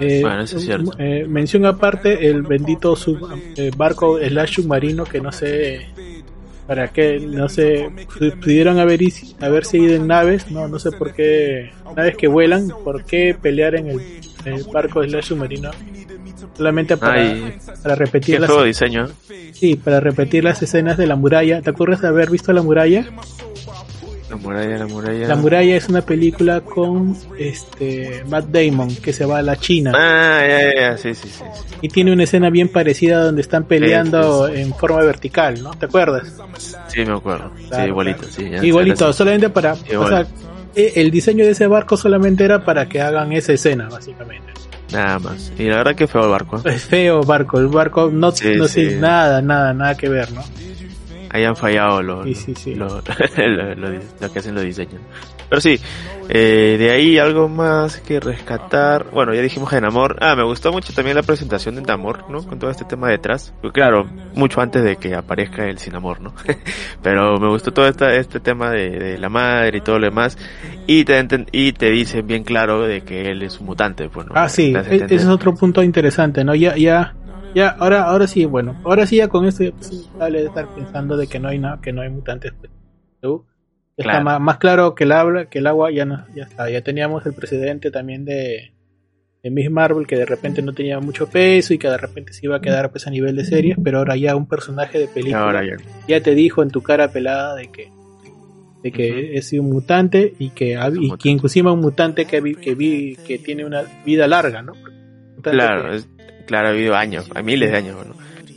Eh, 0.00 0.20
Bueno, 0.22 0.40
eso 0.42 0.56
es 0.58 0.64
cierto. 0.64 0.92
eh, 0.98 1.26
mención 1.28 1.64
aparte, 1.66 2.26
el 2.28 2.42
bendito 2.42 2.94
sub, 2.96 3.18
eh, 3.56 3.70
barco 3.76 4.18
slash 4.18 4.56
submarino 4.56 5.04
que 5.04 5.20
no 5.20 5.32
sé 5.32 5.86
para 6.66 6.88
qué, 6.88 7.20
no 7.20 7.48
sé, 7.48 7.88
pu- 7.90 8.40
pudieron 8.40 8.78
haber, 8.78 9.02
is- 9.02 9.36
haberse 9.40 9.76
ido 9.78 9.94
en 9.96 10.06
naves, 10.06 10.50
no, 10.50 10.66
no 10.66 10.78
sé 10.78 10.92
por 10.92 11.12
qué, 11.12 11.72
naves 11.94 12.16
que 12.16 12.26
vuelan, 12.26 12.68
por 12.82 13.04
qué 13.04 13.36
pelear 13.40 13.74
en 13.74 13.88
el, 13.90 14.00
el 14.46 14.64
barco 14.72 15.02
slash 15.04 15.24
submarino 15.26 15.70
solamente 16.56 16.96
para, 16.96 17.20
Ay, 17.20 17.54
para 17.82 17.94
repetir 17.96 18.40
las 18.40 18.64
diseño. 18.64 19.08
sí, 19.52 19.74
para 19.76 20.00
repetir 20.00 20.44
las 20.44 20.62
escenas 20.62 20.96
de 20.96 21.06
la 21.06 21.16
muralla. 21.16 21.60
¿Te 21.62 21.70
acuerdas 21.70 22.00
de 22.00 22.08
haber 22.08 22.30
visto 22.30 22.52
la 22.52 22.62
muralla? 22.62 23.06
La 24.30 24.36
muralla, 24.36 24.78
la 24.78 24.86
muralla. 24.86 25.28
La 25.28 25.36
muralla 25.36 25.76
es 25.76 25.88
una 25.88 26.00
película 26.00 26.62
con 26.62 27.16
este 27.38 28.24
Matt 28.28 28.46
Damon 28.46 28.94
que 28.96 29.12
se 29.12 29.26
va 29.26 29.38
a 29.38 29.42
la 29.42 29.56
China 29.56 29.92
Ah, 29.94 30.40
ya, 30.48 30.60
ya, 30.62 30.80
ya, 30.92 30.96
sí, 30.98 31.14
sí, 31.14 31.28
sí. 31.28 31.42
sí. 31.54 31.74
y 31.82 31.88
tiene 31.88 32.12
una 32.12 32.24
escena 32.24 32.48
bien 32.48 32.68
parecida 32.68 33.22
donde 33.22 33.42
están 33.42 33.64
peleando 33.64 34.48
en 34.48 34.72
forma 34.74 35.02
vertical, 35.02 35.62
¿no? 35.62 35.72
¿Te 35.74 35.86
acuerdas? 35.86 36.32
Sí, 36.88 37.04
me 37.04 37.12
acuerdo. 37.12 37.52
sí, 37.56 37.80
igualito, 37.86 38.18
claro. 38.20 38.32
sí. 38.34 38.50
ya, 38.50 38.64
Igualito, 38.64 39.12
solamente 39.12 39.50
para, 39.50 39.76
Igual. 39.90 40.04
o 40.06 40.08
sea, 40.08 40.26
eh, 40.74 40.92
el 40.96 41.10
diseño 41.10 41.44
de 41.44 41.50
ese 41.52 41.66
barco 41.66 41.96
solamente 41.96 42.44
era 42.44 42.64
para 42.64 42.88
que 42.88 43.00
hagan 43.00 43.32
esa 43.32 43.52
escena, 43.52 43.88
básicamente. 43.90 44.52
Nada 44.92 45.18
más. 45.18 45.52
Y 45.58 45.64
la 45.64 45.76
verdad 45.78 45.94
que 45.94 46.06
feo 46.06 46.24
el 46.24 46.30
barco. 46.30 46.58
¿eh? 46.58 46.74
Es 46.74 46.84
feo 46.84 47.22
barco, 47.22 47.58
el 47.58 47.68
barco 47.68 48.10
no, 48.12 48.32
no 48.32 48.66
nada, 49.00 49.42
nada, 49.42 49.74
nada 49.74 49.96
que 49.96 50.08
ver, 50.08 50.32
¿no? 50.32 50.42
Ahí 51.34 51.42
han 51.44 51.56
fallado 51.56 52.00
lo, 52.00 52.22
Sí, 52.22 52.34
sí, 52.36 52.54
sí. 52.54 52.74
Lo, 52.76 52.86
lo- 52.88 53.74
lo- 53.74 53.98
lo 54.20 54.32
que 54.32 54.38
hacen 54.38 54.54
los 54.54 54.62
diseños. 54.62 55.00
Pero 55.48 55.60
sí, 55.60 55.80
eh, 56.28 56.76
de 56.78 56.90
ahí 56.92 57.18
algo 57.18 57.48
más 57.48 57.98
que 58.00 58.20
rescatar. 58.20 59.06
Bueno, 59.12 59.34
ya 59.34 59.42
dijimos 59.42 59.68
de 59.72 59.80
Namor. 59.80 60.16
Ah, 60.20 60.36
me 60.36 60.44
gustó 60.44 60.70
mucho 60.70 60.92
también 60.92 61.16
la 61.16 61.24
presentación 61.24 61.74
de 61.74 61.82
Namor, 61.82 62.30
¿no? 62.30 62.46
Con 62.46 62.60
todo 62.60 62.70
este 62.70 62.84
tema 62.84 63.08
detrás. 63.08 63.52
Pues 63.60 63.72
claro, 63.72 64.08
mucho 64.36 64.60
antes 64.60 64.84
de 64.84 64.94
que 64.96 65.16
aparezca 65.16 65.66
el 65.68 65.78
sin 65.78 65.96
amor, 65.96 66.20
¿no? 66.20 66.32
Pero 67.02 67.36
me 67.40 67.48
gustó 67.48 67.72
todo 67.72 67.88
esta, 67.88 68.14
este 68.14 68.38
tema 68.38 68.70
de, 68.70 68.90
de 68.90 69.18
la 69.18 69.28
madre 69.28 69.78
y 69.78 69.80
todo 69.80 69.98
lo 69.98 70.06
demás. 70.06 70.38
Y 70.86 71.04
te, 71.04 71.26
y 71.50 71.72
te 71.72 71.90
dicen 71.90 72.26
bien 72.28 72.44
claro 72.44 72.82
de 72.82 73.00
que 73.00 73.30
él 73.32 73.42
es 73.42 73.58
un 73.58 73.66
mutante, 73.66 74.08
pues, 74.08 74.26
¿no? 74.28 74.34
Ah, 74.36 74.48
sí, 74.48 74.72
e- 74.72 74.96
ese 75.04 75.14
es 75.16 75.26
otro 75.26 75.52
punto 75.54 75.82
interesante, 75.82 76.44
¿no? 76.44 76.54
Ya, 76.54 76.76
ya, 76.76 77.14
ya, 77.54 77.68
ahora, 77.68 78.02
ahora 78.04 78.26
sí, 78.26 78.44
bueno, 78.44 78.76
ahora 78.84 79.06
sí 79.06 79.16
ya 79.16 79.28
con 79.28 79.46
esto 79.46 79.64
ya 79.64 79.70
pues, 79.72 79.86
es 79.86 79.92
inevitable 79.92 80.40
de 80.40 80.46
estar 80.46 80.68
pensando 80.74 81.16
de 81.16 81.26
que 81.26 81.38
no 81.38 81.48
hay 81.48 81.58
nada, 81.58 81.80
que 81.80 81.92
no 81.92 82.02
hay 82.02 82.08
mutantes. 82.10 82.52
pues, 82.60 82.72
¿tú? 83.20 83.44
Está 83.96 84.10
Claro. 84.10 84.24
más, 84.24 84.40
más 84.40 84.58
claro 84.58 84.94
que 84.94 85.04
el 85.04 85.12
agua, 85.12 85.46
que 85.46 85.58
el 85.60 85.66
agua 85.68 85.90
ya 85.92 86.04
no, 86.04 86.24
ya 86.34 86.44
está, 86.44 86.68
ya 86.68 86.82
teníamos 86.82 87.24
el 87.26 87.32
precedente 87.34 87.90
también 87.92 88.24
de, 88.24 88.72
de 89.42 89.50
Miss 89.50 89.70
Marvel 89.70 90.06
que 90.06 90.16
de 90.16 90.26
repente 90.26 90.62
no 90.62 90.72
tenía 90.72 90.98
mucho 90.98 91.28
peso 91.28 91.72
y 91.74 91.78
que 91.78 91.88
de 91.88 91.96
repente 91.98 92.32
se 92.32 92.44
iba 92.46 92.56
a 92.56 92.60
quedar 92.60 92.90
pues 92.90 93.06
a 93.06 93.10
nivel 93.10 93.36
de 93.36 93.44
series, 93.44 93.76
pero 93.84 93.98
ahora 93.98 94.16
ya 94.16 94.34
un 94.34 94.48
personaje 94.48 94.98
de 94.98 95.06
película 95.06 95.44
Ahora 95.44 95.64
ya. 95.64 95.76
ya 96.08 96.20
te 96.20 96.34
dijo 96.34 96.62
en 96.64 96.70
tu 96.70 96.82
cara 96.82 97.08
pelada 97.12 97.54
de 97.54 97.70
que 97.70 97.88
de 98.82 98.92
que 98.92 99.36
es 99.38 99.50
un 99.54 99.70
mutante 99.70 100.34
y 100.38 100.50
que 100.50 100.76
ha- 100.76 100.90
y 100.94 101.10
que 101.16 101.30
inclusive 101.30 101.70
un 101.70 101.80
mutante 101.80 102.26
que 102.26 102.40
vi, 102.42 102.54
que 102.54 102.74
vi 102.74 103.16
que 103.26 103.38
tiene 103.38 103.64
una 103.64 103.82
vida 104.04 104.26
larga, 104.26 104.60
¿no? 104.60 104.72
Mutante 105.36 105.50
Claro, 105.52 105.90
que- 105.90 105.96
es, 105.96 106.08
claro, 106.46 106.68
ha 106.68 106.70
habido 106.70 106.94
años, 106.94 107.26
hay 107.34 107.42
miles 107.42 107.70
de 107.70 107.76
años, 107.76 107.96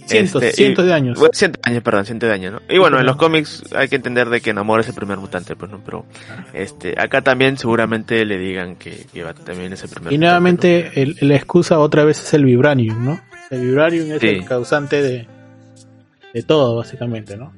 cientos, 0.06 0.42
Este, 0.42 0.62
y- 0.62 0.66
cientos 0.66 0.86
de 0.86 0.94
años. 0.94 1.20
Bueno, 1.20 1.32
cientos 1.34 1.62
de 1.64 1.72
años, 1.72 1.84
perdón, 1.84 2.06
cientos 2.06 2.28
de 2.30 2.34
años, 2.34 2.54
¿no? 2.54 2.62
Y 2.74 2.78
bueno, 2.78 3.00
en 3.00 3.06
los 3.06 3.18
cómics 3.18 3.64
hay 3.76 3.88
que 3.90 3.98
entender 3.98 4.30
de 4.30 4.40
que 4.42 4.54
Namor 4.54 4.80
es 4.80 4.88
el 4.88 4.94
primer 4.96 5.18
mutante, 5.18 5.56
pues, 5.56 5.70
¿no? 5.70 5.82
Pero, 5.84 6.06
este, 6.54 6.96
acá 7.00 7.22
también 7.22 7.58
seguramente 7.58 8.24
le 8.26 8.38
digan 8.38 8.76
que, 8.78 9.06
que 9.14 9.24
va- 9.24 9.34
también 9.34 9.74
es 9.74 9.84
el 9.84 9.90
primer 9.90 10.14
y 10.14 10.16
mutante, 10.18 10.26
nuevamente 10.26 11.02
el, 11.02 11.18
la 11.22 11.36
excusa 11.36 11.80
otra 11.80 12.04
vez 12.06 12.22
es 12.24 12.34
el 12.34 12.46
vibranium, 12.46 13.04
¿no? 13.06 13.20
El 13.50 13.62
vibranium 13.62 14.12
es 14.14 14.22
Sí. 14.22 14.28
el 14.28 14.46
causante 14.46 15.02
de 15.02 15.28
de 16.34 16.44
todo 16.44 16.76
básicamente, 16.76 17.36
¿no? 17.36 17.52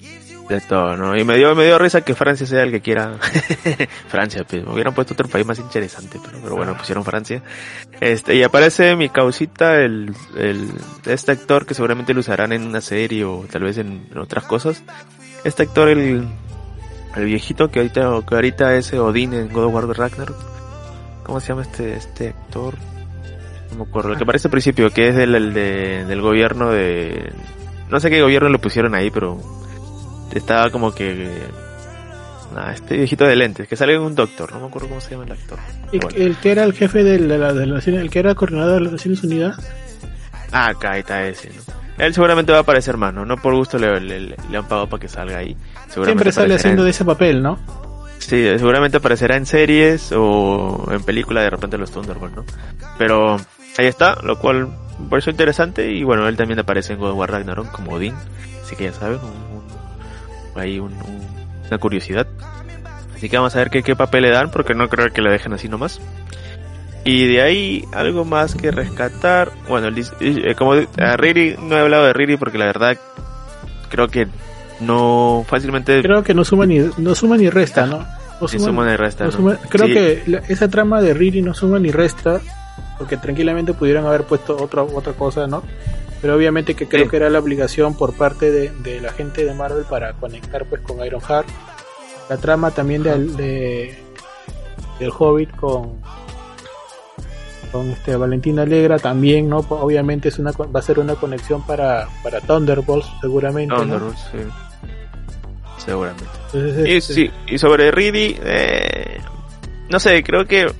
De 0.49 0.59
todo, 0.61 0.97
¿no? 0.97 1.15
Y 1.15 1.23
me 1.23 1.37
dio, 1.37 1.53
me 1.53 1.63
dio 1.65 1.77
risa 1.77 2.01
que 2.01 2.15
Francia 2.15 2.47
sea 2.47 2.63
el 2.63 2.71
que 2.71 2.81
quiera. 2.81 3.19
Francia, 4.07 4.43
pues, 4.49 4.65
me 4.65 4.73
hubieran 4.73 4.95
puesto 4.95 5.13
otro 5.13 5.27
país 5.27 5.45
más 5.45 5.59
interesante, 5.59 6.19
pero, 6.25 6.39
pero 6.41 6.55
bueno, 6.55 6.75
pusieron 6.75 7.03
Francia. 7.05 7.43
Este, 8.01 8.33
y 8.35 8.41
aparece 8.41 8.95
mi 8.95 9.09
causita, 9.09 9.75
el, 9.75 10.11
el, 10.35 10.71
este 11.05 11.33
actor 11.33 11.67
que 11.67 11.75
seguramente 11.75 12.15
lo 12.15 12.21
usarán 12.21 12.51
en 12.51 12.65
una 12.65 12.81
serie 12.81 13.25
o 13.25 13.45
tal 13.49 13.61
vez 13.61 13.77
en, 13.77 14.09
otras 14.17 14.45
cosas. 14.45 14.83
Este 15.43 15.61
actor, 15.63 15.87
el, 15.87 16.27
el 17.15 17.25
viejito 17.25 17.69
que 17.69 17.79
ahorita, 17.79 18.09
que 18.27 18.35
ahorita 18.35 18.75
es 18.75 18.91
Odín 18.93 19.33
en 19.35 19.53
God 19.53 19.65
of 19.65 19.73
War 19.75 19.87
Ragnarok. 19.87 20.35
¿Cómo 21.25 21.39
se 21.39 21.49
llama 21.49 21.61
este, 21.61 21.93
este 21.93 22.29
actor? 22.29 22.73
No 23.69 23.83
me 23.83 23.89
acuerdo. 23.89 24.13
El 24.13 24.17
que 24.17 24.23
aparece 24.23 24.47
al 24.47 24.51
principio, 24.51 24.89
que 24.89 25.09
es 25.09 25.15
del, 25.15 25.35
el 25.35 25.53
de- 25.53 26.05
del 26.05 26.21
gobierno 26.21 26.71
de... 26.71 27.31
No 27.91 27.99
sé 27.99 28.09
qué 28.09 28.19
gobierno 28.19 28.49
lo 28.49 28.57
pusieron 28.59 28.95
ahí, 28.95 29.11
pero 29.11 29.37
estaba 30.37 30.69
como 30.69 30.93
que... 30.93 31.29
Nada, 32.53 32.73
este 32.73 32.97
viejito 32.97 33.25
de 33.25 33.35
lentes, 33.35 33.67
que 33.67 33.75
sale 33.75 33.93
en 33.93 34.01
un 34.01 34.15
doctor, 34.15 34.51
no 34.51 34.59
me 34.59 34.67
acuerdo 34.67 34.87
cómo 34.89 35.01
se 35.01 35.11
llama 35.11 35.25
el 35.25 35.33
actor. 35.33 35.59
El, 35.91 35.99
Bueno. 35.99 36.17
el 36.17 36.35
que 36.37 36.51
era 36.51 36.63
el 36.63 36.73
jefe 36.73 37.03
de 37.03 37.19
la, 37.19 37.53
de 37.53 37.65
la- 37.67 37.77
el 37.79 38.09
que 38.09 38.19
era 38.19 38.33
coordinador 38.33 38.73
de 38.75 38.81
las 38.81 38.91
Naciones 38.93 39.23
Unidas. 39.23 39.57
Ah, 40.51 40.69
acá 40.69 40.97
está 40.97 41.27
ese, 41.27 41.49
¿no? 41.49 41.61
Él 42.03 42.11
seguramente 42.13 42.51
va 42.51 42.59
a 42.59 42.61
aparecer 42.61 42.97
más, 42.97 43.13
¿no? 43.13 43.23
No 43.23 43.37
por 43.37 43.53
gusto 43.53 43.77
le, 43.77 43.99
le- 43.99 44.19
le 44.49 44.57
han 44.57 44.67
pagado 44.67 44.87
para 44.89 44.99
que 44.99 45.07
salga 45.07 45.37
ahí. 45.37 45.55
Siempre 45.89 46.31
sale 46.31 46.55
haciendo 46.55 46.81
en- 46.81 46.85
de 46.85 46.91
ese 46.91 47.05
papel, 47.05 47.43
¿no? 47.43 47.59
Sí, 48.17 48.43
seguramente 48.57 48.97
aparecerá 48.97 49.37
en 49.37 49.45
series 49.45 50.11
o 50.15 50.87
en 50.91 51.03
películas 51.03 51.43
de 51.43 51.49
repente 51.51 51.77
los 51.77 51.91
Thunderbolts, 51.91 52.35
¿no? 52.35 52.45
Pero 52.97 53.35
ahí 53.77 53.85
está, 53.85 54.17
lo 54.23 54.39
cual 54.39 54.69
me 54.99 55.07
pareció 55.09 55.29
interesante 55.31 55.91
y 55.91 56.03
bueno, 56.03 56.27
él 56.27 56.35
también 56.35 56.59
aparece 56.59 56.93
en 56.93 56.99
God 56.99 57.11
of 57.11 57.17
War 57.17 57.31
Ragnarok 57.31 57.71
como 57.71 57.91
Odín, 57.93 58.15
así 58.63 58.75
que 58.75 58.85
ya 58.85 58.93
saben, 58.93 59.19
un- 59.19 59.48
ahí 60.55 60.79
un- 60.79 60.93
un- 60.93 61.27
una 61.67 61.77
curiosidad. 61.77 62.27
Así 63.15 63.29
que 63.29 63.37
vamos 63.37 63.55
a 63.55 63.59
ver 63.59 63.69
qué, 63.69 63.83
qué 63.83 63.95
papel 63.95 64.23
le 64.23 64.31
dan, 64.31 64.49
porque 64.51 64.73
no 64.73 64.87
creo 64.89 65.11
que 65.11 65.21
lo 65.21 65.29
dejen 65.31 65.53
así 65.53 65.67
nomás. 65.67 65.99
Y 67.03 67.27
de 67.27 67.41
ahí 67.41 67.85
algo 67.93 68.25
más 68.25 68.55
que 68.55 68.71
rescatar. 68.71 69.51
Bueno, 69.67 69.89
dis- 69.89 70.13
eh, 70.19 70.55
como 70.55 70.73
a 70.73 71.17
Riri, 71.17 71.55
no 71.61 71.75
he 71.77 71.79
hablado 71.81 72.05
de 72.05 72.13
Riri 72.13 72.37
porque 72.37 72.57
la 72.57 72.65
verdad 72.65 72.97
creo 73.89 74.07
que 74.09 74.27
no 74.79 75.45
fácilmente 75.47 76.01
Creo 76.01 76.23
que 76.23 76.33
no 76.33 76.43
suma 76.45 76.65
ni, 76.65 76.79
no 76.97 77.15
suma 77.15 77.35
ni 77.37 77.49
resta, 77.49 77.85
¿no? 77.85 78.05
No 78.41 78.47
suma 78.47 78.85
ni 78.89 78.95
resta, 78.95 79.25
no 79.25 79.31
¿no? 79.31 79.37
suma- 79.37 79.57
creo 79.69 79.87
Sí. 79.87 79.93
que 79.93 80.23
la- 80.27 80.37
esa 80.47 80.69
trama 80.69 81.01
de 81.01 81.13
Riri 81.13 81.41
no 81.41 81.53
suma 81.53 81.79
ni 81.79 81.91
resta, 81.91 82.39
porque 82.97 83.17
tranquilamente 83.17 83.73
pudieran 83.73 84.05
haber 84.05 84.23
puesto 84.23 84.55
otra 84.57 84.83
otra 84.83 85.11
cosa, 85.13 85.47
¿no? 85.47 85.63
Pero 86.21 86.35
obviamente 86.35 86.75
que 86.75 86.87
creo 86.87 87.05
Sí. 87.05 87.09
que 87.11 87.17
era 87.17 87.29
la 87.29 87.39
obligación 87.39 87.95
por 87.95 88.13
parte 88.13 88.51
de, 88.51 88.69
de 88.69 88.99
la 88.99 89.11
gente 89.13 89.45
de 89.45 89.53
Marvel 89.53 89.85
para 89.89 90.13
conectar 90.13 90.65
pues 90.65 90.81
con 90.81 91.03
Iron 91.05 91.21
Heart. 91.21 91.47
La 92.29 92.37
trama 92.37 92.71
también 92.71 93.03
del, 93.03 93.35
de, 93.37 93.97
del 94.99 95.11
Hobbit 95.17 95.55
con 95.55 95.99
con 97.71 97.91
este 97.91 98.15
Valentina 98.15 98.63
Alegra 98.63 98.97
también, 98.97 99.47
¿no? 99.47 99.61
Pues, 99.61 99.79
Obviamente 99.81 100.29
es 100.29 100.39
una 100.39 100.51
va 100.51 100.79
a 100.79 100.83
ser 100.83 100.97
una 100.99 101.13
conexión 101.15 101.61
para 101.65 102.07
para 102.23 102.41
Thunderbolts 102.41 103.07
seguramente, 103.21 103.73
¿no? 103.73 103.81
Thunderbolts, 103.81 104.19
sí. 104.31 104.37
Seguramente. 105.85 106.23
Entonces, 106.53 106.87
Y, 106.87 106.95
este, 106.97 107.13
sí, 107.13 107.31
y 107.47 107.57
sobre 107.57 107.91
Reedy, 107.91 108.37
eh, 108.43 109.19
no 109.89 109.99
sé, 109.99 110.21
creo 110.23 110.45
que 110.45 110.71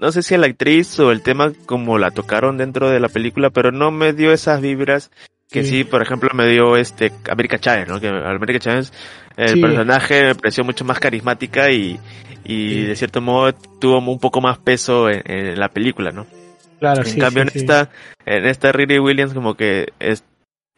no 0.00 0.12
sé 0.12 0.22
si 0.22 0.34
a 0.34 0.38
la 0.38 0.46
actriz 0.46 0.98
o 0.98 1.10
el 1.12 1.22
tema 1.22 1.52
como 1.66 1.98
la 1.98 2.10
tocaron 2.10 2.56
dentro 2.56 2.88
de 2.90 3.00
la 3.00 3.08
película, 3.08 3.50
pero 3.50 3.70
no 3.72 3.90
me 3.90 4.12
dio 4.12 4.32
esas 4.32 4.60
vibras 4.60 5.10
que 5.50 5.64
sí, 5.64 5.78
Sí. 5.78 5.84
por 5.84 6.00
ejemplo, 6.02 6.30
me 6.32 6.46
dio 6.46 6.76
este 6.76 7.12
América 7.28 7.58
Chávez, 7.58 7.88
¿no? 7.88 8.00
Que 8.00 8.08
América 8.08 8.60
Chávez, 8.60 8.92
el 9.36 9.48
Sí. 9.54 9.60
personaje 9.60 10.22
me 10.24 10.34
pareció 10.36 10.64
mucho 10.64 10.84
más 10.84 10.98
carismática 11.00 11.70
y, 11.70 11.98
y 12.44 12.68
Sí. 12.70 12.82
de 12.84 12.96
cierto 12.96 13.20
modo 13.20 13.52
tuvo 13.80 13.98
un 13.98 14.18
poco 14.20 14.40
más 14.40 14.58
peso 14.58 15.08
en, 15.10 15.22
en 15.26 15.58
la 15.58 15.68
película, 15.68 16.10
¿no? 16.12 16.26
claro, 16.78 17.02
En 17.02 17.06
sí, 17.08 17.20
cambio, 17.20 17.42
en 17.42 17.50
esta, 17.52 17.90
en 18.24 18.46
esta 18.46 18.72
Riri 18.72 18.98
Williams 18.98 19.34
como 19.34 19.54
que 19.54 19.88
es, 19.98 20.24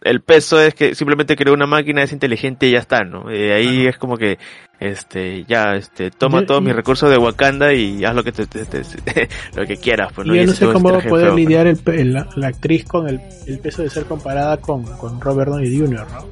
el 0.04 0.20
peso 0.20 0.60
es 0.60 0.74
que 0.74 0.94
simplemente 0.94 1.36
creó 1.36 1.54
una 1.54 1.66
máquina, 1.66 2.02
es 2.02 2.12
inteligente 2.12 2.66
y 2.66 2.72
ya 2.72 2.78
está, 2.78 3.04
¿no? 3.04 3.32
Y 3.34 3.50
ahí 3.50 3.86
es 3.86 3.96
como 3.98 4.16
que, 4.16 4.38
este, 4.80 5.44
ya, 5.44 5.74
este, 5.76 6.10
toma 6.10 6.40
Yo- 6.40 6.46
todos 6.46 6.60
y- 6.60 6.64
mis 6.64 6.74
recursos 6.74 7.08
de 7.10 7.16
Wakanda 7.18 7.72
y 7.72 8.04
haz 8.04 8.14
lo 8.14 8.24
que 8.24 8.32
te, 8.32 8.46
te- 8.46 8.64
te- 8.64 8.82
lo 9.54 9.64
que 9.66 9.76
quieras, 9.76 10.12
pues, 10.14 10.26
¿no? 10.26 10.34
Y 10.34 10.38
yo 10.40 10.46
no 10.46 10.52
sé 10.52 10.66
cómo 10.66 10.84
va 10.90 10.90
a 10.90 10.92
traje 10.94 11.08
poder 11.08 11.26
feo, 11.26 11.32
¿no? 11.32 11.38
lidiar 11.38 11.66
el, 11.66 11.76
pe- 11.76 12.04
la, 12.04 12.28
la 12.36 12.48
actriz 12.48 12.84
con 12.84 13.08
el, 13.08 13.20
el 13.46 13.58
peso 13.60 13.82
de 13.82 13.90
ser 13.90 14.04
comparada 14.06 14.56
con, 14.56 14.82
con 14.96 15.20
Robert 15.20 15.50
Downey 15.50 15.78
Jr., 15.78 16.06
¿no? 16.12 16.26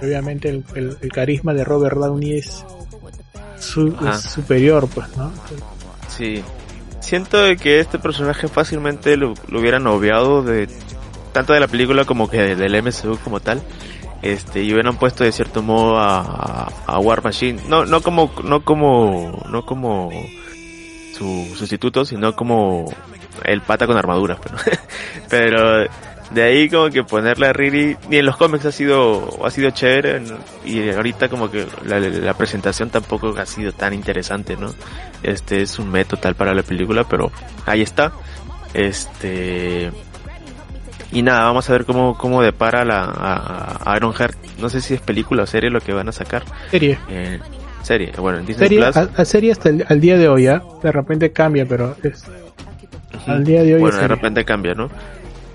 Obviamente 0.00 0.48
el, 0.50 0.64
el- 0.76 0.96
el 1.00 1.12
carisma 1.12 1.52
de 1.54 1.64
Robert 1.64 1.96
Downey 1.96 2.38
es, 2.38 2.64
su- 3.58 3.96
es 4.08 4.20
superior, 4.20 4.88
pues, 4.94 5.08
¿no? 5.16 5.32
Sí. 6.08 6.42
Siento 7.00 7.38
que 7.60 7.80
este 7.80 7.98
personaje 7.98 8.48
fácilmente 8.48 9.16
lo, 9.16 9.34
lo 9.48 9.60
hubieran 9.60 9.86
obviado 9.86 10.42
de 10.42 10.68
tanto 11.32 11.52
de 11.52 11.60
la 11.60 11.68
película 11.68 12.04
como 12.04 12.28
que 12.28 12.56
del 12.56 12.82
MCU 12.82 13.18
como 13.22 13.40
tal. 13.40 13.62
Este, 14.20 14.64
y 14.64 14.72
hubieran 14.72 14.96
puesto 14.96 15.22
de 15.22 15.30
cierto 15.30 15.62
modo 15.62 15.96
a, 15.98 16.98
War 17.00 17.22
Machine. 17.22 17.60
No, 17.68 17.84
no 17.84 18.00
como, 18.00 18.32
no 18.42 18.64
como, 18.64 19.44
no 19.48 19.64
como 19.64 20.10
su 21.16 21.54
sustituto, 21.56 22.04
sino 22.04 22.34
como 22.34 22.92
el 23.44 23.60
pata 23.60 23.86
con 23.86 23.96
armaduras, 23.96 24.38
pero, 24.42 24.56
pero 25.30 25.88
de 26.30 26.42
ahí 26.42 26.68
como 26.68 26.90
que 26.90 27.04
ponerle 27.04 27.46
a 27.46 27.52
Riri, 27.52 27.96
ni 28.08 28.18
en 28.18 28.26
los 28.26 28.36
cómics 28.36 28.66
ha 28.66 28.72
sido, 28.72 29.44
ha 29.44 29.50
sido 29.50 29.70
chévere, 29.70 30.22
y 30.64 30.90
ahorita 30.90 31.28
como 31.28 31.50
que 31.50 31.66
la, 31.84 31.98
la 32.00 32.34
presentación 32.34 32.90
tampoco 32.90 33.34
ha 33.38 33.46
sido 33.46 33.72
tan 33.72 33.94
interesante, 33.94 34.56
¿no? 34.56 34.74
Este 35.22 35.62
es 35.62 35.78
un 35.78 35.90
método 35.90 36.16
total 36.16 36.34
para 36.34 36.54
la 36.54 36.62
película, 36.62 37.04
pero 37.04 37.30
ahí 37.66 37.82
está. 37.82 38.12
Este, 38.74 39.90
y 41.12 41.22
nada, 41.22 41.44
vamos 41.44 41.68
a 41.68 41.72
ver 41.72 41.84
cómo, 41.84 42.16
cómo 42.18 42.42
depara 42.42 42.84
la, 42.84 43.04
a, 43.04 43.92
a 43.92 43.96
Iron 43.96 44.12
Heart. 44.12 44.36
No 44.60 44.68
sé 44.68 44.80
si 44.80 44.94
es 44.94 45.00
película 45.00 45.44
o 45.44 45.46
serie 45.46 45.70
lo 45.70 45.80
que 45.80 45.92
van 45.92 46.08
a 46.08 46.12
sacar. 46.12 46.42
Serie. 46.70 46.98
Eh, 47.08 47.38
serie, 47.82 48.12
bueno, 48.18 48.38
en 48.38 48.46
Disney 48.46 48.68
Serie, 48.68 48.84
Plus. 48.84 48.96
a, 48.96 49.08
a 49.22 49.24
serie 49.24 49.52
hasta 49.52 49.68
el 49.70 49.84
al 49.88 50.00
día 50.00 50.16
de 50.18 50.28
hoy, 50.28 50.46
¿ah? 50.46 50.62
De 50.82 50.92
repente 50.92 51.32
cambia, 51.32 51.64
pero 51.66 51.96
es, 52.02 52.24
al 53.26 53.44
día 53.44 53.62
de 53.62 53.74
hoy 53.74 53.80
Bueno, 53.80 53.96
de 53.96 54.02
serie. 54.02 54.14
repente 54.16 54.44
cambia, 54.44 54.74
¿no? 54.74 54.90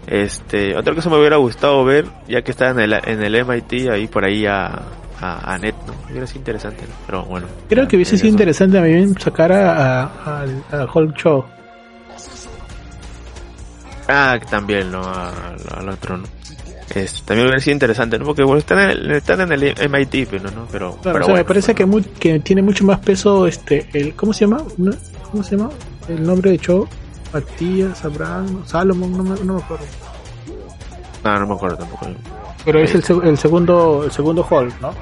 Este, 0.07 0.75
otra 0.75 0.93
cosa 0.95 1.09
me 1.09 1.17
hubiera 1.17 1.37
gustado 1.37 1.83
ver, 1.85 2.05
ya 2.27 2.41
que 2.41 2.51
está 2.51 2.69
en 2.71 2.79
el, 2.79 2.93
en 2.93 3.23
el 3.23 3.45
MIT, 3.45 3.89
ahí 3.89 4.07
por 4.07 4.25
ahí 4.25 4.45
a, 4.45 4.65
a, 5.21 5.53
a 5.53 5.57
Net, 5.57 5.75
¿no? 5.87 5.93
Hubiera 6.09 6.27
sido 6.27 6.39
interesante, 6.39 6.83
¿no? 6.83 6.93
Pero 7.05 7.23
bueno. 7.25 7.47
Creo 7.69 7.87
que 7.87 7.95
hubiese 7.95 8.17
sido 8.17 8.29
interesante 8.29 8.77
también 8.77 9.17
sacar 9.17 9.51
a, 9.53 10.03
a, 10.03 10.41
al 10.71 10.89
Hulk 10.93 11.15
Show. 11.15 11.45
Ah, 14.07 14.37
también, 14.49 14.91
¿no? 14.91 15.01
Al, 15.03 15.89
otro, 15.89 16.17
¿no? 16.17 16.23
También 17.25 17.47
hubiera 17.47 17.59
sido 17.59 17.73
interesante, 17.73 18.19
¿no? 18.19 18.25
Porque 18.25 18.43
bueno, 18.43 18.59
están 18.59 18.79
en 18.79 18.89
el, 18.89 19.11
están 19.11 19.41
en 19.41 19.51
el 19.53 19.63
MIT, 19.89 20.27
pero 20.29 20.51
no, 20.51 20.67
pero, 20.71 20.97
Claro, 20.97 21.01
pero 21.01 21.11
o 21.11 21.13
sea, 21.13 21.21
bueno, 21.21 21.35
me 21.35 21.45
parece 21.45 21.73
bueno. 21.73 21.77
que, 21.77 21.85
muy- 21.85 22.19
que 22.19 22.39
tiene 22.41 22.61
mucho 22.61 22.83
más 22.85 22.99
peso 22.99 23.47
este 23.47 23.89
el 23.93 24.13
¿cómo 24.15 24.33
se 24.33 24.45
llama? 24.45 24.63
¿Cómo 25.31 25.43
se 25.43 25.55
llama? 25.57 25.69
El 26.07 26.23
nombre 26.23 26.51
de 26.51 26.57
show 26.59 26.87
Matías, 27.33 28.03
Abraham, 28.05 28.63
Salomon, 28.65 29.11
no 29.17 29.23
me, 29.23 29.39
no 29.43 29.53
me 29.55 29.61
acuerdo. 29.61 29.85
No, 31.23 31.39
no 31.39 31.47
me 31.47 31.53
acuerdo 31.55 31.77
tampoco. 31.77 32.07
Pero 32.65 32.79
es 32.79 32.93
el, 32.93 33.03
el 33.23 33.37
segundo 33.37 34.03
el 34.03 34.11
segundo 34.11 34.45
Hulk, 34.47 34.79
¿no? 34.81 34.93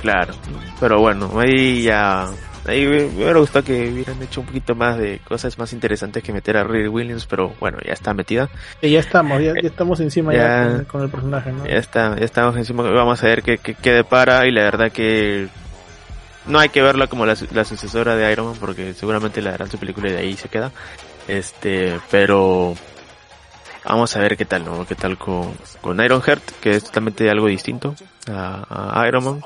Claro, 0.00 0.34
pero 0.80 0.98
bueno, 1.00 1.30
ahí 1.38 1.82
ya. 1.82 2.26
Ahí 2.66 2.86
me 2.86 3.00
me 3.06 3.16
hubiera 3.24 3.38
gustado 3.40 3.64
que 3.64 3.88
hubieran 3.90 4.22
hecho 4.22 4.40
un 4.40 4.46
poquito 4.46 4.74
más 4.76 4.96
de 4.96 5.20
cosas 5.26 5.58
más 5.58 5.72
interesantes 5.72 6.22
que 6.22 6.32
meter 6.32 6.56
a 6.56 6.62
Riri 6.64 6.86
Williams, 6.88 7.26
pero 7.26 7.52
bueno, 7.58 7.78
ya 7.84 7.92
está 7.92 8.14
metida. 8.14 8.48
Que 8.80 8.88
ya 8.90 9.00
estamos, 9.00 9.42
ya, 9.42 9.54
ya 9.60 9.68
estamos 9.68 9.98
encima 10.00 10.32
ya, 10.32 10.38
Ya. 10.38 10.68
con, 10.76 10.84
con 10.84 11.02
el 11.02 11.08
personaje, 11.10 11.50
¿no? 11.52 11.66
Ya 11.66 11.74
está, 11.76 12.16
ya 12.16 12.24
estamos 12.24 12.56
encima, 12.56 12.84
vamos 12.84 13.20
a 13.22 13.26
ver 13.26 13.42
qué, 13.42 13.58
qué, 13.58 13.74
qué 13.74 13.92
depara 13.92 14.46
y 14.46 14.52
la 14.52 14.62
verdad 14.62 14.92
que 14.92 15.48
no 16.46 16.58
hay 16.60 16.68
que 16.68 16.82
verla 16.82 17.08
como 17.08 17.26
la, 17.26 17.34
su- 17.34 17.48
la 17.52 17.64
sucesora 17.64 18.14
de 18.14 18.30
Iron 18.32 18.46
Man 18.46 18.56
porque 18.60 18.94
seguramente 18.94 19.42
le 19.42 19.50
darán 19.50 19.68
su 19.70 19.78
película 19.78 20.08
y 20.08 20.12
de 20.12 20.18
ahí 20.18 20.36
se 20.36 20.48
queda. 20.48 20.70
Este, 21.26 21.98
pero 22.12 22.76
vamos 23.84 24.14
a 24.16 24.20
ver 24.20 24.36
qué 24.36 24.44
tal, 24.44 24.64
¿no? 24.64 24.86
Qué 24.86 24.94
tal 24.94 25.18
con, 25.18 25.52
con 25.80 26.00
Iron 26.00 26.22
Heart, 26.22 26.42
que 26.60 26.76
es 26.76 26.84
totalmente 26.84 27.28
algo 27.28 27.48
distinto 27.48 27.96
a, 28.30 29.00
a 29.00 29.08
Iron 29.08 29.24
Man, 29.24 29.40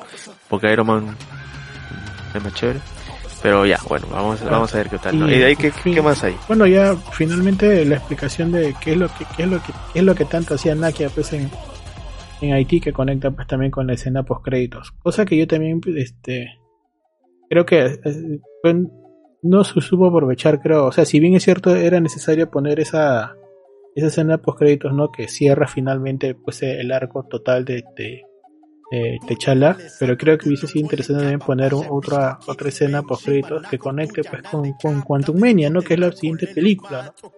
porque 0.48 0.70
Iron 0.70 0.86
Man 0.86 1.16
es 2.34 2.42
más 2.44 2.52
chévere. 2.54 2.80
Pero 3.42 3.66
ya, 3.66 3.78
bueno, 3.88 4.06
vamos, 4.10 4.42
vamos 4.44 4.74
a 4.74 4.78
ver 4.78 4.88
qué 4.88 4.98
tal, 4.98 5.18
¿no? 5.20 5.28
Y- 5.30 5.38
de 5.38 5.44
ahí, 5.44 5.56
¿qué, 5.56 5.70
qué 5.70 6.02
más 6.02 6.24
hay? 6.24 6.34
Bueno, 6.48 6.66
ya 6.66 6.96
finalmente 7.12 7.84
la 7.84 7.96
explicación 7.96 8.50
de 8.52 8.74
qué 8.80 8.92
es 8.92 8.96
lo 8.96 9.08
que 9.08 9.24
qué 9.36 9.42
es 9.44 9.48
lo 9.48 9.58
que 9.62 9.72
qué 9.92 9.98
es 10.00 10.04
lo 10.04 10.14
que 10.14 10.24
tanto 10.24 10.54
hacía 10.54 10.74
Nakia 10.74 11.10
pues 11.10 11.32
en 11.32 11.50
en 12.40 12.52
Haití 12.52 12.80
que 12.80 12.92
conecta 12.92 13.30
pues 13.30 13.46
también 13.46 13.70
con 13.70 13.86
la 13.86 13.94
escena 13.94 14.22
post 14.22 14.44
créditos. 14.44 14.92
Cosa 15.02 15.24
que 15.24 15.36
yo 15.36 15.46
también 15.46 15.80
este 15.96 16.58
creo 17.48 17.64
que 17.66 17.84
eh, 17.84 18.40
no 19.42 19.64
se 19.64 19.80
supo 19.80 20.06
aprovechar, 20.06 20.60
creo, 20.60 20.86
o 20.86 20.92
sea, 20.92 21.04
si 21.04 21.20
bien 21.20 21.34
es 21.34 21.44
cierto 21.44 21.76
era 21.76 22.00
necesario 22.00 22.50
poner 22.50 22.80
esa 22.80 23.34
esa 23.94 24.06
escena 24.08 24.38
post 24.38 24.58
créditos, 24.58 24.92
¿no? 24.92 25.12
Que 25.12 25.28
cierra 25.28 25.66
finalmente 25.66 26.34
pues 26.34 26.62
el 26.62 26.90
arco 26.92 27.24
total 27.24 27.64
de, 27.64 27.84
de 27.96 28.22
eh, 28.90 29.18
T'Challa, 29.26 29.76
pero 29.98 30.16
creo 30.16 30.38
que 30.38 30.48
hubiese 30.48 30.66
sido 30.66 30.82
interesante 30.82 31.22
también 31.22 31.40
poner 31.40 31.72
otra 31.74 32.38
otra 32.46 32.68
escena 32.68 33.02
post 33.02 33.24
créditos 33.24 33.66
que 33.68 33.78
conecte 33.78 34.22
pues 34.22 34.42
con, 34.42 34.72
con 34.74 35.02
Quantum 35.02 35.38
Mania, 35.38 35.70
¿no? 35.70 35.82
Que 35.82 35.94
es 35.94 36.00
la 36.00 36.12
siguiente 36.12 36.46
película, 36.48 37.14
¿no? 37.22 37.32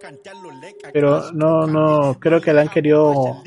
Pero 0.92 1.32
no, 1.32 1.66
no, 1.66 2.18
creo 2.18 2.40
que 2.40 2.52
la 2.52 2.62
han 2.62 2.68
querido 2.68 3.42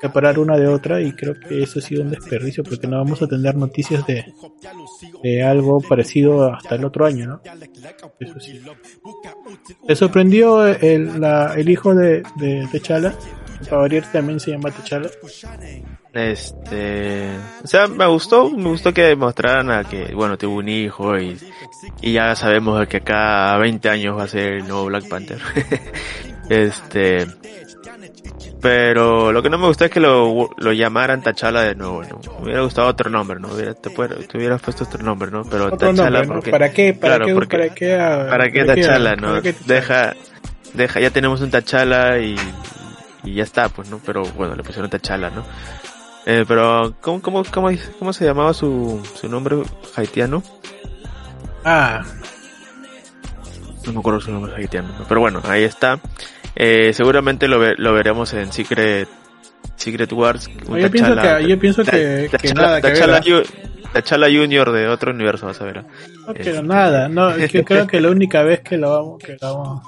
separar 0.00 0.38
una 0.38 0.56
de 0.56 0.66
otra 0.66 1.00
y 1.00 1.12
creo 1.12 1.34
que 1.34 1.62
eso 1.62 1.78
ha 1.78 1.82
sido 1.82 2.02
un 2.02 2.10
desperdicio 2.10 2.64
porque 2.64 2.86
no 2.86 2.96
vamos 2.96 3.22
a 3.22 3.28
tener 3.28 3.54
noticias 3.54 4.06
de, 4.06 4.24
de 5.22 5.42
algo 5.42 5.80
parecido 5.80 6.52
hasta 6.52 6.74
el 6.74 6.84
otro 6.84 7.06
año, 7.06 7.26
¿no? 7.26 7.40
Eso 8.18 8.40
sí. 8.40 8.60
¿Te 9.86 9.94
sorprendió 9.94 10.66
el, 10.66 11.22
el 11.56 11.68
hijo 11.68 11.94
de, 11.94 12.22
de? 12.36 12.66
Pavarier 13.68 14.04
también 14.12 14.38
se 14.38 14.52
llama 14.52 14.70
T'Challa. 14.70 15.10
Este, 16.16 17.28
o 17.62 17.66
sea, 17.66 17.88
me 17.88 18.06
gustó, 18.06 18.50
me 18.50 18.70
gustó 18.70 18.94
que 18.94 19.14
mostraran 19.16 19.70
a 19.70 19.84
que, 19.84 20.14
bueno, 20.14 20.38
tuvo 20.38 20.56
un 20.56 20.68
hijo 20.68 21.18
y, 21.18 21.36
y 22.00 22.12
ya 22.14 22.34
sabemos 22.34 22.86
que 22.88 22.96
acá 22.98 23.52
a 23.54 23.58
20 23.58 23.88
años 23.90 24.16
va 24.16 24.22
a 24.24 24.28
ser 24.28 24.54
el 24.54 24.66
nuevo 24.68 24.86
Black 24.86 25.08
Panther. 25.08 25.38
este, 26.48 27.26
pero 28.62 29.30
lo 29.32 29.42
que 29.42 29.50
no 29.50 29.58
me 29.58 29.66
gustó 29.66 29.84
es 29.84 29.90
que 29.90 30.00
lo, 30.00 30.48
lo 30.56 30.72
llamaran 30.72 31.22
T'Challa 31.22 31.60
de 31.60 31.74
nuevo, 31.74 32.02
¿no? 32.02 32.18
Me 32.38 32.44
hubiera 32.44 32.62
gustado 32.62 32.88
otro 32.88 33.10
nombre, 33.10 33.38
¿no? 33.38 33.48
Hubiera, 33.48 33.74
te, 33.74 33.90
te 33.90 34.38
hubieras 34.38 34.62
puesto 34.62 34.84
otro 34.84 35.02
nombre, 35.02 35.30
¿no? 35.30 35.42
Pero 35.44 35.66
Otro 35.66 35.90
T'Challa 35.92 36.02
nombre, 36.10 36.26
¿no? 36.28 36.32
porque, 36.34 36.50
¿Para 36.50 36.70
qué? 36.72 36.94
¿Para 36.94 37.16
claro, 37.16 37.26
qué? 37.26 37.34
porque- 37.34 37.56
¿Para 37.58 37.74
qué? 37.74 37.96
¿Para 38.30 38.50
qué 38.50 38.64
T'Challa, 38.64 39.16
no? 39.16 39.28
¿Para 39.28 39.42
qué? 39.42 39.54
Deja, 39.66 40.14
deja, 40.72 41.00
ya 41.00 41.10
tenemos 41.10 41.42
un 41.42 41.50
T'Challa 41.50 42.18
y, 42.18 42.36
y 43.24 43.34
ya 43.34 43.42
está, 43.42 43.68
pues, 43.68 43.90
¿no? 43.90 44.00
Pero 44.04 44.22
bueno, 44.24 44.56
le 44.56 44.62
pusieron 44.62 44.88
T'Challa, 44.90 45.28
¿no? 45.30 45.44
Eh, 46.26 46.44
pero, 46.46 46.94
¿cómo, 47.00 47.22
cómo, 47.22 47.44
cómo, 47.44 47.70
cómo 47.98 48.12
se 48.12 48.24
llamaba 48.24 48.52
su, 48.52 49.00
su 49.14 49.28
nombre 49.28 49.58
haitiano? 49.96 50.42
Ah, 51.64 52.02
No 53.84 53.92
me 53.92 53.98
acuerdo 54.00 54.20
su 54.20 54.32
nombre 54.32 54.52
haitiano, 54.56 54.88
¿no? 54.98 55.04
pero 55.08 55.20
bueno, 55.20 55.40
ahí 55.44 55.62
está. 55.64 56.00
Eh, 56.56 56.92
seguramente 56.92 57.46
lo, 57.48 57.58
ve- 57.58 57.74
lo 57.78 57.92
veremos 57.92 58.32
en 58.34 58.52
Secret 58.52 59.08
Secret 59.76 60.10
Wars. 60.12 60.48
Yo 60.68 60.90
pienso 60.90 61.14
que, 61.14 61.46
yo 61.48 61.58
pienso 61.58 61.84
que, 61.84 62.28
T'Challa- 62.30 62.38
que 62.40 62.54
nada 62.54 62.80
que 62.80 62.90
ver. 62.92 63.10
¿ah? 63.10 63.20
Ju- 63.20 63.46
T'Challa 63.92 64.26
Junior 64.26 64.72
de 64.72 64.88
otro 64.88 65.12
universo, 65.12 65.46
vas 65.46 65.60
a 65.60 65.64
ver. 65.64 65.84
No, 65.84 66.32
Es- 66.32 66.44
pero 66.46 66.62
nada, 66.62 67.08
no, 67.08 67.36
yo 67.46 67.62
creo 67.64 67.86
que 67.86 68.00
la 68.00 68.08
única 68.10 68.42
vez 68.42 68.60
que 68.62 68.78
lo 68.78 68.90
vamos, 68.90 69.22
que 69.22 69.36
lo 69.40 69.58
vamos, 69.58 69.82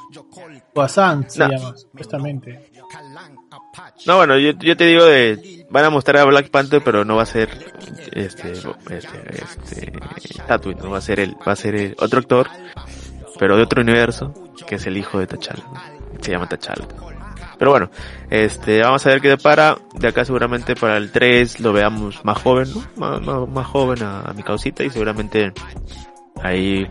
Guasán 0.74 1.28
se 1.28 1.40
No. 1.40 1.48
llama, 1.50 1.76
supuestamente. 1.76 2.70
No, 4.06 4.16
bueno, 4.18 4.38
yo, 4.38 4.52
yo 4.58 4.76
te 4.76 4.84
digo 4.84 5.04
de, 5.04 5.57
van 5.70 5.84
a 5.84 5.90
mostrar 5.90 6.18
a 6.18 6.24
Black 6.24 6.50
Panther, 6.50 6.82
pero 6.82 7.04
no 7.04 7.16
va 7.16 7.22
a 7.22 7.26
ser, 7.26 7.50
este, 8.12 8.52
este, 8.52 8.68
este, 9.30 9.92
Tatooine, 10.46 10.80
no 10.82 10.90
va 10.90 10.98
a 10.98 11.02
ser 11.02 11.20
el, 11.20 11.34
va 11.36 11.52
a 11.52 11.56
ser 11.56 11.74
el 11.74 11.96
otro 11.98 12.20
actor, 12.20 12.48
pero 13.38 13.56
de 13.56 13.62
otro 13.62 13.82
universo, 13.82 14.32
que 14.66 14.76
es 14.76 14.86
el 14.86 14.96
hijo 14.96 15.18
de 15.18 15.26
T'Challa, 15.26 15.64
se 16.20 16.30
llama 16.30 16.48
T'Challa. 16.48 16.86
Pero 17.58 17.72
bueno, 17.72 17.90
este, 18.30 18.80
vamos 18.82 19.04
a 19.04 19.10
ver 19.10 19.20
qué 19.20 19.28
depara, 19.28 19.76
de 19.94 20.08
acá 20.08 20.24
seguramente 20.24 20.76
para 20.76 20.96
el 20.96 21.10
3 21.10 21.58
lo 21.60 21.72
veamos 21.72 22.24
más 22.24 22.40
joven, 22.40 22.68
¿no? 22.72 22.84
Más, 22.96 23.20
más, 23.20 23.48
más 23.48 23.66
joven 23.66 24.02
a, 24.04 24.20
a 24.20 24.32
mi 24.32 24.44
causita 24.44 24.84
y 24.84 24.90
seguramente 24.90 25.52
ahí, 26.40 26.86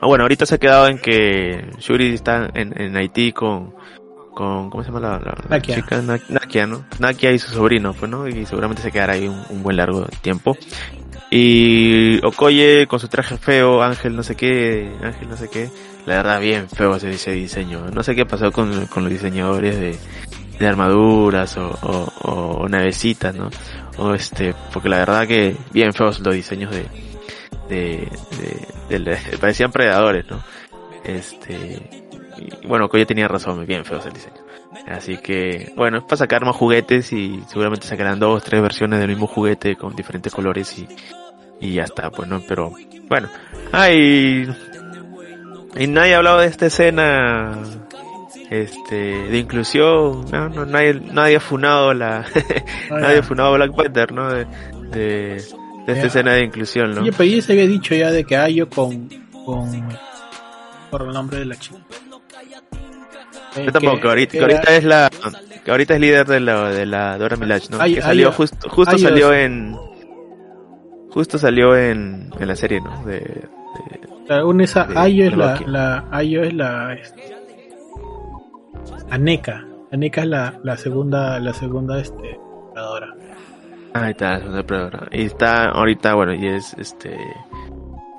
ah, 0.00 0.06
bueno, 0.06 0.24
ahorita 0.24 0.46
se 0.46 0.56
ha 0.56 0.58
quedado 0.58 0.88
en 0.88 0.98
que 0.98 1.70
Shuri 1.78 2.12
está 2.12 2.50
en, 2.54 2.80
en 2.80 2.96
Haití 2.96 3.32
con, 3.32 3.72
con, 4.34 4.68
¿cómo 4.70 4.82
se 4.82 4.90
llama 4.90 5.00
la, 5.00 5.10
la- 5.18 5.36
la 5.42 5.44
Nakia. 5.48 5.76
chica? 5.76 6.02
Na- 6.02 6.20
Nakia, 6.28 6.66
¿no? 6.66 6.84
Nakia 6.98 7.32
y 7.32 7.38
su 7.38 7.50
sobrino, 7.52 7.92
pues, 7.94 8.10
¿no? 8.10 8.26
Y 8.28 8.44
seguramente 8.46 8.82
se 8.82 8.90
quedará 8.92 9.14
ahí 9.14 9.28
un, 9.28 9.42
un 9.48 9.62
buen 9.62 9.76
largo 9.76 10.06
tiempo. 10.22 10.56
Y 11.30 12.24
Okoye 12.24 12.86
con 12.86 13.00
su 13.00 13.08
traje 13.08 13.36
feo, 13.38 13.82
Ángel 13.82 14.14
no 14.14 14.22
sé 14.22 14.36
qué, 14.36 14.92
Ángel 15.02 15.28
no 15.28 15.36
sé 15.36 15.48
qué, 15.48 15.68
la 16.06 16.16
verdad 16.16 16.40
bien 16.40 16.68
feo 16.68 16.94
ese, 16.96 17.10
ese 17.12 17.32
diseño. 17.32 17.86
No 17.92 18.02
sé 18.02 18.14
qué 18.14 18.24
pasó 18.26 18.52
con, 18.52 18.86
con 18.86 19.04
los 19.04 19.12
diseñadores 19.12 19.78
de, 19.78 19.96
de 20.58 20.66
armaduras 20.66 21.56
o, 21.56 21.70
o, 21.82 22.12
o 22.62 22.68
navecitas, 22.68 23.34
¿no? 23.34 23.50
O 23.96 24.14
este, 24.14 24.54
porque 24.72 24.88
la 24.88 24.98
verdad 24.98 25.26
que 25.26 25.56
bien 25.72 25.92
feos 25.92 26.20
los 26.20 26.34
diseños 26.34 26.70
de, 26.72 26.86
de, 27.68 28.08
de, 28.88 28.98
de- 28.98 29.04
de- 29.30 29.38
parecían 29.38 29.72
predadores, 29.72 30.26
¿no? 30.30 30.40
Este, 31.04 32.03
y 32.44 32.66
bueno, 32.66 32.88
Koye 32.88 33.06
tenía 33.06 33.28
razón, 33.28 33.64
bien 33.66 33.84
feos 33.84 34.04
el 34.06 34.12
diseño. 34.12 34.44
Así 34.86 35.18
que, 35.18 35.72
bueno, 35.76 35.98
es 35.98 36.04
para 36.04 36.16
sacar 36.16 36.44
más 36.44 36.56
juguetes 36.56 37.12
y 37.12 37.40
seguramente 37.48 37.86
sacarán 37.86 38.18
dos, 38.18 38.42
tres 38.42 38.60
versiones 38.60 39.00
del 39.00 39.08
mismo 39.08 39.26
juguete 39.26 39.76
con 39.76 39.94
diferentes 39.94 40.32
colores 40.34 40.78
y, 40.78 40.86
y 41.60 41.74
ya 41.74 41.84
está, 41.84 42.10
pues 42.10 42.28
no, 42.28 42.42
pero 42.46 42.72
bueno. 43.08 43.28
Ah, 43.72 43.90
y, 43.90 44.46
nadie 45.88 46.14
ha 46.14 46.18
hablado 46.18 46.40
de 46.40 46.46
esta 46.46 46.66
escena 46.66 47.62
este 48.50 48.96
de 48.96 49.38
inclusión, 49.38 50.26
no, 50.30 50.48
no, 50.48 50.66
nadie, 50.66 50.94
nadie 50.94 51.36
ha 51.36 51.40
funado 51.40 51.94
la, 51.94 52.26
nadie 52.90 53.18
ha 53.18 53.22
funado 53.22 53.54
Black 53.54 53.74
Panther, 53.74 54.12
¿no? 54.12 54.32
De, 54.32 54.44
de, 54.90 55.42
de 55.86 55.92
esta 55.92 56.06
escena 56.06 56.32
de 56.34 56.44
inclusión, 56.44 56.94
¿no? 56.94 57.02
Oye, 57.02 57.12
pero 57.16 57.24
ya 57.24 57.42
se 57.42 57.52
había 57.52 57.66
dicho 57.66 57.94
ya 57.94 58.10
de 58.10 58.24
que 58.24 58.36
Ayo 58.36 58.68
con, 58.68 59.08
con, 59.44 59.88
por 60.90 61.02
el 61.02 61.08
nombre 61.08 61.38
de 61.38 61.46
la 61.46 61.56
chica. 61.56 61.78
Yo 63.56 63.72
tampoco, 63.72 64.00
que 64.00 64.08
ahorita, 64.08 64.46
es 64.76 64.84
la, 64.84 65.10
que 65.64 65.70
ahorita 65.70 65.94
es 65.94 66.00
líder 66.00 66.26
de 66.26 66.40
la, 66.40 66.68
de 66.70 66.86
la 66.86 67.18
Dora 67.18 67.36
Milaje, 67.36 67.66
¿no? 67.70 67.78
Ay- 67.80 67.94
que 67.96 68.02
salió 68.02 68.28
ay- 68.28 68.34
justo, 68.36 68.68
justo 68.70 68.94
ay- 68.96 69.02
salió 69.02 69.32
en, 69.32 69.76
justo 71.10 71.38
salió 71.38 71.76
en, 71.76 72.30
en 72.38 72.48
la 72.48 72.56
serie, 72.56 72.80
¿no? 72.80 73.04
De, 73.04 73.20
de- 73.20 73.48
La 74.28 74.44
una 74.44 74.64
esa 74.64 74.84
de- 74.84 74.98
Ayo 74.98 75.26
es 75.26 75.36
la, 75.36 75.60
la 75.66 76.04
Ayo 76.10 76.42
es 76.42 76.52
la 76.54 76.94
este, 76.94 77.34
Aneka. 79.10 79.64
Aneka 79.92 80.22
es 80.22 80.26
la, 80.28 80.58
la 80.62 80.76
segunda, 80.76 81.38
la 81.40 81.52
segunda 81.52 82.00
este 82.00 82.38
ahí 83.92 84.10
está, 84.10 84.38
es 84.38 84.44
una 84.44 84.56
depredadora. 84.56 85.06
Y 85.12 85.22
está 85.26 85.68
ahorita, 85.70 86.14
bueno, 86.14 86.34
y 86.34 86.46
es, 86.48 86.74
este, 86.78 87.16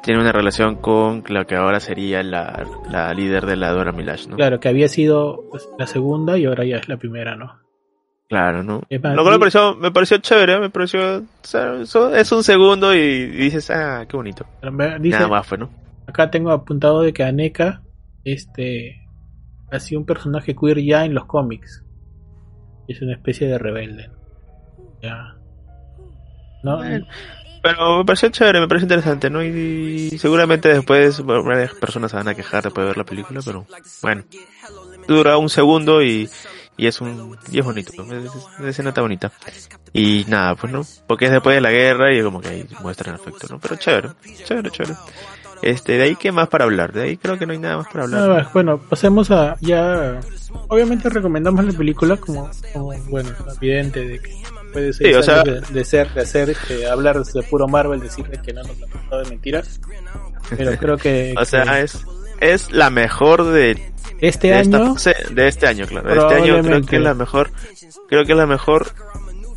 tiene 0.05 0.21
una 0.21 0.31
relación 0.31 0.75
con 0.75 1.23
la 1.29 1.45
que 1.45 1.55
ahora 1.55 1.79
sería 1.79 2.21
la, 2.21 2.63
la 2.91 3.11
líder 3.11 3.47
de 3.47 3.55
la 3.55 3.71
Dora 3.71 3.91
Milaje, 3.91 4.29
¿no? 4.29 4.35
Claro, 4.35 4.59
que 4.59 4.69
había 4.69 4.87
sido 4.87 5.45
pues, 5.49 5.67
la 5.79 5.87
segunda 5.87 6.37
y 6.37 6.45
ahora 6.45 6.63
ya 6.63 6.77
es 6.77 6.87
la 6.87 6.97
primera, 6.97 7.35
¿no? 7.35 7.59
Claro, 8.29 8.61
¿no? 8.61 8.83
Lo 8.87 9.23
cual 9.23 9.33
me 9.33 9.39
pareció, 9.39 9.75
me 9.75 9.91
pareció 9.91 10.17
chévere, 10.19 10.59
me 10.59 10.69
pareció, 10.69 11.17
o 11.17 11.23
sea, 11.41 11.81
eso 11.81 12.13
es 12.13 12.31
un 12.31 12.43
segundo 12.43 12.93
y, 12.93 12.99
y 12.99 13.27
dices, 13.27 13.71
ah, 13.71 14.05
qué 14.07 14.15
bonito. 14.15 14.45
Dice, 14.99 15.17
Nada 15.17 15.27
más 15.27 15.47
fue, 15.47 15.57
¿no? 15.57 15.71
acá 16.07 16.29
tengo 16.29 16.51
apuntado 16.51 17.01
de 17.01 17.11
que 17.11 17.23
Aneka 17.23 17.81
este 18.23 19.01
ha 19.71 19.79
sido 19.79 20.01
un 20.01 20.05
personaje 20.05 20.55
queer 20.55 20.83
ya 20.83 21.03
en 21.03 21.15
los 21.15 21.25
cómics. 21.25 21.83
Es 22.87 23.01
una 23.01 23.13
especie 23.13 23.47
de 23.47 23.57
rebelde. 23.57 24.11
Ya. 25.01 25.35
¿No? 26.63 26.77
Bueno. 26.77 27.07
Pero 27.65 27.97
me 27.97 28.05
pareció 28.05 28.29
chévere, 28.29 28.59
me 28.59 28.67
pareció 28.67 28.85
interesante, 28.85 29.27
¿no? 29.27 29.43
Y, 29.43 30.09
y 30.11 30.17
seguramente 30.19 30.69
después 30.69 31.25
varias 31.25 31.73
personas 31.73 32.11
se 32.11 32.17
van 32.17 32.27
a 32.27 32.35
quejar 32.35 32.63
después 32.63 32.83
de 32.83 32.89
ver 32.89 32.97
la 32.97 33.05
película, 33.05 33.39
pero 33.43 33.65
bueno. 34.03 34.23
Dura 35.07 35.37
un 35.37 35.49
segundo 35.49 36.03
y, 36.03 36.29
y 36.77 36.85
es 36.85 37.01
un 37.01 37.35
y 37.51 37.57
es 37.57 37.65
bonito, 37.65 37.91
es, 37.91 38.25
es 38.25 38.31
una 38.59 38.69
escena 38.69 38.89
está 38.89 39.01
bonita. 39.01 39.31
Y 39.93 40.25
nada, 40.27 40.53
pues 40.53 40.71
no, 40.71 40.83
porque 41.07 41.25
es 41.25 41.31
después 41.31 41.55
de 41.55 41.61
la 41.61 41.71
guerra 41.71 42.13
y 42.13 42.21
como 42.21 42.39
que 42.39 42.49
ahí 42.49 42.67
muestran 42.83 43.15
afecto, 43.15 43.47
¿no? 43.49 43.59
Pero 43.59 43.77
chévere, 43.77 44.09
chévere, 44.43 44.69
chévere. 44.69 44.95
Este, 45.63 45.97
de 45.97 46.03
ahí 46.03 46.15
qué 46.15 46.31
más 46.31 46.47
para 46.49 46.65
hablar, 46.65 46.93
de 46.93 47.01
ahí 47.01 47.17
creo 47.17 47.39
que 47.39 47.47
no 47.47 47.53
hay 47.53 47.59
nada 47.59 47.77
más 47.77 47.87
para 47.87 48.03
hablar. 48.03 48.21
Nada 48.21 48.51
bueno, 48.53 48.77
pasemos 48.77 49.31
a 49.31 49.57
ya. 49.61 50.19
Obviamente 50.67 51.09
recomendamos 51.09 51.65
la 51.65 51.73
película 51.73 52.17
como, 52.17 52.51
como, 52.73 52.93
bueno, 53.09 53.31
evidente 53.59 54.05
de 54.05 54.19
que 54.19 54.35
Sí, 54.93 55.13
o 55.13 55.23
sea- 55.23 55.43
de, 55.43 55.61
de 55.61 55.85
ser, 55.85 56.13
de 56.13 56.21
hacer, 56.21 56.49
este, 56.49 56.87
hablar 56.87 57.23
de 57.23 57.43
puro 57.43 57.67
Marvel, 57.67 57.99
decirle 57.99 58.39
que 58.43 58.53
no 58.53 58.61
nos 58.63 58.71
ha 58.81 58.87
contado 58.91 59.23
de 59.23 59.29
mentiras. 59.29 59.79
Pero 60.55 60.71
creo 60.79 60.97
que, 60.97 61.33
o 61.37 61.45
sea, 61.45 61.63
que 61.63 61.81
es, 61.81 62.05
es 62.41 62.71
la 62.71 62.89
mejor 62.89 63.45
de, 63.45 63.81
este 64.19 64.47
de 64.49 64.53
año 64.55 64.95
de 65.31 65.47
este 65.47 65.67
año, 65.67 65.85
claro. 65.87 66.07
De 66.09 66.17
este 66.19 66.35
año 66.35 66.61
creo 66.63 66.81
que 66.81 66.95
es 66.97 67.01
la 67.01 67.13
mejor, 67.13 67.51
creo 68.07 68.25
que 68.25 68.31
es 68.33 68.37
la 68.37 68.45
mejor. 68.47 68.87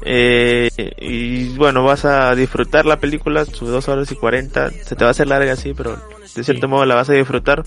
Eh, 0.05 0.71
y 0.99 1.49
bueno, 1.57 1.83
vas 1.85 2.05
a 2.05 2.35
disfrutar 2.35 2.87
la 2.87 2.99
película, 3.01 3.45
sus 3.45 3.69
dos 3.69 3.89
horas 3.89 4.11
y 4.13 4.15
cuarenta, 4.15 4.71
se 4.71 4.95
te 4.95 5.05
va 5.05 5.09
a 5.09 5.11
hacer 5.11 5.27
larga 5.27 5.53
así, 5.53 5.75
pero 5.75 6.01
de 6.37 6.45
cierto 6.45 6.67
Sí. 6.67 6.71
modo 6.71 6.85
la 6.87 6.95
vas 6.95 7.11
a 7.11 7.15
disfrutar. 7.15 7.65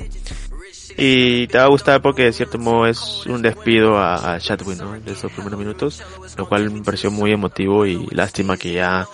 Y 0.98 1.48
te 1.48 1.58
va 1.58 1.66
a 1.66 1.70
gustar 1.70 2.02
porque 2.02 2.24
de 2.24 2.34
cierto 2.34 2.58
modo 2.58 2.86
es 2.86 3.26
un 3.26 3.42
despido 3.42 3.98
a, 3.98 4.36
a 4.36 4.40
Chadwick, 4.40 4.80
¿no? 4.80 5.00
De 5.00 5.12
esos 5.12 5.32
primeros 5.32 5.58
minutos, 5.58 6.04
lo 6.38 6.48
cual 6.48 6.70
me 6.70 6.82
pareció 6.82 7.12
muy 7.12 7.32
emotivo 7.32 7.86
y 7.86 8.06
lástima 8.12 8.58
que 8.58 8.74
ya 8.74 9.08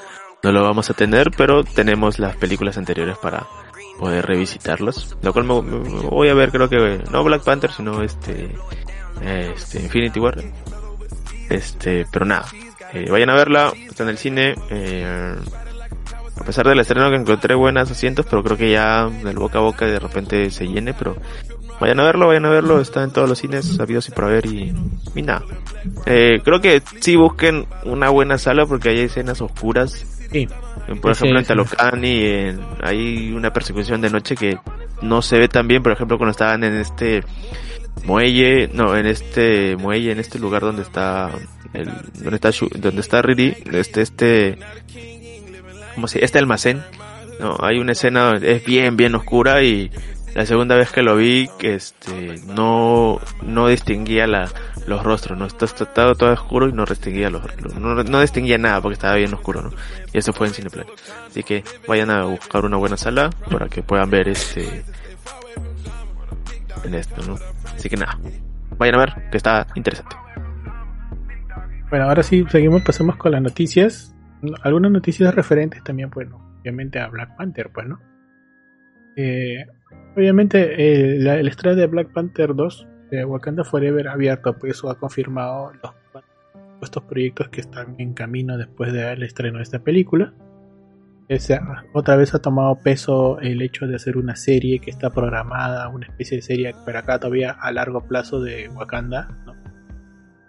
no 0.44 0.52
lo 0.52 0.64
vamos 0.64 0.90
a 0.90 0.94
tener, 0.94 1.32
pero 1.36 1.64
tenemos 1.64 2.20
las 2.20 2.36
películas 2.36 2.78
anteriores 2.78 3.18
para 3.18 3.48
poder 4.00 4.26
revisitarlas. 4.26 5.16
Lo 5.22 5.34
cual 5.34 5.46
me, 5.46 5.54
voy 6.10 6.30
a 6.30 6.34
ver, 6.34 6.52
creo 6.52 6.70
que 6.70 7.04
no 7.12 7.24
Black 7.24 7.44
Panther, 7.44 7.72
sino 7.72 8.02
este, 8.04 8.56
este 9.22 9.82
Infinity 9.82 10.20
War. 10.20 10.38
Este, 11.50 12.06
pero 12.12 12.26
nada, 12.26 12.46
eh, 12.94 13.10
vayan 13.10 13.30
a 13.30 13.36
verla, 13.36 13.74
está 13.90 14.04
en 14.04 14.10
el 14.10 14.18
cine. 14.18 14.56
Eh, 14.70 15.36
a 16.40 16.44
pesar 16.44 16.68
del 16.68 16.80
estreno 16.80 17.10
que 17.10 17.16
encontré 17.16 17.56
buenos 17.56 17.90
asientos, 17.90 18.26
pero 18.30 18.44
creo 18.44 18.58
que 18.58 18.72
ya 18.72 19.10
del 19.10 19.38
boca 19.38 19.58
a 19.58 19.62
boca 19.62 19.86
de 19.86 20.00
repente 20.00 20.52
se 20.52 20.68
llene, 20.68 20.94
pero 20.94 21.18
vayan 21.80 22.00
a 22.00 22.04
verlo, 22.04 22.28
vayan 22.28 22.46
a 22.46 22.50
verlo, 22.50 22.80
está 22.82 23.04
en 23.04 23.12
todos 23.12 23.28
los 23.30 23.40
cines, 23.40 23.80
habidos 23.80 24.08
y 24.08 24.12
por 24.12 24.26
haber 24.26 24.46
y, 24.46 24.74
y 25.16 25.22
nada. 25.22 25.44
Eh, 26.06 26.40
creo 26.44 26.60
que 26.62 26.82
sí 27.02 27.16
busquen 27.16 27.66
una 27.86 28.10
buena 28.10 28.38
sala 28.38 28.66
porque 28.66 28.90
hay 28.90 29.00
escenas 29.02 29.42
oscuras 29.42 30.06
sí, 30.32 30.48
por 31.02 31.16
Sí, 31.16 31.24
ejemplo, 31.24 31.40
en. 31.40 31.46
Talocani 31.46 32.22
en- 32.26 32.60
hay 32.84 33.32
una 33.32 33.52
persecución 33.54 34.02
de 34.02 34.10
noche 34.10 34.36
que 34.36 34.58
no 35.02 35.22
se 35.22 35.38
ve 35.38 35.48
tan 35.48 35.68
bien, 35.68 35.84
por 35.84 35.92
ejemplo, 35.92 36.18
cuando 36.18 36.32
estaban 36.32 36.64
en 36.64 36.76
este 36.76 37.24
muelle, 38.06 38.70
no, 38.74 38.96
en 38.96 39.06
este 39.06 39.76
muelle, 39.76 40.12
en 40.12 40.20
este 40.20 40.40
lugar 40.40 40.62
donde 40.62 40.82
está 40.84 41.30
el, 41.74 41.90
donde 42.20 42.36
está 42.36 42.52
donde 42.80 43.02
está 43.02 43.22
Riri, 43.22 43.56
este, 43.74 44.02
este, 44.02 44.58
como 45.96 46.08
si, 46.08 46.20
este 46.22 46.40
almacén, 46.40 46.84
no, 47.40 47.58
hay 47.60 47.80
una 47.80 47.92
escena, 47.94 48.38
es 48.42 48.64
bien, 48.66 48.98
bien 48.98 49.16
oscura 49.16 49.62
y 49.64 49.92
la 50.38 50.46
segunda 50.46 50.76
vez 50.76 50.92
que 50.92 51.02
lo 51.02 51.16
vi, 51.16 51.50
este, 51.62 52.40
no, 52.46 53.20
no 53.42 53.68
distinguía 53.70 54.28
la, 54.28 54.48
los 54.86 55.02
rostros, 55.02 55.36
no, 55.36 55.48
está, 55.48 55.66
está 55.66 56.14
todo, 56.14 56.32
oscuro 56.32 56.70
y 56.70 56.74
no 56.74 56.86
distinguía 56.86 57.32
los, 57.32 57.42
no, 57.80 58.04
no 58.04 58.22
distinguía 58.22 58.60
nada 58.60 58.80
porque 58.80 58.94
estaba 58.94 59.16
bien 59.16 59.34
oscuro, 59.34 59.64
¿no? 59.64 59.72
Y 60.14 60.20
eso 60.20 60.34
fue 60.34 60.46
en 60.46 60.54
Cineplan. 60.54 60.86
Así 61.26 61.42
que 61.42 61.64
vayan 61.88 62.12
a 62.12 62.26
buscar 62.26 62.64
una 62.66 62.78
buena 62.78 62.98
sala 62.98 63.32
para 63.50 63.68
que 63.68 63.82
puedan 63.82 64.12
ver 64.12 64.28
este, 64.28 64.84
en 66.84 66.94
esto, 66.94 67.20
¿no? 67.26 67.40
Así 67.76 67.90
que 67.90 67.98
nada, 67.98 68.20
vayan 68.78 68.94
a 68.94 69.00
ver, 69.00 69.30
que 69.32 69.38
está 69.38 69.66
interesante. 69.74 70.16
Bueno, 71.90 72.06
ahora 72.06 72.22
sí, 72.22 72.46
seguimos, 72.52 72.84
pasamos 72.84 73.16
con 73.16 73.32
las 73.32 73.42
noticias. 73.42 74.16
Algunas 74.62 74.92
noticias 74.92 75.34
referentes 75.34 75.84
también, 75.84 76.12
bueno, 76.12 76.60
obviamente 76.62 77.00
a 77.00 77.08
Black 77.08 77.36
Panther, 77.36 77.72
pues, 77.74 77.88
¿no? 77.88 78.00
Eh, 79.16 79.66
obviamente 80.18 81.16
eh, 81.16 81.20
la- 81.20 81.36
el 81.40 81.48
estreno 81.48 81.76
de 81.76 81.88
Black 81.88 82.12
Panther 82.12 82.54
2 82.56 82.88
de 83.12 83.24
Wakanda 83.24 83.64
Forever 83.64 84.08
abierto, 84.10 84.58
pues 84.58 84.74
eso 84.78 84.90
ha 84.90 85.00
confirmado 85.00 85.72
estos 86.82 87.04
proyectos 87.04 87.50
que 87.50 87.62
están 87.62 87.96
en 88.00 88.14
camino 88.14 88.58
después 88.58 88.92
del 88.92 89.24
estreno 89.24 89.58
de 89.58 89.64
esta 89.64 89.80
película. 89.80 90.34
Ese, 91.30 91.60
otra 91.94 92.16
vez 92.16 92.34
ha 92.36 92.40
tomado 92.40 92.80
peso 92.82 93.40
el 93.40 93.62
hecho 93.62 93.86
de 93.88 93.96
hacer 93.96 94.18
una 94.18 94.36
serie 94.36 94.80
que 94.80 94.90
está 94.90 95.10
programada, 95.10 95.88
una 95.90 96.06
especie 96.08 96.38
de 96.38 96.42
serie, 96.42 96.76
pero 96.86 97.00
acá 97.00 97.20
todavía 97.20 97.52
a 97.52 97.72
largo 97.72 98.02
plazo 98.08 98.40
de 98.42 98.70
Wakanda. 98.70 99.28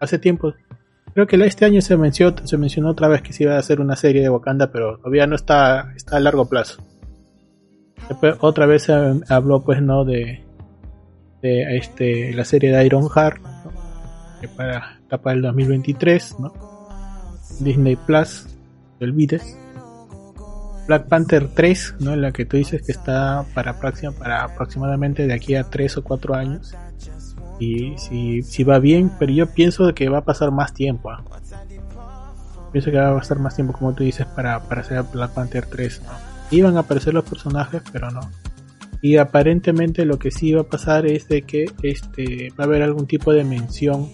Hace 0.01 0.19
tiempo, 0.19 0.55
creo 1.15 1.27
que 1.27 1.37
este 1.45 1.65
año 1.65 1.81
se 1.81 1.97
mencionó, 1.97 2.91
otra 2.91 3.09
vez 3.09 3.23
que 3.23 3.33
se 3.33 3.43
iba 3.45 3.55
a 3.55 3.59
hacer 3.59 3.81
una 3.81 3.97
serie 3.97 4.23
de 4.23 4.29
Wakanda, 4.29 4.71
pero 4.71 4.99
todavía 4.99 5.27
no 5.27 5.35
está 5.35 5.93
a 6.13 6.21
largo 6.21 6.49
plazo. 6.49 6.87
Después, 8.09 8.37
otra 8.41 8.67
vez 8.67 8.85
se 8.85 8.93
habló, 9.29 9.63
pues, 9.63 9.83
no 9.83 10.05
de, 10.05 10.45
de 11.43 11.77
este, 11.77 12.33
la 12.33 12.45
serie 12.45 12.71
de 12.75 12.85
Iron 12.85 13.09
Heart, 13.09 13.43
¿no? 13.43 13.73
que 14.41 14.49
para, 14.49 14.99
está 15.03 15.19
para 15.19 15.37
el 15.37 15.43
2023, 15.43 16.37
¿no? 16.41 16.53
Disney 17.61 17.97
Plus, 17.97 18.47
no 19.01 19.07
olvides. 19.07 19.59
Black 20.87 21.07
Panther 21.09 21.49
3, 21.49 21.97
¿no? 22.01 22.17
La 22.17 22.33
que 22.33 22.47
tú 22.47 22.57
dices 22.57 22.83
que 22.83 22.93
está 22.93 23.45
para, 23.55 23.79
próxima, 23.79 24.13
para 24.13 24.45
aproximadamente 24.45 25.27
de 25.27 25.35
aquí 25.35 25.55
a 25.55 25.65
3 25.65 25.99
o 25.99 26.05
4 26.05 26.35
años. 26.35 26.75
Y 27.61 27.99
si, 27.99 28.43
si 28.43 28.65
va 28.65 28.79
bien, 28.79 29.11
pero 29.19 29.33
yo 29.33 29.53
pienso 29.53 29.93
que 29.93 30.09
va 30.09 30.19
a 30.19 30.25
pasar 30.25 30.51
más 30.51 30.73
tiempo. 30.73 31.11
¿ah? 31.11 31.23
Pienso 32.73 32.91
que 32.91 32.97
va 32.97 33.11
a 33.11 33.19
pasar 33.19 33.39
más 33.39 33.55
tiempo, 33.55 33.75
como 33.75 33.93
tú 33.93 34.05
dices, 34.05 34.27
para, 34.27 34.61
para 34.61 34.81
hacer 34.81 35.03
Black 35.13 35.33
Panther 35.33 35.67
3. 35.67 36.03
¿no? 36.03 36.28
Iban 36.51 36.77
a 36.77 36.81
aparecer 36.81 37.15
los 37.15 37.25
personajes, 37.25 37.83
pero 37.93 38.11
no. 38.11 38.21
Y 39.01 39.17
aparentemente 39.17 40.05
lo 40.05 40.19
que 40.19 40.31
sí 40.31 40.53
va 40.53 40.63
a 40.63 40.69
pasar 40.69 41.07
es 41.07 41.29
de 41.29 41.43
que 41.43 41.67
este 41.83 42.53
va 42.59 42.65
a 42.65 42.67
haber 42.67 42.83
algún 42.83 43.07
tipo 43.07 43.33
de 43.33 43.45
mención 43.45 44.09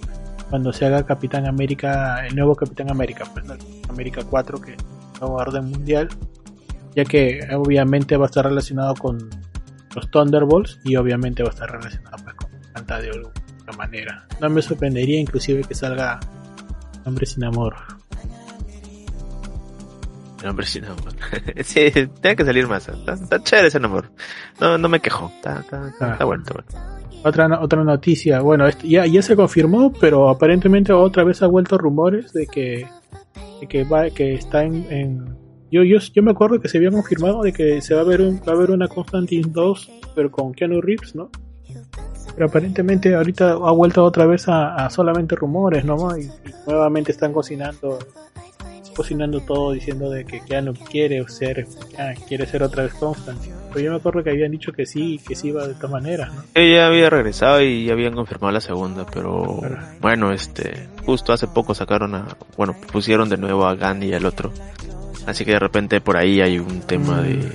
cuando 0.51 0.73
se 0.73 0.85
haga 0.85 1.07
Capitán 1.07 1.47
América, 1.47 2.27
el 2.27 2.37
nuevo 2.37 2.55
Capitán 2.55 2.91
América, 2.91 3.25
pues 3.33 3.45
¿no? 3.45 3.55
América 3.89 4.23
4, 4.29 4.61
que 4.61 4.73
el 4.73 4.79
nuevo 5.21 5.37
orden 5.37 5.65
mundial, 5.67 6.09
ya 6.95 7.05
que 7.05 7.41
obviamente 7.57 8.17
va 8.17 8.27
a 8.27 8.29
estar 8.29 8.45
relacionado 8.45 8.95
con 8.95 9.31
los 9.95 10.11
Thunderbolts 10.11 10.81
y 10.85 10.97
obviamente 10.97 11.43
va 11.43 11.49
a 11.49 11.53
estar 11.53 11.71
relacionado 11.71 12.17
pues, 12.23 12.35
con 12.37 12.51
Santa 12.75 13.01
de 13.01 13.11
alguna 13.11 13.77
manera. 13.79 14.27
No 14.41 14.51
me 14.51 14.61
sorprendería 14.61 15.19
inclusive 15.19 15.63
que 15.63 15.75
salga 15.75 16.21
Hombre 17.05 17.27
sin 17.27 17.45
Amor. 17.45 17.75
El 20.45 20.51
hombre 20.51 20.67
sin 20.67 20.85
amor. 20.85 20.99
sí, 21.65 21.91
tiene 22.21 22.37
que 22.37 22.45
salir 22.45 22.69
más. 22.69 22.87
Está, 22.89 23.15
está 23.15 23.43
chévere 23.43 23.69
ese 23.69 23.79
amor. 23.79 24.11
No, 24.61 24.77
no 24.77 24.89
me 24.91 25.01
quejo. 25.01 25.33
Está, 25.37 25.61
está, 25.61 25.89
está, 25.89 26.07
Ah. 26.11 26.13
está 26.13 26.25
bueno, 26.27 26.43
está 26.47 26.55
bueno. 26.55 26.95
Otra, 27.25 27.61
otra 27.63 27.83
noticia, 27.83 28.41
bueno, 28.43 28.67
esto 28.69 28.87
ya, 28.87 29.07
ya 29.07 29.23
se 29.23 29.35
confirmó, 29.35 29.91
pero 29.99 30.29
aparentemente 30.29 30.93
otra 30.93 31.25
vez 31.25 31.41
ha 31.43 31.47
vuelto 31.47 31.79
rumores 31.79 32.35
de 32.35 32.47
que, 32.47 32.87
de 33.63 33.67
que 33.67 33.85
va, 33.85 34.11
que 34.11 34.35
está 34.35 34.63
en, 34.65 34.87
en- 34.93 35.37
yo, 35.71 35.83
yo, 35.85 35.97
yo 36.13 36.23
me 36.23 36.33
acuerdo 36.33 36.61
que 36.61 36.69
se 36.69 36.77
había 36.77 36.91
confirmado 36.91 37.43
de 37.43 37.55
que 37.55 37.81
se 37.81 37.95
va 37.95 38.03
a 38.03 38.05
ver 38.05 38.21
un, 38.21 38.39
va 38.47 38.53
a 38.53 38.57
ver 38.57 38.71
una 38.71 38.87
Constantine 38.89 39.49
2, 39.51 39.91
pero 40.15 40.31
con 40.31 40.53
Keanu 40.53 40.83
Reeves, 40.83 41.15
¿no? 41.15 41.31
Pero 42.35 42.47
aparentemente 42.47 43.15
ahorita 43.15 43.53
ha 43.53 43.71
vuelto 43.73 44.05
otra 44.05 44.27
vez 44.27 44.47
a, 44.49 44.75
a 44.75 44.91
solamente 44.91 45.35
rumores, 45.35 45.83
¿no? 45.85 45.97
Y, 46.19 46.25
y 46.25 46.31
nuevamente 46.67 47.11
están 47.13 47.33
cocinando, 47.33 47.99
cocinando 48.95 49.41
todo 49.41 49.73
diciendo 49.73 50.11
de 50.11 50.25
que 50.25 50.41
Keanu 50.41 50.75
quiere 50.75 51.27
ser, 51.29 51.67
ah, 51.99 52.13
quiere 52.29 52.47
ser 52.47 52.63
otra 52.63 52.85
vez 52.85 52.95
Constantine. 52.95 53.55
Pero 53.73 53.85
yo 53.87 53.91
me 53.91 53.97
acuerdo 53.97 54.23
que 54.23 54.31
habían 54.31 54.53
dicho 54.53 54.73
que 54.73 54.87
sí, 54.87 55.21
que 55.27 55.35
sí 55.35 55.49
iba 55.49 55.67
de 55.67 55.75
todas 55.75 55.91
maneras, 55.91 56.33
¿no? 56.33 56.43
Ella 56.55 56.87
había 56.87 57.11
regresado 57.11 57.61
y 57.61 57.85
ya 57.87 57.93
habían 57.93 58.15
confirmado 58.15 58.53
la 58.53 58.61
segunda, 58.61 59.05
pero 59.13 59.59
Claro. 59.61 59.79
bueno, 60.01 60.33
este, 60.33 60.89
justo 61.05 61.33
hace 61.33 61.49
poco 61.49 61.75
sacaron 61.75 62.15
a, 62.15 62.37
bueno, 62.57 62.77
pusieron 62.93 63.29
de 63.29 63.37
nuevo 63.37 63.67
a 63.67 63.75
Gandhi 63.75 64.09
y 64.09 64.15
al 64.15 64.27
otro. 64.27 64.53
Así 65.27 65.45
que 65.45 65.53
de 65.53 65.59
repente 65.59 66.01
por 66.01 66.17
ahí 66.17 66.41
hay 66.41 66.59
un 66.59 66.81
tema 66.83 67.21
Mm. 67.21 67.23
de, 67.25 67.53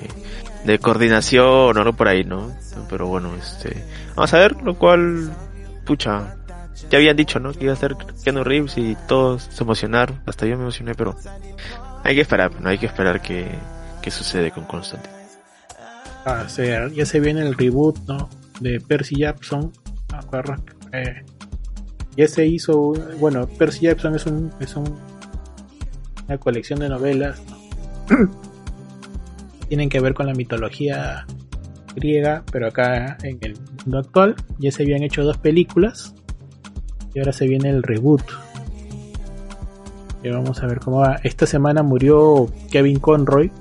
de 0.66 0.80
coordinación 0.80 1.46
o 1.78 1.80
algo 1.80 1.94
por 1.94 2.08
ahí, 2.10 2.24
¿no? 2.26 2.52
Pero 2.90 3.08
bueno, 3.08 3.32
este, 3.36 3.84
vamos 4.16 4.34
a 4.34 4.40
ver, 4.40 4.56
lo 4.64 4.78
cual, 4.78 5.32
pucha, 5.86 6.36
ya 6.90 6.98
habían 6.98 7.16
dicho, 7.18 7.40
¿no? 7.40 7.52
Que 7.54 7.66
iba 7.66 7.74
a 7.74 7.78
ser 7.78 7.96
Keanu 8.24 8.44
Reeves 8.44 8.78
y 8.78 8.96
todos 9.08 9.44
se 9.52 9.64
emocionaron, 9.64 10.22
hasta 10.26 10.46
yo 10.46 10.56
me 10.58 10.64
emocioné, 10.64 10.96
pero 10.96 11.16
hay 12.04 12.16
que 12.16 12.22
esperar, 12.22 12.60
¿no? 12.62 12.70
Hay 12.70 12.78
que 12.78 12.86
esperar 12.86 13.22
que, 13.22 13.48
que 14.02 14.12
sucede 14.12 14.52
con 14.52 14.64
Constantine. 14.66 15.14
Ah, 16.26 16.46
se- 16.48 16.90
ya 16.94 17.06
se 17.06 17.20
viene 17.20 17.42
el 17.42 17.56
reboot, 17.56 17.98
¿no? 18.08 18.30
De 18.60 18.80
Percy 18.80 19.16
Jackson. 19.18 19.72
¿Me 20.12 20.18
acuerdas? 20.18 20.62
Eh, 20.92 21.24
ya 22.18 22.28
se 22.28 22.46
hizo, 22.46 22.94
bueno, 23.20 23.48
Percy 23.48 23.82
Jackson 23.86 24.16
es 24.16 24.26
un, 24.26 24.52
es 24.60 24.76
un- 24.76 24.98
una 26.28 26.38
colección 26.38 26.80
de 26.80 26.90
novelas, 26.90 27.42
¿no? 28.10 28.30
Tienen 29.68 29.90
que 29.90 30.00
ver 30.00 30.14
con 30.14 30.26
la 30.26 30.34
mitología 30.34 31.26
griega, 31.96 32.44
pero 32.52 32.68
acá 32.68 33.18
en 33.24 33.38
el 33.42 33.56
mundo 33.84 34.00
actual 34.00 34.36
ya 34.58 34.72
se 34.72 34.84
habían 34.84 35.04
hecho 35.04 35.24
dos 35.24 35.38
películas 35.38 36.16
y 37.14 37.20
ahora 37.20 37.34
se 37.34 37.48
viene 37.48 37.70
el 37.70 37.84
reboot. 37.84 38.24
Y 40.24 40.30
vamos 40.30 40.62
a 40.62 40.68
ver 40.68 40.80
cómo 40.80 41.00
va. 41.00 41.16
Esta 41.24 41.46
semana 41.46 41.82
murió 41.84 42.48
Kevin 42.72 43.00
Conroy, 43.00 43.52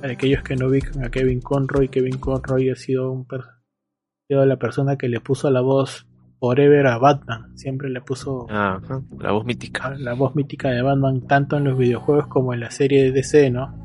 para 0.00 0.12
aquellos 0.12 0.42
que 0.42 0.54
no 0.56 0.68
ubican 0.68 1.02
a 1.04 1.10
Kevin 1.10 1.40
Conroy, 1.40 1.88
Kevin 1.88 2.18
Conroy 2.18 2.70
ha 2.70 2.76
sido, 2.76 3.10
un 3.10 3.24
per- 3.26 3.40
ha 3.40 4.26
sido 4.28 4.46
la 4.46 4.56
persona 4.58 4.96
que 4.96 5.08
le 5.08 5.20
puso 5.20 5.50
la 5.50 5.60
voz 5.60 6.06
forever 6.38 6.86
a 6.86 6.98
Batman. 6.98 7.56
Siempre 7.56 7.88
le 7.90 8.00
puso 8.00 8.46
ajá, 8.50 8.80
la 9.18 9.32
voz 9.32 9.44
mítica. 9.44 9.94
la 9.98 10.12
voz 10.14 10.36
mítica 10.36 10.70
de 10.70 10.82
Batman 10.82 11.26
tanto 11.26 11.56
en 11.56 11.64
los 11.64 11.76
videojuegos 11.78 12.26
como 12.28 12.52
en 12.54 12.60
la 12.60 12.70
serie 12.70 13.02
de 13.04 13.12
DC, 13.12 13.50
¿no? 13.50 13.83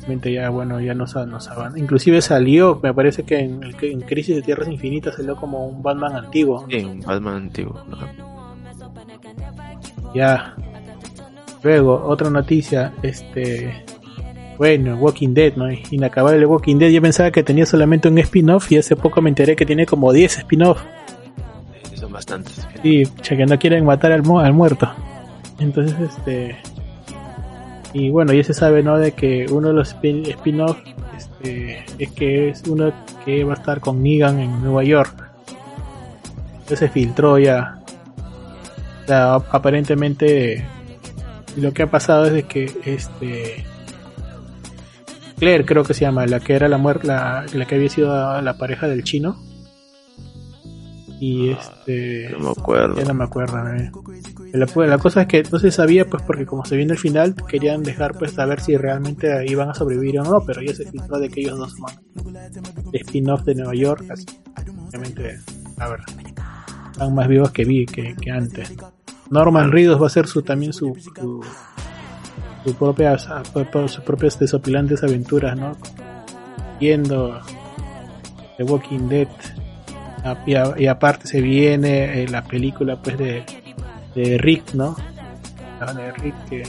Realmente 0.00 0.32
ya, 0.32 0.48
bueno, 0.50 0.80
ya 0.80 0.94
nos, 0.94 1.14
nos 1.14 1.48
avan- 1.50 1.76
Inclusive 1.78 2.20
salió, 2.22 2.80
me 2.82 2.92
parece 2.94 3.22
que 3.24 3.38
en, 3.40 3.60
en 3.82 4.00
Crisis 4.00 4.36
de 4.36 4.42
Tierras 4.42 4.68
Infinitas 4.68 5.14
salió 5.16 5.36
como 5.36 5.66
un 5.66 5.82
Batman 5.82 6.16
antiguo. 6.16 6.66
Sí, 6.70 6.76
un 6.84 7.00
Batman 7.00 7.36
antiguo. 7.36 7.78
ajá. 7.92 8.08
Ya. 10.14 10.54
Luego, 11.62 12.02
otra 12.06 12.30
noticia, 12.30 12.92
este... 13.02 13.84
Bueno, 14.56 14.96
Walking 14.96 15.32
Dead, 15.32 15.54
¿no? 15.56 15.66
Inacabable 15.90 16.44
Walking 16.44 16.76
Dead. 16.76 16.90
Yo 16.90 17.00
pensaba 17.00 17.30
que 17.30 17.42
tenía 17.42 17.64
solamente 17.64 18.08
un 18.08 18.18
spin-off 18.18 18.70
y 18.72 18.76
hace 18.76 18.94
poco 18.94 19.22
me 19.22 19.30
enteré 19.30 19.56
que 19.56 19.64
tiene 19.64 19.86
como 19.86 20.12
10 20.12 20.38
spin-off. 20.38 20.82
Sí, 21.90 21.96
Son 21.96 22.12
bastantes. 22.12 22.68
Y 22.82 23.06
che, 23.06 23.38
que 23.38 23.46
no 23.46 23.58
quieren 23.58 23.86
matar 23.86 24.12
al, 24.12 24.22
mu- 24.22 24.38
al 24.38 24.52
muerto. 24.52 24.90
Entonces, 25.58 25.98
este. 26.00 26.58
Y 27.92 28.10
bueno, 28.10 28.32
ya 28.32 28.44
se 28.44 28.54
sabe, 28.54 28.82
¿no? 28.82 28.98
De 28.98 29.12
que 29.12 29.46
uno 29.50 29.68
de 29.68 29.74
los 29.74 29.94
spin- 29.94 30.26
spin-off 30.28 30.78
este, 31.16 31.84
es 31.98 32.10
que 32.12 32.50
es 32.50 32.62
uno 32.68 32.92
que 33.24 33.42
va 33.44 33.54
a 33.54 33.56
estar 33.56 33.80
con 33.80 34.02
Negan 34.02 34.38
en 34.38 34.62
Nueva 34.62 34.84
York. 34.84 35.28
Ya 36.68 36.76
se 36.76 36.88
filtró 36.88 37.38
ya. 37.38 37.82
O 39.02 39.06
sea, 39.08 39.34
ap- 39.34 39.52
aparentemente 39.54 40.64
lo 41.56 41.72
que 41.72 41.82
ha 41.82 41.90
pasado 41.90 42.26
es 42.26 42.32
de 42.32 42.42
que 42.44 42.72
este 42.84 43.64
Claire 45.38 45.64
creo 45.64 45.82
que 45.82 45.94
se 45.94 46.02
llama, 46.02 46.26
la 46.26 46.38
que 46.38 46.52
era 46.54 46.68
la 46.68 46.78
muerte, 46.78 47.08
la, 47.08 47.44
la 47.52 47.64
que 47.66 47.74
había 47.74 47.88
sido 47.88 48.40
la 48.40 48.56
pareja 48.56 48.86
del 48.86 49.02
chino. 49.02 49.36
Y 51.18 51.50
este 51.50 52.28
No 52.30 52.38
me 52.38 52.50
acuerdo. 52.50 52.96
ya 52.96 53.04
no 53.04 53.14
me 53.14 53.24
acuerdo. 53.24 53.58
eh. 53.74 53.90
La, 54.52 54.66
la 54.86 54.98
cosa 54.98 55.22
es 55.22 55.26
que 55.26 55.42
no 55.50 55.58
se 55.58 55.70
sabía, 55.70 56.06
pues, 56.06 56.22
porque 56.22 56.46
como 56.46 56.64
se 56.64 56.76
viene 56.76 56.92
el 56.92 56.98
final, 56.98 57.34
querían 57.48 57.82
dejar, 57.82 58.16
pues, 58.18 58.38
a 58.38 58.46
ver 58.46 58.60
si 58.60 58.76
realmente 58.76 59.44
iban 59.46 59.70
a 59.70 59.74
sobrevivir 59.74 60.20
o 60.20 60.24
no, 60.24 60.40
pero 60.44 60.62
ya 60.62 60.74
se 60.74 60.90
filtró 60.90 61.18
de 61.18 61.28
que 61.28 61.40
ellos 61.40 61.58
dos 61.58 61.72
son 61.72 62.36
spin-off 62.92 63.44
de 63.44 63.54
Nueva 63.54 63.74
York, 63.74 64.04
así, 64.10 64.26
obviamente, 64.88 65.38
a 65.78 65.88
ver, 65.88 66.00
están 66.92 67.14
más 67.14 67.28
vivos 67.28 67.50
que 67.50 67.64
vi, 67.64 67.86
que, 67.86 68.14
que 68.20 68.30
antes. 68.30 68.74
Norman 69.30 69.70
Reedus 69.70 69.98
va 70.00 70.04
a 70.04 70.06
hacer 70.06 70.26
su, 70.26 70.42
también 70.42 70.72
su, 70.72 70.96
su, 70.96 71.40
su 72.64 72.74
propia, 72.74 73.16
sus 73.18 74.00
propias 74.04 74.38
desopilantes 74.38 75.02
aventuras, 75.02 75.56
¿no? 75.56 75.76
Viendo 76.80 77.40
The 78.56 78.64
Walking 78.64 79.08
Dead. 79.08 79.28
Y 80.76 80.86
aparte 80.86 81.26
se 81.26 81.40
viene 81.40 82.22
eh, 82.22 82.28
la 82.28 82.44
película 82.44 83.00
pues 83.00 83.16
de, 83.16 83.44
de 84.14 84.38
Rick, 84.38 84.74
¿no? 84.74 84.96
La 85.80 85.92
de 85.92 86.12
Rick 86.12 86.34
que 86.48 86.62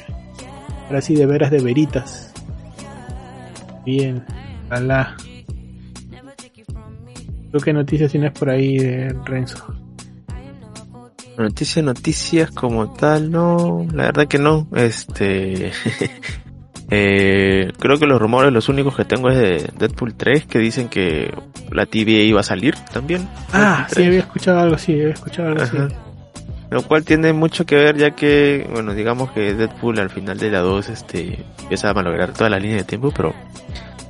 ahora 0.88 1.02
sí 1.02 1.16
de 1.16 1.26
veras 1.26 1.52
de 1.52 1.62
veritas. 1.62 2.34
Bien, 3.86 4.24
ojalá. 4.68 5.16
¿Tú 7.52 7.58
qué 7.60 7.74
noticias 7.74 8.12
tienes 8.12 8.32
por 8.32 8.50
ahí, 8.50 8.78
eh, 8.78 9.14
Renzo? 9.26 9.58
Noticias, 11.38 11.84
noticias 11.84 12.52
como 12.52 12.94
tal, 12.94 13.32
no, 13.32 13.86
la 13.94 14.06
verdad 14.06 14.28
que 14.28 14.38
no. 14.38 14.68
Este, 14.76 15.72
eh, 16.90 17.72
creo 17.80 17.98
que 17.98 18.06
los 18.06 18.22
rumores, 18.22 18.54
los 18.54 18.70
únicos 18.70 18.96
que 18.96 19.06
tengo 19.06 19.30
es 19.30 19.38
de 19.38 19.70
Deadpool 19.78 20.14
3, 20.14 20.46
que 20.46 20.60
dicen 20.60 20.88
que 20.88 21.34
la 21.72 21.86
TVA 21.86 22.24
iba 22.24 22.40
a 22.40 22.44
salir 22.44 22.76
también. 22.94 23.28
Ah, 23.52 23.88
sí, 23.90 24.04
había 24.04 24.20
escuchado 24.20 24.60
algo 24.60 24.76
así, 24.76 24.94
había 24.94 25.14
escuchado 25.14 25.50
algo 25.50 25.64
así. 25.64 25.78
Lo 26.72 26.82
cual 26.84 27.04
tiene 27.04 27.34
mucho 27.34 27.66
que 27.66 27.76
ver 27.76 27.98
ya 27.98 28.12
que, 28.12 28.66
bueno, 28.72 28.94
digamos 28.94 29.30
que 29.34 29.54
Deadpool 29.54 30.00
al 30.00 30.10
final 30.10 30.38
de 30.38 30.50
la 30.50 30.60
2 30.60 30.88
este, 30.88 31.44
empieza 31.60 31.90
a 31.90 31.94
malograr 31.94 32.32
toda 32.32 32.50
la 32.50 32.60
línea 32.60 32.78
de 32.78 32.84
tiempo, 32.86 33.12
pero 33.14 33.36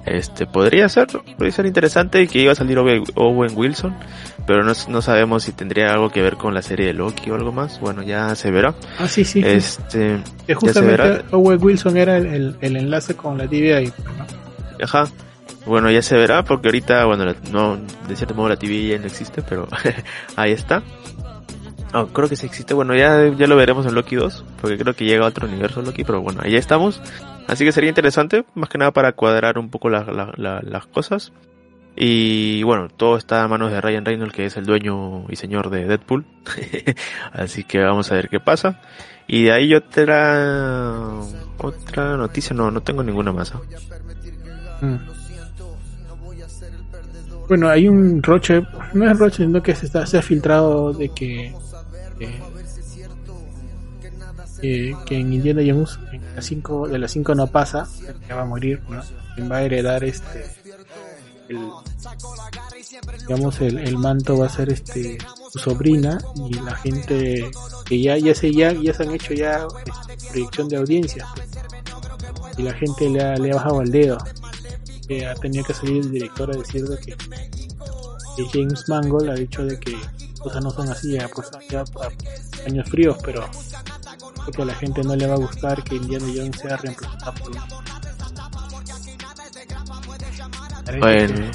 este 0.05 0.45
podría 0.45 0.87
ser, 0.87 1.07
podría 1.07 1.51
ser 1.51 1.65
interesante 1.65 2.27
que 2.27 2.39
iba 2.39 2.51
a 2.51 2.55
salir 2.55 2.77
Owen 2.77 3.03
Owen 3.15 3.51
Wilson, 3.55 3.95
pero 4.45 4.63
no, 4.63 4.73
no 4.89 5.01
sabemos 5.01 5.43
si 5.43 5.53
tendría 5.53 5.91
algo 5.91 6.11
que 6.11 6.21
ver 6.21 6.37
con 6.37 6.53
la 6.53 6.61
serie 6.61 6.85
de 6.85 6.93
Loki 6.93 7.31
o 7.31 7.35
algo 7.35 7.51
más. 7.51 7.79
Bueno, 7.79 8.03
ya 8.03 8.35
se 8.35 8.51
verá. 8.51 8.75
Ah, 8.99 9.07
sí, 9.07 9.25
sí. 9.25 9.41
Este, 9.43 10.19
que 10.45 10.53
verá. 10.53 10.59
justamente 10.59 11.25
Owen 11.31 11.57
Wilson 11.59 11.97
era 11.97 12.17
el, 12.17 12.27
el, 12.27 12.57
el 12.61 12.75
enlace 12.77 13.15
con 13.15 13.39
la 13.39 13.47
TVA 13.47 13.81
¿no? 13.81 14.83
Ajá. 14.83 15.07
Bueno, 15.65 15.89
ya 15.89 16.03
se 16.03 16.15
verá 16.15 16.43
porque 16.43 16.67
ahorita, 16.67 17.05
bueno, 17.05 17.25
no, 17.51 17.79
de 18.07 18.15
cierto 18.15 18.35
modo 18.35 18.49
la 18.49 18.55
TV 18.55 18.87
ya 18.87 18.99
no 18.99 19.07
existe, 19.07 19.41
pero 19.41 19.67
ahí 20.35 20.51
está. 20.51 20.83
Oh, 21.93 22.07
creo 22.07 22.29
que 22.29 22.35
sí 22.37 22.45
existe. 22.45 22.73
Bueno, 22.73 22.95
ya, 22.95 23.27
ya 23.35 23.47
lo 23.47 23.55
veremos 23.57 23.85
en 23.85 23.95
Loki 23.95 24.15
2, 24.15 24.45
porque 24.61 24.77
creo 24.77 24.93
que 24.95 25.05
llega 25.05 25.25
a 25.25 25.29
otro 25.29 25.47
universo 25.47 25.81
Loki, 25.81 26.03
pero 26.05 26.21
bueno, 26.21 26.39
ahí 26.43 26.55
estamos. 26.55 27.01
Así 27.47 27.65
que 27.65 27.71
sería 27.73 27.89
interesante, 27.89 28.45
más 28.55 28.69
que 28.69 28.77
nada 28.77 28.91
para 28.91 29.11
cuadrar 29.11 29.57
un 29.57 29.69
poco 29.69 29.89
la- 29.89 30.05
la- 30.05 30.31
la- 30.37 30.61
las 30.61 30.85
cosas. 30.87 31.33
Y 31.97 32.63
bueno, 32.63 32.87
todo 32.87 33.17
está 33.17 33.43
a 33.43 33.47
manos 33.49 33.71
de 33.71 33.81
Ryan 33.81 34.05
Reynolds, 34.05 34.33
que 34.33 34.45
es 34.45 34.55
el 34.55 34.65
dueño 34.65 35.25
y 35.29 35.35
señor 35.35 35.69
de 35.69 35.85
Deadpool. 35.85 36.25
Así 37.33 37.65
que 37.65 37.79
vamos 37.79 38.09
a 38.11 38.15
ver 38.15 38.29
qué 38.29 38.39
pasa. 38.39 38.79
Y 39.27 39.43
de 39.43 39.51
ahí 39.51 39.73
otra 39.73 41.09
otra 41.57 42.15
noticia, 42.15 42.55
no, 42.55 42.71
no 42.71 42.81
tengo 42.81 43.03
ninguna 43.03 43.33
más. 43.33 43.53
¿ah? 43.53 43.59
Mm. 44.81 44.95
Bueno, 47.49 47.67
hay 47.67 47.87
un 47.89 48.23
roche, 48.23 48.65
no 48.93 49.11
es 49.11 49.17
roche, 49.19 49.43
sino 49.43 49.61
que 49.61 49.75
se, 49.75 49.85
está, 49.87 50.05
se 50.05 50.17
ha 50.17 50.21
filtrado 50.21 50.93
de 50.93 51.09
que, 51.09 51.53
que, 54.61 54.95
que, 55.05 55.17
en 55.17 55.33
Indiana 55.33 55.61
Jones 55.65 55.99
en 56.11 56.35
las 56.35 56.45
cinco, 56.45 56.87
de 56.87 56.99
las 56.99 57.11
5 57.11 57.35
no 57.35 57.47
pasa, 57.47 57.87
que 58.27 58.33
va 58.33 58.41
a 58.41 58.45
morir, 58.45 58.81
¿no? 58.89 59.01
Va 59.49 59.57
a 59.57 59.63
heredar 59.63 60.03
este, 60.03 60.45
el, 61.49 61.69
digamos, 63.27 63.61
el, 63.61 63.79
el 63.79 63.97
manto 63.97 64.37
va 64.37 64.45
a 64.47 64.49
ser 64.49 64.71
este 64.71 65.17
su 65.51 65.59
sobrina 65.59 66.17
y 66.49 66.53
la 66.53 66.75
gente 66.75 67.51
que 67.85 68.01
ya, 68.01 68.17
ya 68.17 68.33
se, 68.33 68.53
ya, 68.53 68.71
ya 68.71 68.93
se 68.93 69.03
han 69.03 69.11
hecho 69.11 69.33
ya 69.33 69.67
este, 70.15 70.29
proyección 70.29 70.69
de 70.69 70.77
audiencia 70.77 71.27
y 72.57 72.63
la 72.63 72.73
gente 72.73 73.09
le 73.09 73.21
ha, 73.21 73.35
le 73.35 73.51
ha 73.51 73.55
bajado 73.55 73.81
el 73.81 73.91
dedo 73.91 74.17
que 75.07 75.25
ha 75.25 75.35
tenido 75.35 75.65
que 75.65 75.73
salir 75.73 76.03
el 76.03 76.11
director 76.11 76.51
a 76.51 76.57
decir 76.57 76.85
de 76.85 76.97
que, 76.99 77.17
que 78.35 78.45
James 78.51 78.87
Mangold 78.87 79.29
ha 79.29 79.33
dicho 79.35 79.63
de 79.65 79.79
que 79.79 79.97
cosas 80.39 80.63
no 80.63 80.71
son 80.71 80.89
así 80.89 81.13
ya, 81.13 81.27
pues, 81.27 81.51
ya 81.69 81.81
a 81.81 82.65
años 82.67 82.89
fríos 82.89 83.17
pero 83.23 83.47
creo 84.33 84.51
que 84.53 84.61
a 84.61 84.65
la 84.65 84.75
gente 84.75 85.03
no 85.03 85.15
le 85.15 85.27
va 85.27 85.33
a 85.33 85.37
gustar 85.37 85.83
que 85.83 85.95
Indiana 85.95 86.25
Jones 86.27 86.59
sea 86.59 86.77
reemplazado 86.77 87.33
por 87.33 87.51
Bueno, 90.99 91.51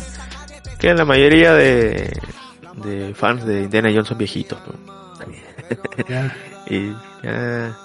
que 0.79 0.95
la 0.95 1.05
mayoría 1.05 1.53
de, 1.55 2.13
de 2.85 3.15
fans 3.15 3.45
de 3.45 3.63
Indiana 3.65 3.91
Jones 3.91 4.09
son 4.09 4.19
viejitos. 4.19 4.59
¿no? 4.67 4.75
Y 6.69 6.91
ya... 7.23 7.77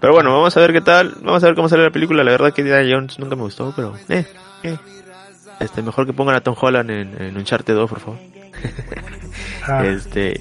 Pero 0.00 0.12
bueno, 0.12 0.32
vamos 0.32 0.56
a 0.56 0.60
ver 0.60 0.72
qué 0.72 0.80
tal. 0.80 1.14
Vamos 1.22 1.42
a 1.42 1.46
ver 1.46 1.54
cómo 1.54 1.68
sale 1.68 1.82
la 1.82 1.90
película. 1.90 2.24
La 2.24 2.30
verdad 2.30 2.52
que 2.52 2.62
Indiana 2.62 2.86
Jones 2.90 3.18
nunca 3.18 3.36
me 3.36 3.42
gustó, 3.42 3.72
pero... 3.74 3.94
Eh, 4.08 4.26
eh. 4.62 4.78
Este, 5.60 5.82
mejor 5.82 6.06
que 6.06 6.12
pongan 6.12 6.36
a 6.36 6.40
Tom 6.40 6.54
Holland 6.60 6.90
en, 6.90 7.22
en 7.22 7.36
Uncharted 7.36 7.74
2, 7.74 7.90
por 7.90 8.00
favor. 8.00 8.18
ah, 9.66 9.84
Este... 9.86 10.40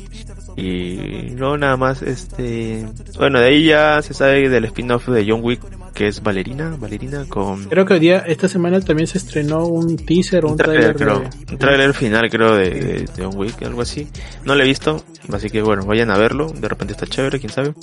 Y 0.55 1.31
no, 1.31 1.57
nada 1.57 1.77
más, 1.77 2.03
este... 2.03 2.85
Bueno, 3.17 3.39
de 3.39 3.47
ahí 3.47 3.65
ya 3.65 4.01
se 4.03 4.13
sabe 4.13 4.49
del 4.49 4.65
spin-off 4.65 5.07
de 5.07 5.25
John 5.27 5.39
Wick, 5.43 5.61
que 5.93 6.07
es 6.07 6.21
Valerina, 6.23 6.75
Valerina 6.79 7.25
con... 7.29 7.65
creo 7.65 7.85
que 7.85 7.93
hoy 7.93 7.99
día 7.99 8.19
esta 8.19 8.47
semana 8.47 8.81
también 8.81 9.07
se 9.07 9.17
estrenó 9.17 9.65
un 9.67 9.95
teaser 9.95 10.45
o 10.45 10.51
un 10.51 10.57
trailer, 10.57 10.95
trailer 10.95 11.19
creo. 11.19 11.19
de, 11.19 11.53
Un 11.53 11.57
trailer 11.59 11.93
final, 11.93 12.29
creo, 12.29 12.55
de, 12.55 12.69
de, 12.69 13.09
John 13.17 13.35
Wick, 13.35 13.61
algo 13.63 13.81
así. 13.81 14.07
No 14.43 14.55
lo 14.55 14.63
he 14.63 14.67
visto, 14.67 15.03
así 15.31 15.49
que 15.49 15.61
bueno, 15.61 15.85
vayan 15.85 16.11
a 16.11 16.17
verlo. 16.17 16.49
De 16.49 16.67
repente 16.67 16.93
está 16.93 17.05
chévere, 17.05 17.39
quién 17.39 17.51
sabe. 17.51 17.73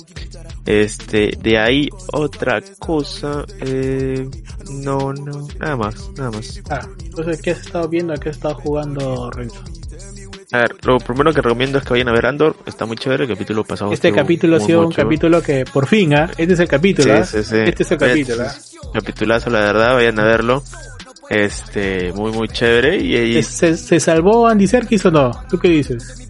Este, 0.65 1.31
de 1.41 1.57
ahí 1.57 1.89
otra 2.13 2.61
cosa, 2.79 3.45
eh, 3.61 4.29
no, 4.69 5.13
no, 5.13 5.47
nada 5.59 5.75
más, 5.75 6.11
nada 6.17 6.31
más. 6.31 6.61
ah, 6.69 6.87
entonces 7.03 7.41
¿qué 7.41 7.51
has 7.51 7.61
estado 7.61 7.87
viendo? 7.89 8.13
¿A 8.13 8.17
qué 8.17 8.29
has 8.29 8.35
estado 8.35 8.55
jugando 8.55 9.31
Renzo? 9.31 9.63
A 10.53 10.57
ver, 10.59 10.75
lo 10.83 10.97
primero 10.97 11.31
que 11.33 11.41
recomiendo 11.41 11.77
es 11.77 11.83
que 11.85 11.91
vayan 11.91 12.09
a 12.09 12.11
ver 12.13 12.25
Andor, 12.25 12.57
está 12.65 12.85
muy 12.85 12.97
chévere, 12.97 13.23
el 13.23 13.29
capítulo 13.29 13.63
pasado. 13.63 13.93
Este 13.93 14.11
capítulo 14.11 14.57
ha 14.57 14.59
sido 14.59 14.81
un 14.81 14.89
chévere. 14.91 15.03
capítulo 15.07 15.41
que 15.41 15.63
por 15.71 15.87
fin, 15.87 16.13
¿ah? 16.13 16.29
Este 16.37 16.53
es 16.53 16.59
el 16.59 16.67
capítulo, 16.67 17.05
Sí, 17.13 17.19
¿ah? 17.19 17.23
sí, 17.25 17.43
sí. 17.43 17.55
Este 17.65 17.83
es 17.83 17.91
el 17.91 17.97
capítulo, 17.97 18.43
¿ah? 18.43 18.53
Capitulazo, 18.93 19.49
la 19.49 19.59
verdad, 19.61 19.93
vayan 19.95 20.19
a 20.19 20.23
verlo. 20.25 20.61
Este, 21.29 22.11
muy, 22.13 22.31
muy 22.33 22.49
chévere. 22.49 22.97
Y, 22.97 23.15
y 23.37 23.43
¿Se, 23.43 23.77
se 23.77 23.99
salvó 24.01 24.47
Andy 24.47 24.67
Serkis 24.67 25.05
o 25.05 25.11
no? 25.11 25.31
¿Tú 25.49 25.57
qué 25.57 25.69
dices? 25.69 26.27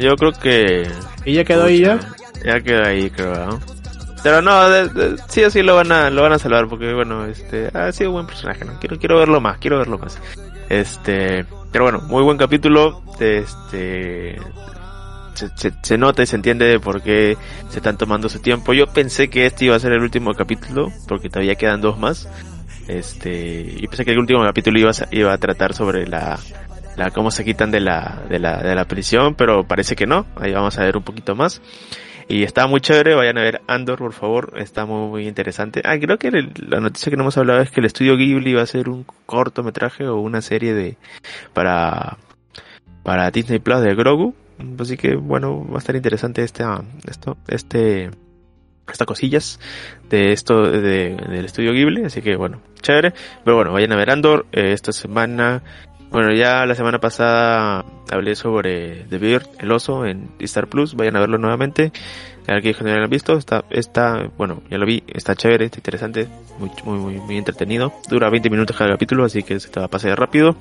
yo 0.00 0.14
creo 0.16 0.32
que 0.32 0.88
¿Y 1.24 1.34
ya 1.34 1.44
quedó 1.44 1.64
ahí 1.64 1.80
ya? 1.80 1.98
Ya 2.44 2.60
quedó 2.60 2.84
ahí, 2.86 3.10
creo, 3.10 3.34
¿no? 3.34 3.60
Pero 4.22 4.40
no, 4.42 4.68
de- 4.68 4.88
de- 4.88 5.16
sí 5.28 5.44
o 5.44 5.50
sí 5.50 5.62
lo 5.62 5.76
van 5.76 5.92
a, 5.92 6.08
lo 6.10 6.22
van 6.22 6.32
a 6.32 6.38
salvar 6.38 6.66
porque 6.68 6.92
bueno, 6.94 7.26
este, 7.26 7.68
ha 7.74 7.92
sido 7.92 8.10
un 8.10 8.14
buen 8.16 8.26
personaje, 8.26 8.64
¿no? 8.64 8.78
Quiero, 8.80 8.98
quiero 8.98 9.18
verlo 9.18 9.40
más, 9.40 9.58
quiero 9.58 9.78
verlo 9.78 9.98
más. 9.98 10.18
Este, 10.68 11.44
pero 11.72 11.84
bueno, 11.84 12.00
muy 12.08 12.22
buen 12.22 12.38
capítulo, 12.38 13.02
este, 13.18 14.36
se, 15.34 15.48
se, 15.56 15.72
se 15.82 15.98
nota 15.98 16.22
y 16.22 16.26
se 16.26 16.36
entiende 16.36 16.66
de 16.66 16.80
por 16.80 17.02
qué 17.02 17.36
se 17.68 17.78
están 17.78 17.98
tomando 17.98 18.28
su 18.28 18.40
tiempo. 18.40 18.72
Yo 18.72 18.86
pensé 18.86 19.28
que 19.28 19.46
este 19.46 19.66
iba 19.66 19.76
a 19.76 19.80
ser 19.80 19.92
el 19.92 20.02
último 20.02 20.34
capítulo, 20.34 20.90
porque 21.06 21.28
todavía 21.28 21.54
quedan 21.54 21.80
dos 21.80 21.98
más. 21.98 22.28
Este, 22.88 23.74
y 23.78 23.86
pensé 23.88 24.04
que 24.04 24.12
el 24.12 24.18
último 24.18 24.42
capítulo 24.44 24.78
iba 24.78 24.90
a, 24.90 25.08
iba 25.10 25.32
a 25.32 25.38
tratar 25.38 25.74
sobre 25.74 26.06
la, 26.06 26.38
la 26.96 27.10
cómo 27.10 27.30
se 27.30 27.44
quitan 27.44 27.70
de 27.70 27.80
la, 27.80 28.22
de 28.28 28.38
la, 28.38 28.62
de 28.62 28.74
la 28.74 28.84
prisión, 28.84 29.34
pero 29.34 29.66
parece 29.66 29.96
que 29.96 30.06
no. 30.06 30.26
Ahí 30.36 30.52
vamos 30.52 30.78
a 30.78 30.84
ver 30.84 30.96
un 30.96 31.02
poquito 31.02 31.34
más. 31.34 31.60
Y 32.28 32.42
está 32.42 32.66
muy 32.66 32.80
chévere, 32.80 33.14
vayan 33.14 33.38
a 33.38 33.42
ver 33.42 33.60
Andor, 33.68 33.98
por 33.98 34.12
favor, 34.12 34.54
está 34.56 34.84
muy, 34.84 35.08
muy 35.08 35.28
interesante. 35.28 35.80
Ah, 35.84 35.96
creo 35.98 36.18
que 36.18 36.30
la 36.30 36.80
noticia 36.80 37.10
que 37.10 37.16
no 37.16 37.22
hemos 37.22 37.38
hablado 37.38 37.60
es 37.60 37.70
que 37.70 37.80
el 37.80 37.86
estudio 37.86 38.16
Ghibli 38.16 38.54
va 38.54 38.60
a 38.60 38.64
hacer 38.64 38.88
un 38.88 39.04
cortometraje 39.26 40.08
o 40.08 40.16
una 40.16 40.42
serie 40.42 40.74
de, 40.74 40.96
para, 41.52 42.18
para 43.04 43.30
Disney 43.30 43.60
Plus 43.60 43.80
de 43.80 43.94
Grogu. 43.94 44.34
Así 44.80 44.96
que, 44.96 45.14
bueno, 45.14 45.64
va 45.68 45.76
a 45.76 45.78
estar 45.78 45.94
interesante 45.94 46.42
este, 46.42 46.64
ah, 46.64 46.82
esto, 47.06 47.36
este, 47.46 48.10
estas 48.88 49.06
cosillas 49.06 49.60
de 50.10 50.32
esto 50.32 50.62
de, 50.62 51.14
del 51.14 51.44
estudio 51.44 51.72
Ghibli, 51.72 52.04
así 52.04 52.22
que 52.22 52.34
bueno, 52.34 52.60
chévere. 52.80 53.12
Pero 53.44 53.56
bueno, 53.56 53.72
vayan 53.72 53.92
a 53.92 53.96
ver 53.96 54.10
Andor 54.10 54.46
eh, 54.50 54.72
esta 54.72 54.92
semana. 54.92 55.62
Bueno, 56.10 56.32
ya 56.32 56.64
la 56.66 56.74
semana 56.74 56.98
pasada 56.98 57.84
hablé 58.10 58.36
sobre 58.36 59.04
The 59.10 59.18
Beard, 59.18 59.46
el 59.58 59.72
oso 59.72 60.06
en 60.06 60.30
Star 60.38 60.68
Plus, 60.68 60.94
vayan 60.94 61.16
a 61.16 61.20
verlo 61.20 61.38
nuevamente. 61.38 61.92
Aquellos 62.46 62.78
que 62.78 62.84
no 62.84 62.94
lo 62.94 63.02
han 63.02 63.10
visto, 63.10 63.36
está, 63.36 63.64
está, 63.70 64.30
bueno, 64.38 64.62
ya 64.70 64.78
lo 64.78 64.86
vi, 64.86 65.02
está 65.08 65.34
chévere, 65.34 65.64
está 65.64 65.78
interesante, 65.78 66.28
muy, 66.58 66.70
muy, 66.84 66.98
muy, 66.98 67.20
muy 67.20 67.36
entretenido. 67.38 67.92
Dura 68.08 68.30
20 68.30 68.50
minutos 68.50 68.76
cada 68.76 68.92
capítulo, 68.92 69.24
así 69.24 69.42
que 69.42 69.58
se 69.58 69.68
te 69.68 69.80
va 69.80 69.86
a 69.86 69.90
pasar 69.90 70.18
rápido. 70.18 70.56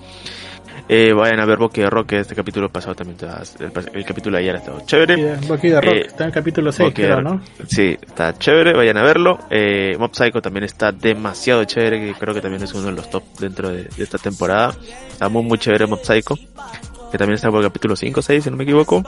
Eh, 0.88 1.14
vayan 1.14 1.40
a 1.40 1.46
ver 1.46 1.58
Boque 1.58 1.82
de 1.82 1.90
Rock, 1.90 2.08
que 2.10 2.20
este 2.20 2.36
capítulo 2.36 2.70
pasado 2.70 2.94
también, 2.96 3.18
el, 3.60 3.72
el 3.94 4.06
capítulo 4.06 4.38
de 4.38 4.44
ayer 4.44 4.56
ha 4.56 4.60
estado 4.60 4.82
chévere. 4.86 5.36
Bucky 5.48 5.70
de 5.70 5.82
Rock, 5.82 5.94
Eh, 5.94 6.04
está 6.08 6.24
en 6.26 6.28
el 6.28 6.34
capítulo 6.34 6.72
6, 6.72 6.90
Bucky 6.90 7.02
de 7.02 7.08
creo. 7.08 7.22
¿no? 7.22 7.42
Sí, 7.68 7.98
está 8.02 8.38
chévere, 8.38 8.74
vayan 8.74 8.98
a 8.98 9.04
verlo. 9.04 9.40
Eh, 9.50 9.96
Mob 9.98 10.14
Psycho 10.14 10.42
también 10.42 10.64
está 10.64 10.92
demasiado 10.92 11.64
chévere, 11.64 12.00
que 12.00 12.14
creo 12.20 12.34
que 12.34 12.42
también 12.42 12.62
es 12.64 12.74
uno 12.74 12.86
de 12.88 12.92
los 12.92 13.10
top 13.10 13.24
dentro 13.40 13.70
de, 13.70 13.86
de 13.86 14.04
esta 14.04 14.18
temporada. 14.20 14.76
Está 15.10 15.28
muy, 15.30 15.44
muy 15.44 15.58
chévere 15.58 15.88
Mob 15.88 16.04
Psycho, 16.04 16.36
que 17.12 17.18
también 17.18 17.36
está 17.36 17.50
por 17.50 17.62
el 17.62 17.68
capítulo 17.68 17.96
5 17.96 18.20
o 18.20 18.24
6, 18.24 18.44
si 18.44 18.50
no 18.52 18.58
me 18.58 18.64
equivoco. 18.64 19.04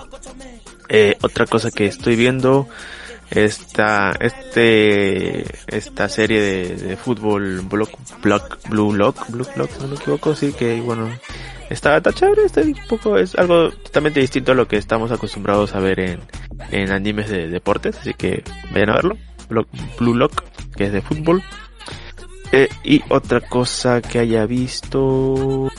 Eh, 0.89 1.18
otra 1.22 1.45
cosa 1.45 1.70
que 1.70 1.86
estoy 1.86 2.15
viendo, 2.15 2.68
esta, 3.32 4.11
este, 4.19 5.43
esta 5.67 6.07
serie 6.09 6.41
de, 6.41 6.75
de 6.75 6.97
fútbol 6.97 7.61
Block, 7.61 7.89
Block, 8.21 8.57
Blue 8.69 8.93
Lock, 8.93 9.30
Blue 9.30 9.45
Lock, 9.55 9.71
no 9.82 9.88
me 9.88 9.95
equivoco, 9.95 10.34
sí 10.36 10.53
que 10.53 10.80
bueno, 10.82 11.09
está, 11.69 11.97
está 11.97 12.13
chévere, 12.13 12.43
un 12.63 12.75
poco, 12.88 13.17
es 13.17 13.36
algo 13.36 13.69
totalmente 13.71 14.19
distinto 14.21 14.53
a 14.53 14.55
lo 14.55 14.67
que 14.67 14.78
estamos 14.78 15.11
acostumbrados 15.11 15.75
a 15.75 15.80
ver 15.80 15.99
en, 15.99 16.19
en 16.71 16.91
animes 16.91 17.30
de 17.30 17.47
deportes, 17.49 17.97
así 17.99 18.13
que 18.13 18.43
vayan 18.71 18.89
a 18.91 18.95
verlo. 18.95 19.17
Block- 19.49 19.67
Blue 19.99 20.15
Lock, 20.15 20.43
que 20.75 20.86
es 20.86 20.91
de 20.93 21.01
fútbol. 21.01 21.41
Eh, 22.51 22.69
y 22.84 23.01
otra 23.09 23.41
cosa 23.41 24.01
que 24.01 24.19
haya 24.19 24.45
visto. 24.45 25.69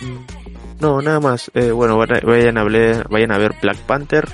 mm, 0.00 0.80
No, 0.80 1.00
nada 1.02 1.20
más. 1.20 1.50
Eh, 1.54 1.70
bueno, 1.72 1.96
vayan 1.98 2.56
a, 2.58 2.64
ver, 2.64 3.06
vayan 3.08 3.32
a 3.32 3.38
ver 3.38 3.54
Black 3.60 3.78
Panther. 3.78 4.26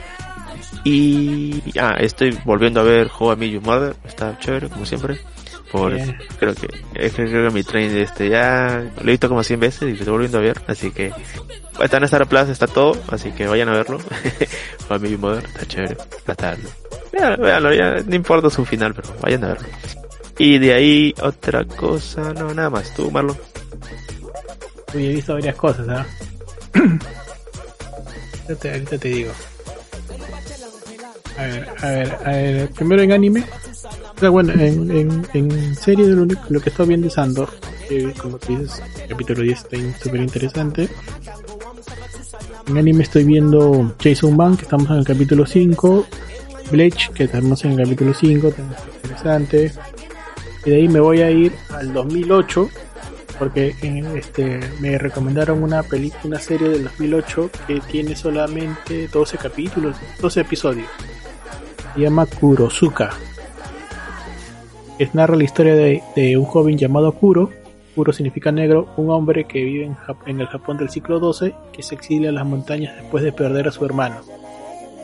Y. 0.86 1.64
Ah, 1.80 1.96
estoy 1.98 2.38
volviendo 2.44 2.78
a 2.78 2.84
ver 2.84 3.10
How 3.18 3.32
I 3.32 3.36
Met 3.36 3.50
Your 3.50 3.62
Mother. 3.62 3.96
Está 4.04 4.38
chévere, 4.38 4.68
como 4.68 4.86
siempre. 4.86 5.18
Por. 5.72 5.92
Creo 6.38 6.54
que, 6.54 6.68
es 6.94 7.12
creo 7.12 7.48
que 7.48 7.50
mi 7.52 7.64
train 7.64 7.90
este 7.96 8.28
ya 8.28 8.88
lo 8.96 9.08
he 9.08 9.10
visto 9.10 9.28
como 9.28 9.42
100 9.42 9.58
veces 9.58 9.82
y 9.82 9.86
lo 9.86 9.92
estoy 9.94 10.12
volviendo 10.12 10.38
a 10.38 10.42
ver, 10.42 10.62
así 10.68 10.92
que 10.92 11.12
está 11.80 11.96
en 11.96 12.04
Star 12.04 12.28
Plus, 12.28 12.48
está 12.50 12.68
todo, 12.68 12.96
así 13.08 13.32
que 13.32 13.48
vayan 13.48 13.68
a 13.68 13.72
verlo. 13.72 13.98
Para 14.88 15.00
mi 15.00 15.16
Mother, 15.16 15.44
está 15.44 15.66
chévere, 15.66 15.96
está 16.24 16.56
Véanlo, 17.12 17.44
véanlo, 17.44 17.74
ya, 17.74 17.96
no 18.06 18.14
importa 18.14 18.48
su 18.48 18.64
final, 18.64 18.94
pero 18.94 19.12
vayan 19.20 19.42
a 19.42 19.48
verlo. 19.48 19.68
Y 20.38 20.58
de 20.58 20.72
ahí 20.72 21.14
otra 21.20 21.64
cosa, 21.64 22.32
no, 22.32 22.54
nada 22.54 22.70
más, 22.70 22.94
tú 22.94 23.10
Marlon. 23.10 23.36
Uy, 24.94 25.06
he 25.06 25.14
visto 25.14 25.32
varias 25.32 25.56
cosas, 25.56 25.88
¿ah? 25.88 26.06
te, 28.60 28.70
ahorita 28.70 28.98
te 28.98 29.08
digo. 29.08 29.32
A 31.38 31.42
ver, 31.42 31.68
a 31.82 31.86
ver, 31.86 32.18
a 32.24 32.30
ver, 32.30 32.70
primero 32.70 33.02
en 33.02 33.12
anime. 33.12 33.44
O 34.16 34.18
sea, 34.18 34.30
bueno, 34.30 34.52
en, 34.54 34.90
en, 34.90 35.26
en 35.34 35.74
serie 35.74 36.06
lo, 36.06 36.24
lo 36.24 36.60
que 36.60 36.70
estoy 36.70 36.86
viendo 36.88 37.08
es 37.08 37.18
Andor, 37.18 37.50
que 37.88 38.12
como 38.14 38.38
dices, 38.38 38.82
el 39.02 39.08
capítulo 39.08 39.42
10 39.42 39.58
está 39.58 39.76
súper 40.02 40.20
interesante. 40.20 40.88
En 42.66 42.78
anime 42.78 43.04
estoy 43.04 43.24
viendo 43.24 43.94
Jason 44.02 44.36
Man, 44.36 44.56
que 44.56 44.62
estamos 44.62 44.90
en 44.90 44.96
el 44.96 45.04
capítulo 45.04 45.46
5. 45.46 46.06
Bleach, 46.70 47.10
que 47.12 47.24
estamos 47.24 47.64
en 47.64 47.72
el 47.72 47.84
capítulo 47.84 48.12
5, 48.12 48.50
también 48.50 48.76
está 48.76 48.96
interesante. 48.96 49.72
Y 50.64 50.70
de 50.70 50.76
ahí 50.76 50.88
me 50.88 50.98
voy 50.98 51.22
a 51.22 51.30
ir 51.30 51.52
al 51.70 51.92
2008, 51.92 52.68
porque 53.38 53.76
eh, 53.82 54.04
este 54.16 54.60
me 54.80 54.98
recomendaron 54.98 55.62
una 55.62 55.82
película, 55.84 56.22
una 56.24 56.40
serie 56.40 56.68
del 56.68 56.84
2008 56.84 57.50
que 57.68 57.80
tiene 57.80 58.16
solamente 58.16 59.06
12 59.06 59.38
capítulos, 59.38 59.96
12 60.20 60.40
episodios. 60.40 60.88
Se 61.96 62.02
llama 62.02 62.26
Kurosuka. 62.26 63.10
Es 64.98 65.14
narra 65.14 65.34
la 65.36 65.44
historia 65.44 65.74
de, 65.74 66.02
de 66.14 66.36
un 66.36 66.44
joven 66.44 66.76
llamado 66.78 67.12
Kuro. 67.12 67.50
Kuro 67.94 68.12
significa 68.12 68.52
negro, 68.52 68.88
un 68.98 69.10
hombre 69.10 69.44
que 69.44 69.64
vive 69.64 69.86
en, 69.86 69.96
en 70.26 70.40
el 70.40 70.46
Japón 70.46 70.76
del 70.76 70.90
siglo 70.90 71.32
XII 71.32 71.54
que 71.72 71.82
se 71.82 71.94
exilia 71.94 72.28
a 72.28 72.32
las 72.32 72.44
montañas 72.46 72.94
después 72.96 73.24
de 73.24 73.32
perder 73.32 73.66
a 73.68 73.72
su 73.72 73.84
hermano. 73.86 74.16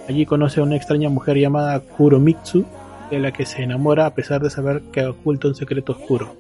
Allí 0.09 0.26
conoce 0.26 0.61
a 0.61 0.64
una 0.64 0.76
extraña 0.76 1.09
mujer 1.09 1.38
llamada 1.38 1.80
Kuromitsu, 1.80 2.64
de 3.11 3.18
la 3.20 3.32
que 3.32 3.47
se 3.47 3.62
enamora 3.62 4.05
a 4.07 4.14
pesar 4.14 4.43
de 4.43 4.51
saber 4.51 4.82
que 4.93 5.07
oculta 5.07 5.49
un 5.49 5.55
secreto 5.55 5.93
oscuro. 5.93 6.36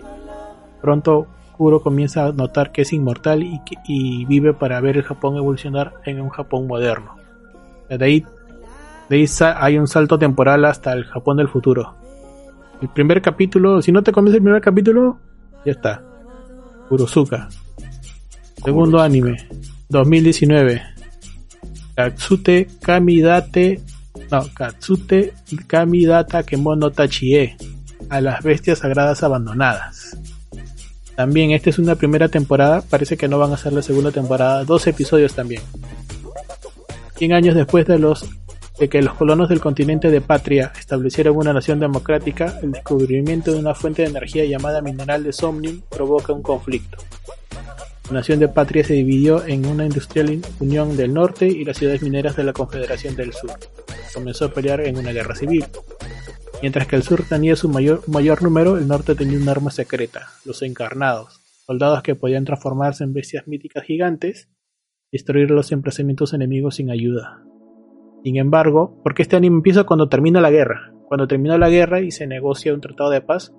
Pronto 0.82 1.26
Kuro 1.56 1.82
comienza 1.82 2.26
a 2.26 2.32
notar 2.32 2.72
que 2.72 2.82
es 2.82 2.92
inmortal 2.92 3.42
y, 3.42 3.60
que- 3.64 3.76
y 3.86 4.24
vive 4.26 4.52
para 4.52 4.80
ver 4.80 4.96
el 4.98 5.02
Japón 5.02 5.36
evolucionar 5.36 5.94
en 6.04 6.20
un 6.20 6.28
Japón 6.30 6.66
moderno. 6.66 7.16
De 7.88 8.02
ahí, 8.04 8.24
de 9.12 9.18
ahí 9.18 9.26
hay 9.58 9.76
un 9.76 9.86
salto 9.86 10.18
temporal 10.18 10.64
hasta 10.64 10.94
el 10.94 11.04
Japón 11.04 11.36
del 11.36 11.46
futuro. 11.46 11.94
El 12.80 12.88
primer 12.88 13.20
capítulo, 13.20 13.82
si 13.82 13.92
no 13.92 14.02
te 14.02 14.10
comienza 14.10 14.38
el 14.38 14.42
primer 14.42 14.62
capítulo, 14.62 15.18
ya 15.66 15.72
está. 15.72 16.02
Kurosuka. 16.88 17.46
Segundo 18.64 19.02
anime, 19.02 19.36
2019. 19.90 20.82
Katsute 21.94 22.68
Kamidate. 22.80 23.82
No, 24.30 24.46
Katsute 24.54 25.34
Kamidata 25.66 26.42
Kemono 26.42 26.90
Tachie. 26.90 27.58
A 28.08 28.22
las 28.22 28.42
bestias 28.42 28.78
sagradas 28.78 29.22
abandonadas. 29.22 30.16
También 31.16 31.50
esta 31.50 31.68
es 31.68 31.78
una 31.78 31.96
primera 31.96 32.28
temporada, 32.28 32.80
parece 32.80 33.18
que 33.18 33.28
no 33.28 33.38
van 33.38 33.52
a 33.52 33.58
ser 33.58 33.74
la 33.74 33.82
segunda 33.82 34.10
temporada, 34.10 34.64
dos 34.64 34.86
episodios 34.86 35.34
también. 35.34 35.60
100 37.16 37.34
años 37.34 37.54
después 37.54 37.86
de 37.86 37.98
los 37.98 38.26
de 38.82 38.88
que 38.88 39.00
los 39.00 39.14
colonos 39.14 39.48
del 39.48 39.60
continente 39.60 40.10
de 40.10 40.20
Patria 40.20 40.72
establecieron 40.76 41.36
una 41.36 41.52
nación 41.52 41.78
democrática, 41.78 42.58
el 42.64 42.72
descubrimiento 42.72 43.52
de 43.52 43.60
una 43.60 43.76
fuente 43.76 44.02
de 44.02 44.08
energía 44.08 44.44
llamada 44.44 44.82
mineral 44.82 45.22
de 45.22 45.32
Somnium 45.32 45.82
provoca 45.88 46.32
un 46.32 46.42
conflicto. 46.42 46.98
La 48.08 48.14
nación 48.14 48.40
de 48.40 48.48
Patria 48.48 48.82
se 48.82 48.94
dividió 48.94 49.46
en 49.46 49.66
una 49.66 49.84
industrial 49.84 50.42
unión 50.58 50.96
del 50.96 51.14
norte 51.14 51.46
y 51.46 51.64
las 51.64 51.76
ciudades 51.76 52.02
mineras 52.02 52.34
de 52.34 52.42
la 52.42 52.52
Confederación 52.52 53.14
del 53.14 53.32
Sur. 53.32 53.52
Comenzó 54.12 54.46
a 54.46 54.52
pelear 54.52 54.80
en 54.80 54.98
una 54.98 55.12
guerra 55.12 55.36
civil. 55.36 55.64
Mientras 56.60 56.88
que 56.88 56.96
el 56.96 57.04
sur 57.04 57.22
tenía 57.22 57.54
su 57.54 57.68
mayor, 57.68 58.02
mayor 58.08 58.42
número, 58.42 58.78
el 58.78 58.88
norte 58.88 59.14
tenía 59.14 59.38
un 59.38 59.48
arma 59.48 59.70
secreta, 59.70 60.30
los 60.44 60.60
encarnados, 60.62 61.40
soldados 61.66 62.02
que 62.02 62.16
podían 62.16 62.44
transformarse 62.44 63.04
en 63.04 63.12
bestias 63.12 63.46
míticas 63.46 63.84
gigantes 63.84 64.48
y 65.12 65.18
destruir 65.18 65.52
los 65.52 65.70
emplazamientos 65.70 66.32
enemigos 66.32 66.74
sin 66.74 66.90
ayuda. 66.90 67.44
Sin 68.22 68.36
embargo, 68.36 69.00
porque 69.02 69.22
este 69.22 69.36
anime 69.36 69.56
empieza 69.56 69.84
cuando 69.84 70.08
termina 70.08 70.40
la 70.40 70.50
guerra. 70.50 70.92
Cuando 71.06 71.26
terminó 71.26 71.58
la 71.58 71.68
guerra 71.68 72.00
y 72.00 72.10
se 72.10 72.26
negocia 72.26 72.72
un 72.72 72.80
tratado 72.80 73.10
de 73.10 73.20
paz, 73.20 73.52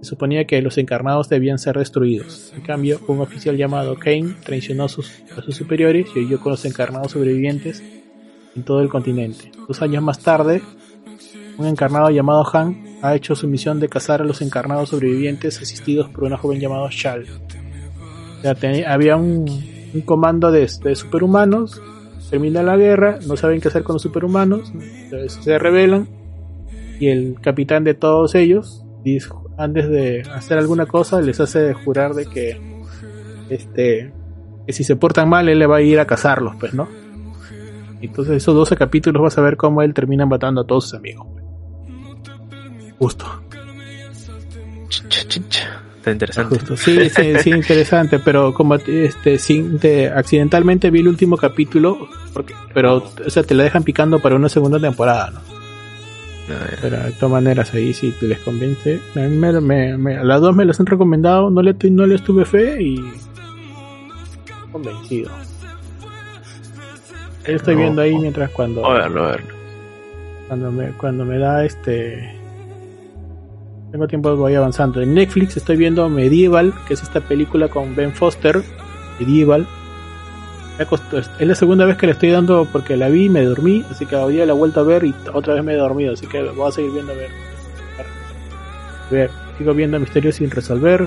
se 0.00 0.08
suponía 0.08 0.46
que 0.46 0.62
los 0.62 0.78
encarnados 0.78 1.28
debían 1.28 1.58
ser 1.58 1.76
destruidos. 1.76 2.52
En 2.56 2.62
cambio, 2.62 3.00
un 3.06 3.20
oficial 3.20 3.56
llamado 3.56 3.96
Kane 3.96 4.34
traicionó 4.42 4.84
a 4.84 4.88
sus, 4.88 5.22
superiores 5.50 6.06
y 6.14 6.20
huyó 6.20 6.40
con 6.40 6.52
los 6.52 6.64
encarnados 6.64 7.12
sobrevivientes 7.12 7.82
en 8.56 8.62
todo 8.64 8.80
el 8.80 8.88
continente. 8.88 9.52
Dos 9.68 9.82
años 9.82 10.02
más 10.02 10.18
tarde, 10.20 10.62
un 11.58 11.66
encarnado 11.66 12.08
llamado 12.10 12.44
Han 12.54 12.82
ha 13.02 13.14
hecho 13.14 13.34
su 13.34 13.46
misión 13.46 13.78
de 13.80 13.88
cazar 13.88 14.22
a 14.22 14.24
los 14.24 14.40
encarnados 14.40 14.88
sobrevivientes 14.88 15.60
asistidos 15.60 16.08
por 16.08 16.24
una 16.24 16.38
joven 16.38 16.60
llamada 16.60 16.88
Shal. 16.90 17.26
Había 18.86 19.16
un, 19.16 19.46
comando 20.06 20.50
de 20.50 20.66
superhumanos, 20.68 21.80
termina 22.30 22.62
la 22.62 22.76
guerra, 22.76 23.18
no 23.26 23.36
saben 23.36 23.60
qué 23.60 23.68
hacer 23.68 23.82
con 23.82 23.94
los 23.94 24.02
superhumanos, 24.02 24.72
se 25.28 25.58
rebelan 25.58 26.08
y 27.00 27.08
el 27.08 27.36
capitán 27.40 27.84
de 27.84 27.94
todos 27.94 28.34
ellos, 28.34 28.84
antes 29.56 29.88
de 29.88 30.22
hacer 30.32 30.58
alguna 30.58 30.86
cosa, 30.86 31.20
les 31.20 31.40
hace 31.40 31.74
jurar 31.74 32.14
de 32.14 32.26
que 32.26 32.60
este 33.48 34.12
que 34.66 34.72
si 34.72 34.84
se 34.84 34.96
portan 34.96 35.28
mal 35.28 35.48
él 35.48 35.58
le 35.58 35.66
va 35.66 35.76
a 35.76 35.82
ir 35.82 35.98
a 35.98 36.06
cazarlos, 36.06 36.54
pues, 36.60 36.74
¿no? 36.74 36.88
Entonces 38.00 38.36
esos 38.36 38.54
12 38.54 38.76
capítulos 38.76 39.22
vas 39.22 39.36
a 39.38 39.42
ver 39.42 39.56
cómo 39.56 39.82
él 39.82 39.92
termina 39.92 40.26
matando 40.26 40.62
a 40.62 40.66
todos 40.66 40.84
sus 40.84 40.94
amigos. 40.94 41.26
Justo. 42.98 43.26
Ch, 44.88 45.08
ch, 45.08 45.26
ch, 45.28 45.48
ch. 45.48 45.69
Está 46.00 46.12
interesante. 46.12 46.54
Justo. 46.58 46.76
Sí, 46.78 47.10
sí, 47.10 47.32
sí, 47.42 47.50
interesante, 47.54 48.18
pero 48.18 48.54
como 48.54 48.74
este, 48.76 49.38
sin, 49.38 49.78
te- 49.78 50.08
accidentalmente 50.08 50.90
vi 50.90 51.00
el 51.00 51.08
último 51.08 51.36
capítulo, 51.36 52.08
porque, 52.32 52.54
pero, 52.72 53.04
o 53.26 53.30
sea, 53.30 53.42
te 53.42 53.54
la 53.54 53.64
dejan 53.64 53.82
picando 53.84 54.18
para 54.18 54.34
una 54.36 54.48
segunda 54.48 54.80
temporada, 54.80 55.30
¿no? 55.30 55.40
Pero 56.80 56.96
de 57.04 57.12
todas 57.12 57.30
maneras, 57.30 57.72
ahí 57.74 57.92
si 57.92 58.12
les 58.22 58.38
convence, 58.40 58.98
a 59.14 59.18
mí 59.20 59.36
me, 59.36 59.60
me- 59.60 59.96
me- 59.98 60.16
a 60.16 60.24
las 60.24 60.40
dos 60.40 60.56
me 60.56 60.64
las 60.64 60.80
han 60.80 60.86
recomendado, 60.86 61.48
no 61.50 61.62
le, 61.62 61.76
no 61.90 62.06
les 62.06 62.22
tuve 62.24 62.44
fe 62.44 62.82
y 62.82 62.96
convencido. 64.72 65.30
Estoy 67.44 67.74
No. 67.74 67.80
viendo 67.82 68.02
ahí 68.02 68.16
mientras 68.18 68.50
cuando, 68.50 68.84
A 68.84 68.94
verlo, 68.94 69.24
a 69.24 69.30
verlo. 69.32 69.54
cuando 70.48 70.72
me, 70.72 70.88
cuando 70.92 71.24
me 71.24 71.38
da 71.38 71.64
este 71.64 72.39
tengo 73.90 74.06
tiempo 74.06 74.34
voy 74.36 74.54
avanzando. 74.54 75.00
En 75.00 75.14
Netflix 75.14 75.56
estoy 75.56 75.76
viendo 75.76 76.08
Medieval 76.08 76.72
que 76.86 76.94
es 76.94 77.02
esta 77.02 77.20
película 77.20 77.68
con 77.68 77.94
Ben 77.94 78.12
Foster. 78.12 78.62
Medieval. 79.18 79.66
Es 81.38 81.46
la 81.46 81.54
segunda 81.54 81.84
vez 81.84 81.98
que 81.98 82.06
le 82.06 82.12
estoy 82.12 82.30
dando 82.30 82.66
porque 82.72 82.96
la 82.96 83.10
vi 83.10 83.28
me 83.28 83.44
dormí 83.44 83.84
así 83.90 84.06
que 84.06 84.16
hoy 84.16 84.36
la 84.36 84.54
vuelto 84.54 84.80
a 84.80 84.82
ver 84.84 85.04
y 85.04 85.14
otra 85.34 85.52
vez 85.52 85.62
me 85.62 85.74
he 85.74 85.76
dormido 85.76 86.14
así 86.14 86.26
que 86.26 86.42
voy 86.42 86.68
a 86.68 86.72
seguir 86.72 86.92
viendo 86.92 87.12
a 87.12 87.16
ver. 87.16 87.30
Ver 89.10 89.30
sigo 89.58 89.74
viendo 89.74 90.00
Misterios 90.00 90.36
sin 90.36 90.50
resolver. 90.50 91.06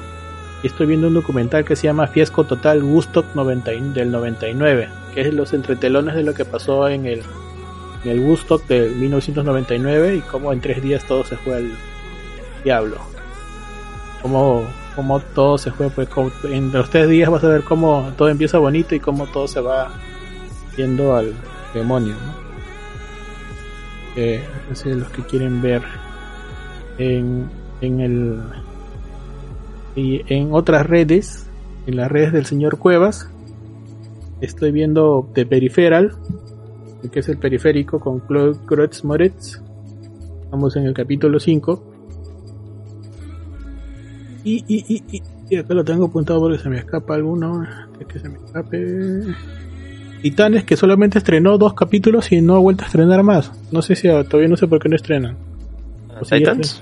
Y 0.61 0.67
estoy 0.67 0.85
viendo 0.85 1.07
un 1.07 1.13
documental 1.15 1.65
que 1.65 1.75
se 1.75 1.87
llama 1.87 2.07
Fiasco 2.07 2.43
Total 2.45 2.81
Woodstock 2.83 3.25
90 3.35 3.73
y- 3.73 3.81
del 3.93 4.11
99 4.11 4.87
que 5.13 5.21
es 5.21 5.33
los 5.33 5.53
entretelones 5.53 6.15
de 6.15 6.23
lo 6.23 6.33
que 6.33 6.45
pasó 6.45 6.87
en 6.87 7.05
el 7.05 7.21
en 8.03 8.11
el 8.11 8.19
Woodstock 8.19 8.65
de 8.67 8.89
1999 8.89 10.15
y 10.17 10.19
cómo 10.21 10.51
en 10.53 10.59
tres 10.61 10.81
días 10.83 11.03
todo 11.05 11.23
se 11.23 11.37
fue 11.37 11.55
al 11.55 11.71
diablo. 12.63 12.97
Cómo, 14.21 14.63
cómo 14.95 15.19
todo 15.19 15.57
se 15.57 15.71
fue, 15.71 15.89
pues 15.89 16.07
como- 16.09 16.31
en 16.45 16.71
los 16.71 16.89
tres 16.89 17.09
días 17.09 17.29
vas 17.29 17.43
a 17.43 17.49
ver 17.49 17.63
cómo 17.63 18.11
todo 18.17 18.29
empieza 18.29 18.57
bonito 18.57 18.95
y 18.95 18.99
cómo 18.99 19.25
todo 19.27 19.47
se 19.47 19.59
va 19.59 19.91
yendo 20.77 21.15
al 21.15 21.33
demonio. 21.73 22.13
¿no? 22.13 22.43
Eh, 24.15 24.43
los 24.85 25.09
que 25.09 25.23
quieren 25.23 25.61
ver 25.61 25.81
en, 26.97 27.49
en 27.81 27.99
el 27.99 28.39
y 29.95 30.21
en 30.33 30.53
otras 30.53 30.85
redes, 30.87 31.47
en 31.85 31.97
las 31.97 32.11
redes 32.11 32.31
del 32.33 32.45
señor 32.45 32.77
Cuevas, 32.79 33.29
estoy 34.41 34.71
viendo 34.71 35.29
The 35.33 35.45
Peripheral, 35.45 36.15
que 37.11 37.19
es 37.19 37.29
el 37.29 37.37
periférico 37.37 37.99
con 37.99 38.19
Claude 38.19 38.57
Kreutz 38.65 39.03
Moretz. 39.03 39.61
Estamos 40.45 40.75
en 40.75 40.85
el 40.85 40.93
capítulo 40.93 41.39
5. 41.39 41.83
Y, 44.43 44.63
y, 44.67 44.85
y, 44.93 45.03
y, 45.17 45.23
y 45.49 45.55
acá 45.57 45.73
lo 45.73 45.83
tengo 45.83 46.05
apuntado 46.05 46.41
porque 46.41 46.57
se 46.59 46.69
me 46.69 46.77
escapa 46.79 47.15
alguno. 47.15 47.61
antes 47.61 48.07
que 48.07 48.19
se 48.19 48.29
me 48.29 48.37
escape. 48.37 49.35
Titanes 50.21 50.63
que 50.63 50.77
solamente 50.77 51.17
estrenó 51.17 51.57
dos 51.57 51.73
capítulos 51.73 52.31
y 52.31 52.41
no 52.41 52.55
ha 52.55 52.59
vuelto 52.59 52.83
a 52.83 52.87
estrenar 52.87 53.23
más. 53.23 53.51
No 53.71 53.81
sé 53.81 53.95
si 53.95 54.07
todavía 54.07 54.47
no 54.47 54.57
sé 54.57 54.67
por 54.67 54.79
qué 54.79 54.89
no 54.89 54.95
estrenan. 54.95 55.35
O 56.19 56.25
sea, 56.25 56.37
ya 56.37 56.51
Titans. 56.51 56.81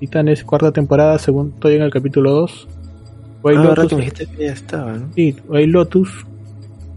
Titanes, 0.00 0.42
cuarta 0.44 0.72
temporada, 0.72 1.18
según 1.18 1.52
estoy 1.54 1.74
en 1.76 1.82
el 1.82 1.90
capítulo 1.92 2.32
2. 2.32 2.68
White 3.44 3.58
Ah, 3.60 3.64
Lotus, 3.64 3.86
que 3.88 3.94
me 3.94 4.00
dijiste 4.02 4.26
que 4.26 4.44
ya 4.46 4.52
estaba, 4.52 4.92
¿no? 4.94 5.08
sí, 5.14 5.36
White 5.48 5.66
Lotus. 5.68 6.26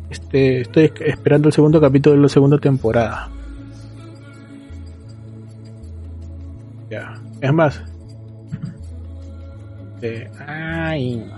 Este, 0.09 0.61
estoy 0.61 0.91
esperando 1.05 1.49
el 1.49 1.53
segundo 1.53 1.79
capítulo 1.81 2.15
de 2.15 2.21
la 2.21 2.29
segunda 2.29 2.57
temporada. 2.57 3.29
Ya, 6.89 7.15
es 7.41 7.53
más. 7.53 7.81
Este, 10.05 10.31
ay, 10.47 11.31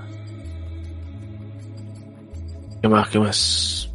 ¿Qué 2.82 2.88
más? 2.90 3.10
¿Qué 3.10 3.20
más? 3.20 3.94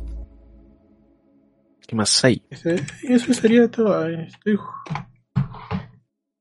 ¿Qué 1.87 1.97
más 1.97 2.25
hay? 2.25 2.43
eso 2.51 3.35
sería 3.35 3.71
todo. 3.71 4.07
Estoy, 4.09 4.59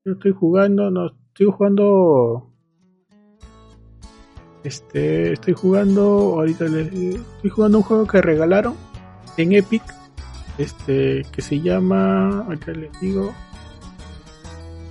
yo 0.06 0.14
estoy 0.14 0.32
jugando, 0.32 0.90
no, 0.90 1.08
estoy 1.08 1.48
jugando. 1.48 2.48
Este, 4.64 5.34
estoy 5.34 5.54
jugando, 5.54 6.02
ahorita 6.40 6.66
les, 6.66 6.88
estoy 6.94 7.50
jugando 7.50 7.80
un 7.80 7.84
juego 7.84 8.08
que 8.08 8.22
regalaron 8.22 8.76
en 9.38 9.54
Epic, 9.54 9.84
este, 10.58 11.24
que 11.32 11.42
se 11.42 11.60
llama, 11.60 12.44
ahorita 12.44 12.72
les 12.72 13.00
digo, 13.02 13.34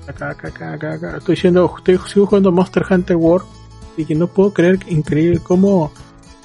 acá, 0.08 0.30
acá, 0.30 0.48
acá, 0.48 0.72
acá, 0.74 0.92
acá. 0.94 1.16
estoy 1.18 1.36
siendo, 1.36 1.72
estoy, 1.76 1.98
sigo 2.08 2.26
jugando 2.26 2.52
Monster 2.52 2.84
Hunter 2.88 3.16
World 3.16 3.46
y 3.96 4.04
que 4.04 4.14
no 4.14 4.26
puedo 4.26 4.52
creer, 4.52 4.78
increíble 4.88 5.40
cómo 5.42 5.92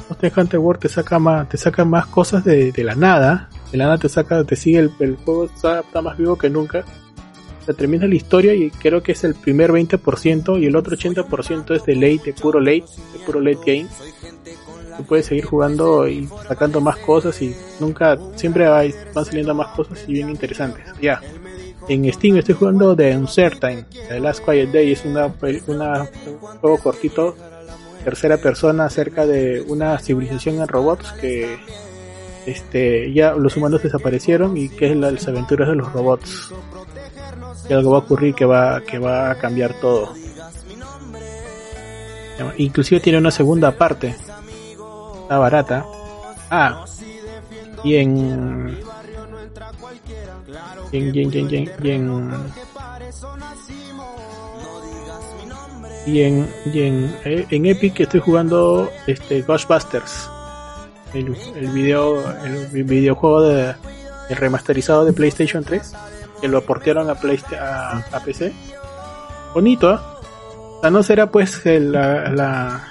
Monster 0.09 0.33
Hunter 0.37 0.59
World 0.59 0.81
te 0.81 0.89
saca 0.89 1.19
más, 1.19 1.49
te 1.49 1.57
saca 1.57 1.85
más 1.85 2.05
cosas 2.07 2.43
de, 2.43 2.71
la 2.77 2.95
nada, 2.95 3.49
de 3.71 3.77
la 3.77 3.85
nada 3.85 3.97
te 3.97 4.09
saca, 4.09 4.43
te 4.43 4.55
sigue 4.55 4.79
el, 4.79 4.91
el 4.99 5.15
juego, 5.17 5.45
está, 5.45 5.79
está 5.79 6.01
más 6.01 6.17
vivo 6.17 6.37
que 6.37 6.49
nunca. 6.49 6.83
Se 7.65 7.73
termina 7.73 8.05
la 8.05 8.13
historia 8.13 8.53
y 8.53 8.69
creo 8.69 9.01
que 9.01 9.13
es 9.13 9.23
el 9.23 9.33
primer 9.33 9.71
20% 9.71 10.61
y 10.61 10.67
el 10.67 10.75
otro 10.75 10.95
80% 10.95 11.75
es 11.75 11.83
de 11.83 11.95
late, 11.95 12.21
de 12.25 12.33
puro 12.33 12.59
late, 12.59 12.85
de 13.13 13.19
puro 13.25 13.39
late 13.41 13.57
game. 13.65 13.87
Tú 14.97 15.03
puedes 15.03 15.25
seguir 15.25 15.45
jugando 15.45 16.07
y 16.07 16.29
sacando 16.47 16.79
más 16.79 16.97
cosas 16.97 17.41
y 17.41 17.55
nunca, 17.79 18.19
siempre 18.35 18.67
hay- 18.67 18.93
van 19.15 19.25
saliendo 19.25 19.55
más 19.55 19.69
cosas 19.69 19.97
y 20.07 20.13
bien 20.13 20.29
interesantes. 20.29 20.85
Ya. 21.01 21.19
En 21.87 22.11
Steam 22.11 22.37
estoy 22.37 22.55
jugando 22.55 22.95
The 22.95 23.15
Uncertain, 23.15 23.85
The 24.09 24.19
Last 24.19 24.43
Quiet 24.43 24.71
Day, 24.71 24.91
es 24.91 25.05
una, 25.05 25.27
un 25.27 26.39
juego 26.59 26.77
cortito, 26.79 27.35
tercera 28.03 28.37
persona 28.37 28.85
acerca 28.85 29.25
de 29.25 29.63
una 29.67 29.97
civilización 29.99 30.55
en 30.61 30.67
robots 30.67 31.11
que 31.13 31.57
este 32.47 33.11
ya 33.13 33.33
los 33.33 33.55
humanos 33.57 33.83
desaparecieron 33.83 34.55
y 34.57 34.69
que 34.69 34.91
es 34.91 34.97
la- 34.97 35.11
las 35.11 35.27
aventuras 35.27 35.67
de 35.69 35.75
los 35.75 35.91
robots. 35.93 36.51
Que 37.67 37.73
algo 37.73 37.91
va 37.91 37.97
a 37.97 38.01
ocurrir 38.01 38.33
que 38.35 38.45
va 38.45 38.81
que 38.81 38.99
va 38.99 39.31
a 39.31 39.35
cambiar 39.35 39.73
todo. 39.79 40.13
Inclusive 42.57 42.99
tiene 43.01 43.17
una 43.19 43.31
segunda 43.31 43.71
parte 43.71 44.15
está 45.23 45.37
barata. 45.39 45.85
Ah 46.49 46.85
y 47.83 47.95
en 47.97 48.77
y 50.97 51.19
en, 51.21 51.31
y 56.05 56.21
en, 56.21 56.49
y 56.65 56.81
en, 56.81 57.15
en, 57.23 57.65
Epic 57.65 57.99
estoy 58.01 58.19
jugando 58.19 58.89
este 59.07 59.41
Ghostbusters. 59.41 60.29
El, 61.13 61.35
el 61.55 61.67
video 61.69 62.23
el 62.43 62.83
videojuego 62.83 63.41
de 63.41 63.73
el 64.29 64.35
remasterizado 64.35 65.05
de 65.05 65.13
PlayStation 65.13 65.63
3 65.63 65.93
que 66.41 66.47
lo 66.49 66.61
portearon 66.65 67.09
a, 67.09 67.15
Playsta- 67.15 68.03
a, 68.11 68.19
PC 68.19 68.51
bonito 69.53 69.93
¿eh? 70.83 70.91
no 70.91 71.01
será 71.03 71.31
pues 71.31 71.61
la, 71.65 72.83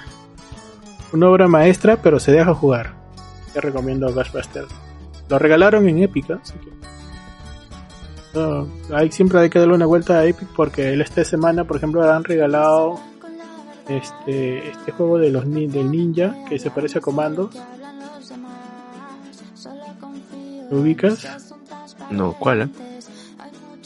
una 1.13 1.29
obra 1.29 1.47
maestra 1.47 1.97
pero 2.01 2.19
se 2.19 2.31
deja 2.31 2.53
jugar. 2.55 2.93
Te 3.53 3.61
recomiendo 3.61 4.11
Ghostbusters. 4.11 4.69
Lo 5.29 5.37
regalaron 5.39 5.87
en 5.87 6.01
Epic 6.03 6.29
¿eh? 6.31 6.37
No, 8.35 8.67
hay, 8.95 9.11
siempre 9.11 9.39
hay 9.39 9.49
que 9.49 9.59
darle 9.59 9.73
una 9.75 9.85
vuelta 9.85 10.19
a 10.19 10.25
Epic 10.25 10.47
porque 10.55 10.89
el- 10.93 11.01
esta 11.01 11.23
semana 11.23 11.63
por 11.63 11.77
ejemplo 11.77 12.03
han 12.11 12.23
regalado 12.23 12.99
este 13.87 14.69
este 14.69 14.91
juego 14.91 15.17
de 15.17 15.29
los 15.29 15.45
del 15.51 15.89
ninja 15.91 16.35
que 16.49 16.59
se 16.59 16.69
parece 16.71 16.97
a 16.97 17.01
Commandos 17.01 17.55
¿Lo 20.71 20.79
ubicas? 20.81 21.25
No, 22.09 22.33
¿cuál? 22.33 22.61
eh? 22.63 22.69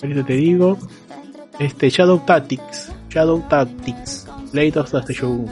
Ahorita 0.01 0.25
te 0.25 0.33
digo. 0.33 0.77
Este 1.59 1.89
Shadow 1.89 2.19
Tactics. 2.25 2.89
Shadow 3.09 3.41
Tactics. 3.49 4.25
Blade 4.53 4.79
of 4.79 4.89
the 5.05 5.13
Shogun. 5.13 5.51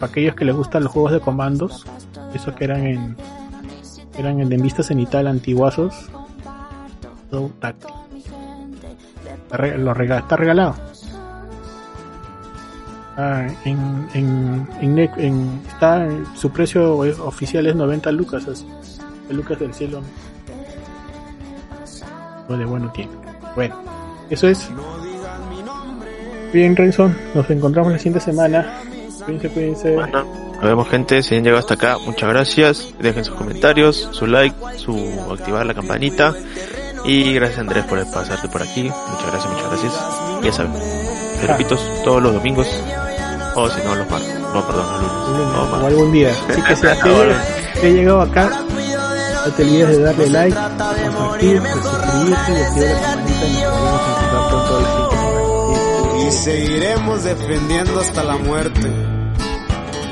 Para 0.00 0.06
aquellos 0.10 0.34
que 0.34 0.44
les 0.44 0.56
gustan 0.56 0.82
los 0.82 0.92
juegos 0.92 1.12
de 1.12 1.20
comandos. 1.20 1.86
Esos 2.34 2.54
que 2.56 2.64
eran 2.64 2.84
en. 2.86 3.16
Eran 4.18 4.40
en 4.40 4.48
de 4.48 4.56
vista 4.56 4.82
cenital 4.82 5.28
antiguazos. 5.28 5.94
Lo 7.30 7.50
rega- 9.94 10.18
está 10.18 10.36
regalado. 10.36 10.74
Ah, 13.18 13.46
en, 13.64 14.08
en, 14.12 14.68
en, 14.80 14.94
Net- 14.94 15.16
en- 15.16 15.62
está 15.66 16.06
su 16.34 16.50
precio 16.50 17.02
es- 17.04 17.18
oficial 17.18 17.66
es 17.66 17.74
90 17.74 18.12
lucas 18.12 18.46
así. 18.46 18.66
De 19.28 19.34
lucas 19.34 19.58
del 19.58 19.72
cielo 19.74 20.02
lo 22.48 22.56
de 22.56 22.64
bueno 22.64 22.92
tiene. 22.92 23.10
Bueno, 23.56 23.74
eso 24.30 24.46
es. 24.46 24.70
Bien, 26.52 26.76
Renson, 26.76 27.16
nos 27.34 27.50
encontramos 27.50 27.90
la 27.92 27.98
siguiente 27.98 28.20
semana. 28.20 28.80
Cuídense, 29.24 29.48
cuídense. 29.50 29.94
Bueno, 29.96 30.24
nos 30.54 30.62
vemos 30.62 30.88
gente, 30.88 31.22
si 31.24 31.34
han 31.34 31.42
llegado 31.42 31.58
hasta 31.58 31.74
acá, 31.74 31.96
muchas 32.04 32.28
gracias. 32.28 32.94
Dejen 33.00 33.24
sus 33.24 33.34
comentarios, 33.34 34.08
su 34.12 34.28
like, 34.28 34.54
su 34.76 34.96
activar 35.32 35.66
la 35.66 35.74
campanita. 35.74 36.32
Y 37.06 37.34
gracias 37.34 37.60
Andrés 37.60 37.84
por 37.84 38.04
pasarte 38.10 38.48
por 38.48 38.62
aquí. 38.62 38.82
Muchas 38.82 39.26
gracias, 39.30 39.52
muchas 39.52 39.70
gracias. 39.70 39.92
Ya 40.42 40.52
saben, 40.52 40.72
te 41.40 41.46
repito 41.46 41.76
todos 42.04 42.22
los 42.22 42.32
domingos. 42.34 42.66
O 43.54 43.70
si 43.70 43.80
no, 43.82 43.94
los 43.94 44.10
martes. 44.10 44.38
No, 44.40 44.66
perdón, 44.66 45.02
los 45.02 45.28
lunes. 45.28 45.52
No, 45.52 45.62
o 45.62 45.86
algún 45.86 46.12
día. 46.12 46.30
Así 46.48 46.62
que 46.62 46.76
si 46.76 46.86
has 46.86 46.98
he 47.82 47.92
llegado 47.92 48.20
acá, 48.22 48.64
no 49.46 49.52
te 49.52 49.62
olvides 49.62 49.88
de 49.88 50.02
darle 50.02 50.28
like, 50.28 50.56
compartir, 50.56 51.62
de 51.62 51.72
suscribirte 51.72 52.52
y 52.52 52.62
activar 52.62 52.90
la 52.90 53.00
campanita. 53.00 53.46
y 53.46 53.62
Nos 53.62 54.02
a 54.32 54.46
encontrar 54.46 54.82
la 54.82 55.06
y 56.26 56.30
seguiremos 56.32 57.24
defendiendo 57.24 58.00
hasta 58.00 58.24
la 58.24 58.36
muerte. 58.36 58.92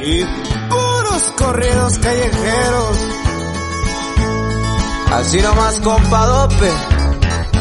Y 0.01 0.25
puros 0.71 1.33
corridos 1.37 1.99
callejeros. 1.99 3.24
Así 5.15 5.41
nomás, 5.41 5.79
compa 5.79 6.27
Dope. 6.27 6.71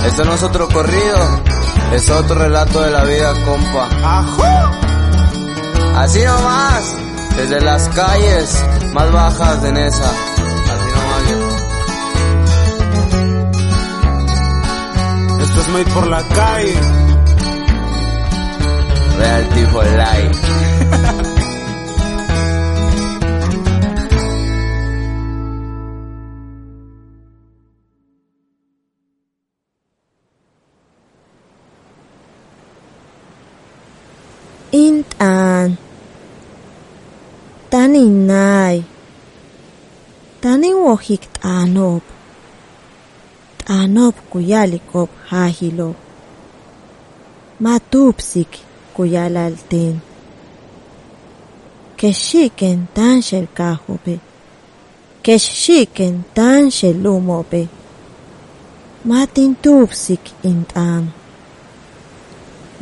Esto 0.07 0.25
no 0.25 0.33
es 0.33 0.41
otro 0.41 0.67
corrido, 0.69 1.17
es 1.93 2.09
otro 2.09 2.33
relato 2.35 2.81
de 2.81 2.89
la 2.89 3.03
vida, 3.03 3.31
compa. 3.45 3.87
¡Ajú! 4.03 4.41
Así 5.95 6.23
nomás, 6.23 6.95
desde 7.37 7.61
las 7.61 7.87
calles 7.89 8.65
más 8.93 9.11
bajas 9.11 9.61
de 9.61 9.71
Nesa. 9.71 10.03
Así 10.03 10.87
nomás, 10.95 11.23
viejo. 11.27 11.49
Esto 15.43 15.61
es 15.61 15.67
muy 15.69 15.83
por 15.85 16.07
la 16.07 16.23
calle. 16.23 16.75
Real 19.19 19.49
tipo 19.49 19.83
live. 19.83 20.31
ninay 37.93 38.77
tanin 40.41 40.75
wojik 40.85 41.23
anob 41.57 42.03
t'anop 43.59 44.15
kuyalikop 44.31 45.09
jajilo 45.29 45.89
matupsik 47.63 48.51
kuyalalten 48.95 49.95
kexxiken 51.99 52.79
tan 52.95 53.17
xelkajope 53.27 54.15
in 55.25 56.15
tan. 56.35 56.61
Xelumope 56.77 57.61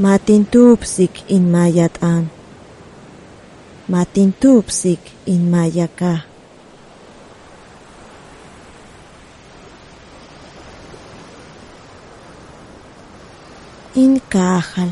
matintupsik 0.04 1.14
in 1.28 1.44
mayat 1.54 1.96
an. 2.02 2.24
Matintupsik 3.92 5.02
in 5.34 5.42
mayaka. 5.52 6.14
In 14.02 14.14
kahal. 14.34 14.92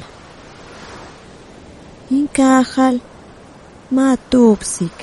inkajal 2.09 2.95
ma 3.95 4.17
tupsik. 4.31 4.95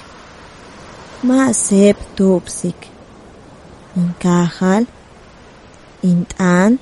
Ma 1.29 1.53
sep 1.65 1.97
tupsik. 2.17 2.79
Inkajal 4.01 4.85
int'an 6.11 6.73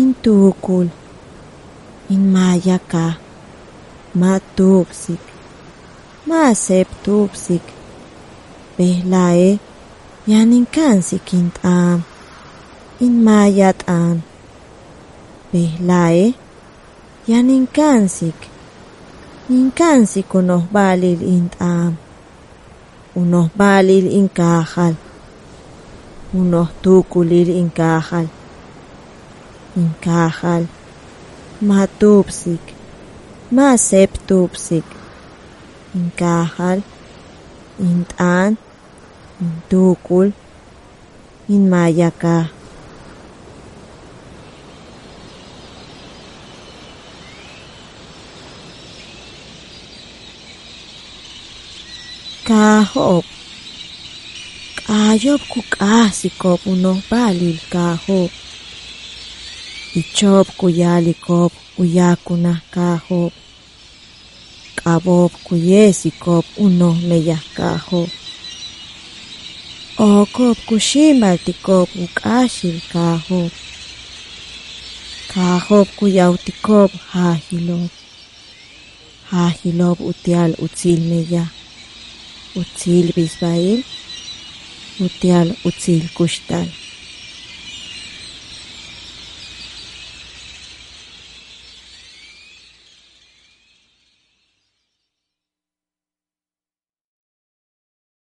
intukul 0.00 0.88
inmayaka 2.14 3.06
ma 4.20 4.32
tupsik. 6.24 6.28
Ma 6.28 6.54
sep 6.54 6.88
tupsik 7.04 7.62
behlae 8.76 9.58
yaninkansik 10.26 11.32
int'am 11.32 12.02
inmayat'an 13.00 14.22
behlae 15.52 16.34
yaninkansik 17.26 18.38
ninkansik 19.48 20.34
unohbalil 20.34 21.20
int'am 21.20 21.92
unohbalil 23.14 24.06
inkajal 24.20 24.94
unohtukulil 26.32 27.48
inkajal 27.48 28.26
inkajal 29.76 30.66
ma 31.60 31.86
tupsik. 31.86 32.60
Ma 33.50 33.76
sep 33.76 34.10
tupsik 34.26 35.03
inkajal 35.98 36.78
int'an. 37.88 38.50
Intukul 39.44 40.30
inmayaka 41.50 42.48
kahop 52.46 53.26
kayop 54.86 55.42
ku 55.50 55.60
k'asikop 55.74 56.62
unohbalil 56.70 57.58
kahop 57.74 58.30
ichop 59.98 60.46
kuyalikop 60.54 61.50
uyakunaj 61.82 62.62
kahop 62.70 63.34
k'abop 64.78 65.32
kuyesikop 65.46 66.44
unoh 66.64 66.96
meyaj 67.08 67.44
kahop 67.56 68.10
okop 69.98 70.58
kuximaltikop 70.68 71.88
uk'axil 72.04 72.76
kahop 72.92 73.52
kahop 75.32 75.88
kuyawtikop 75.98 76.90
jajilop 77.12 77.92
jajilop 79.30 79.98
utial 80.10 80.50
utzil 80.64 81.00
meyaj 81.10 81.50
utzil 82.60 83.06
bisbail 83.16 83.80
utial 85.06 85.48
utzil 85.68 86.04
kuxtal 86.16 86.68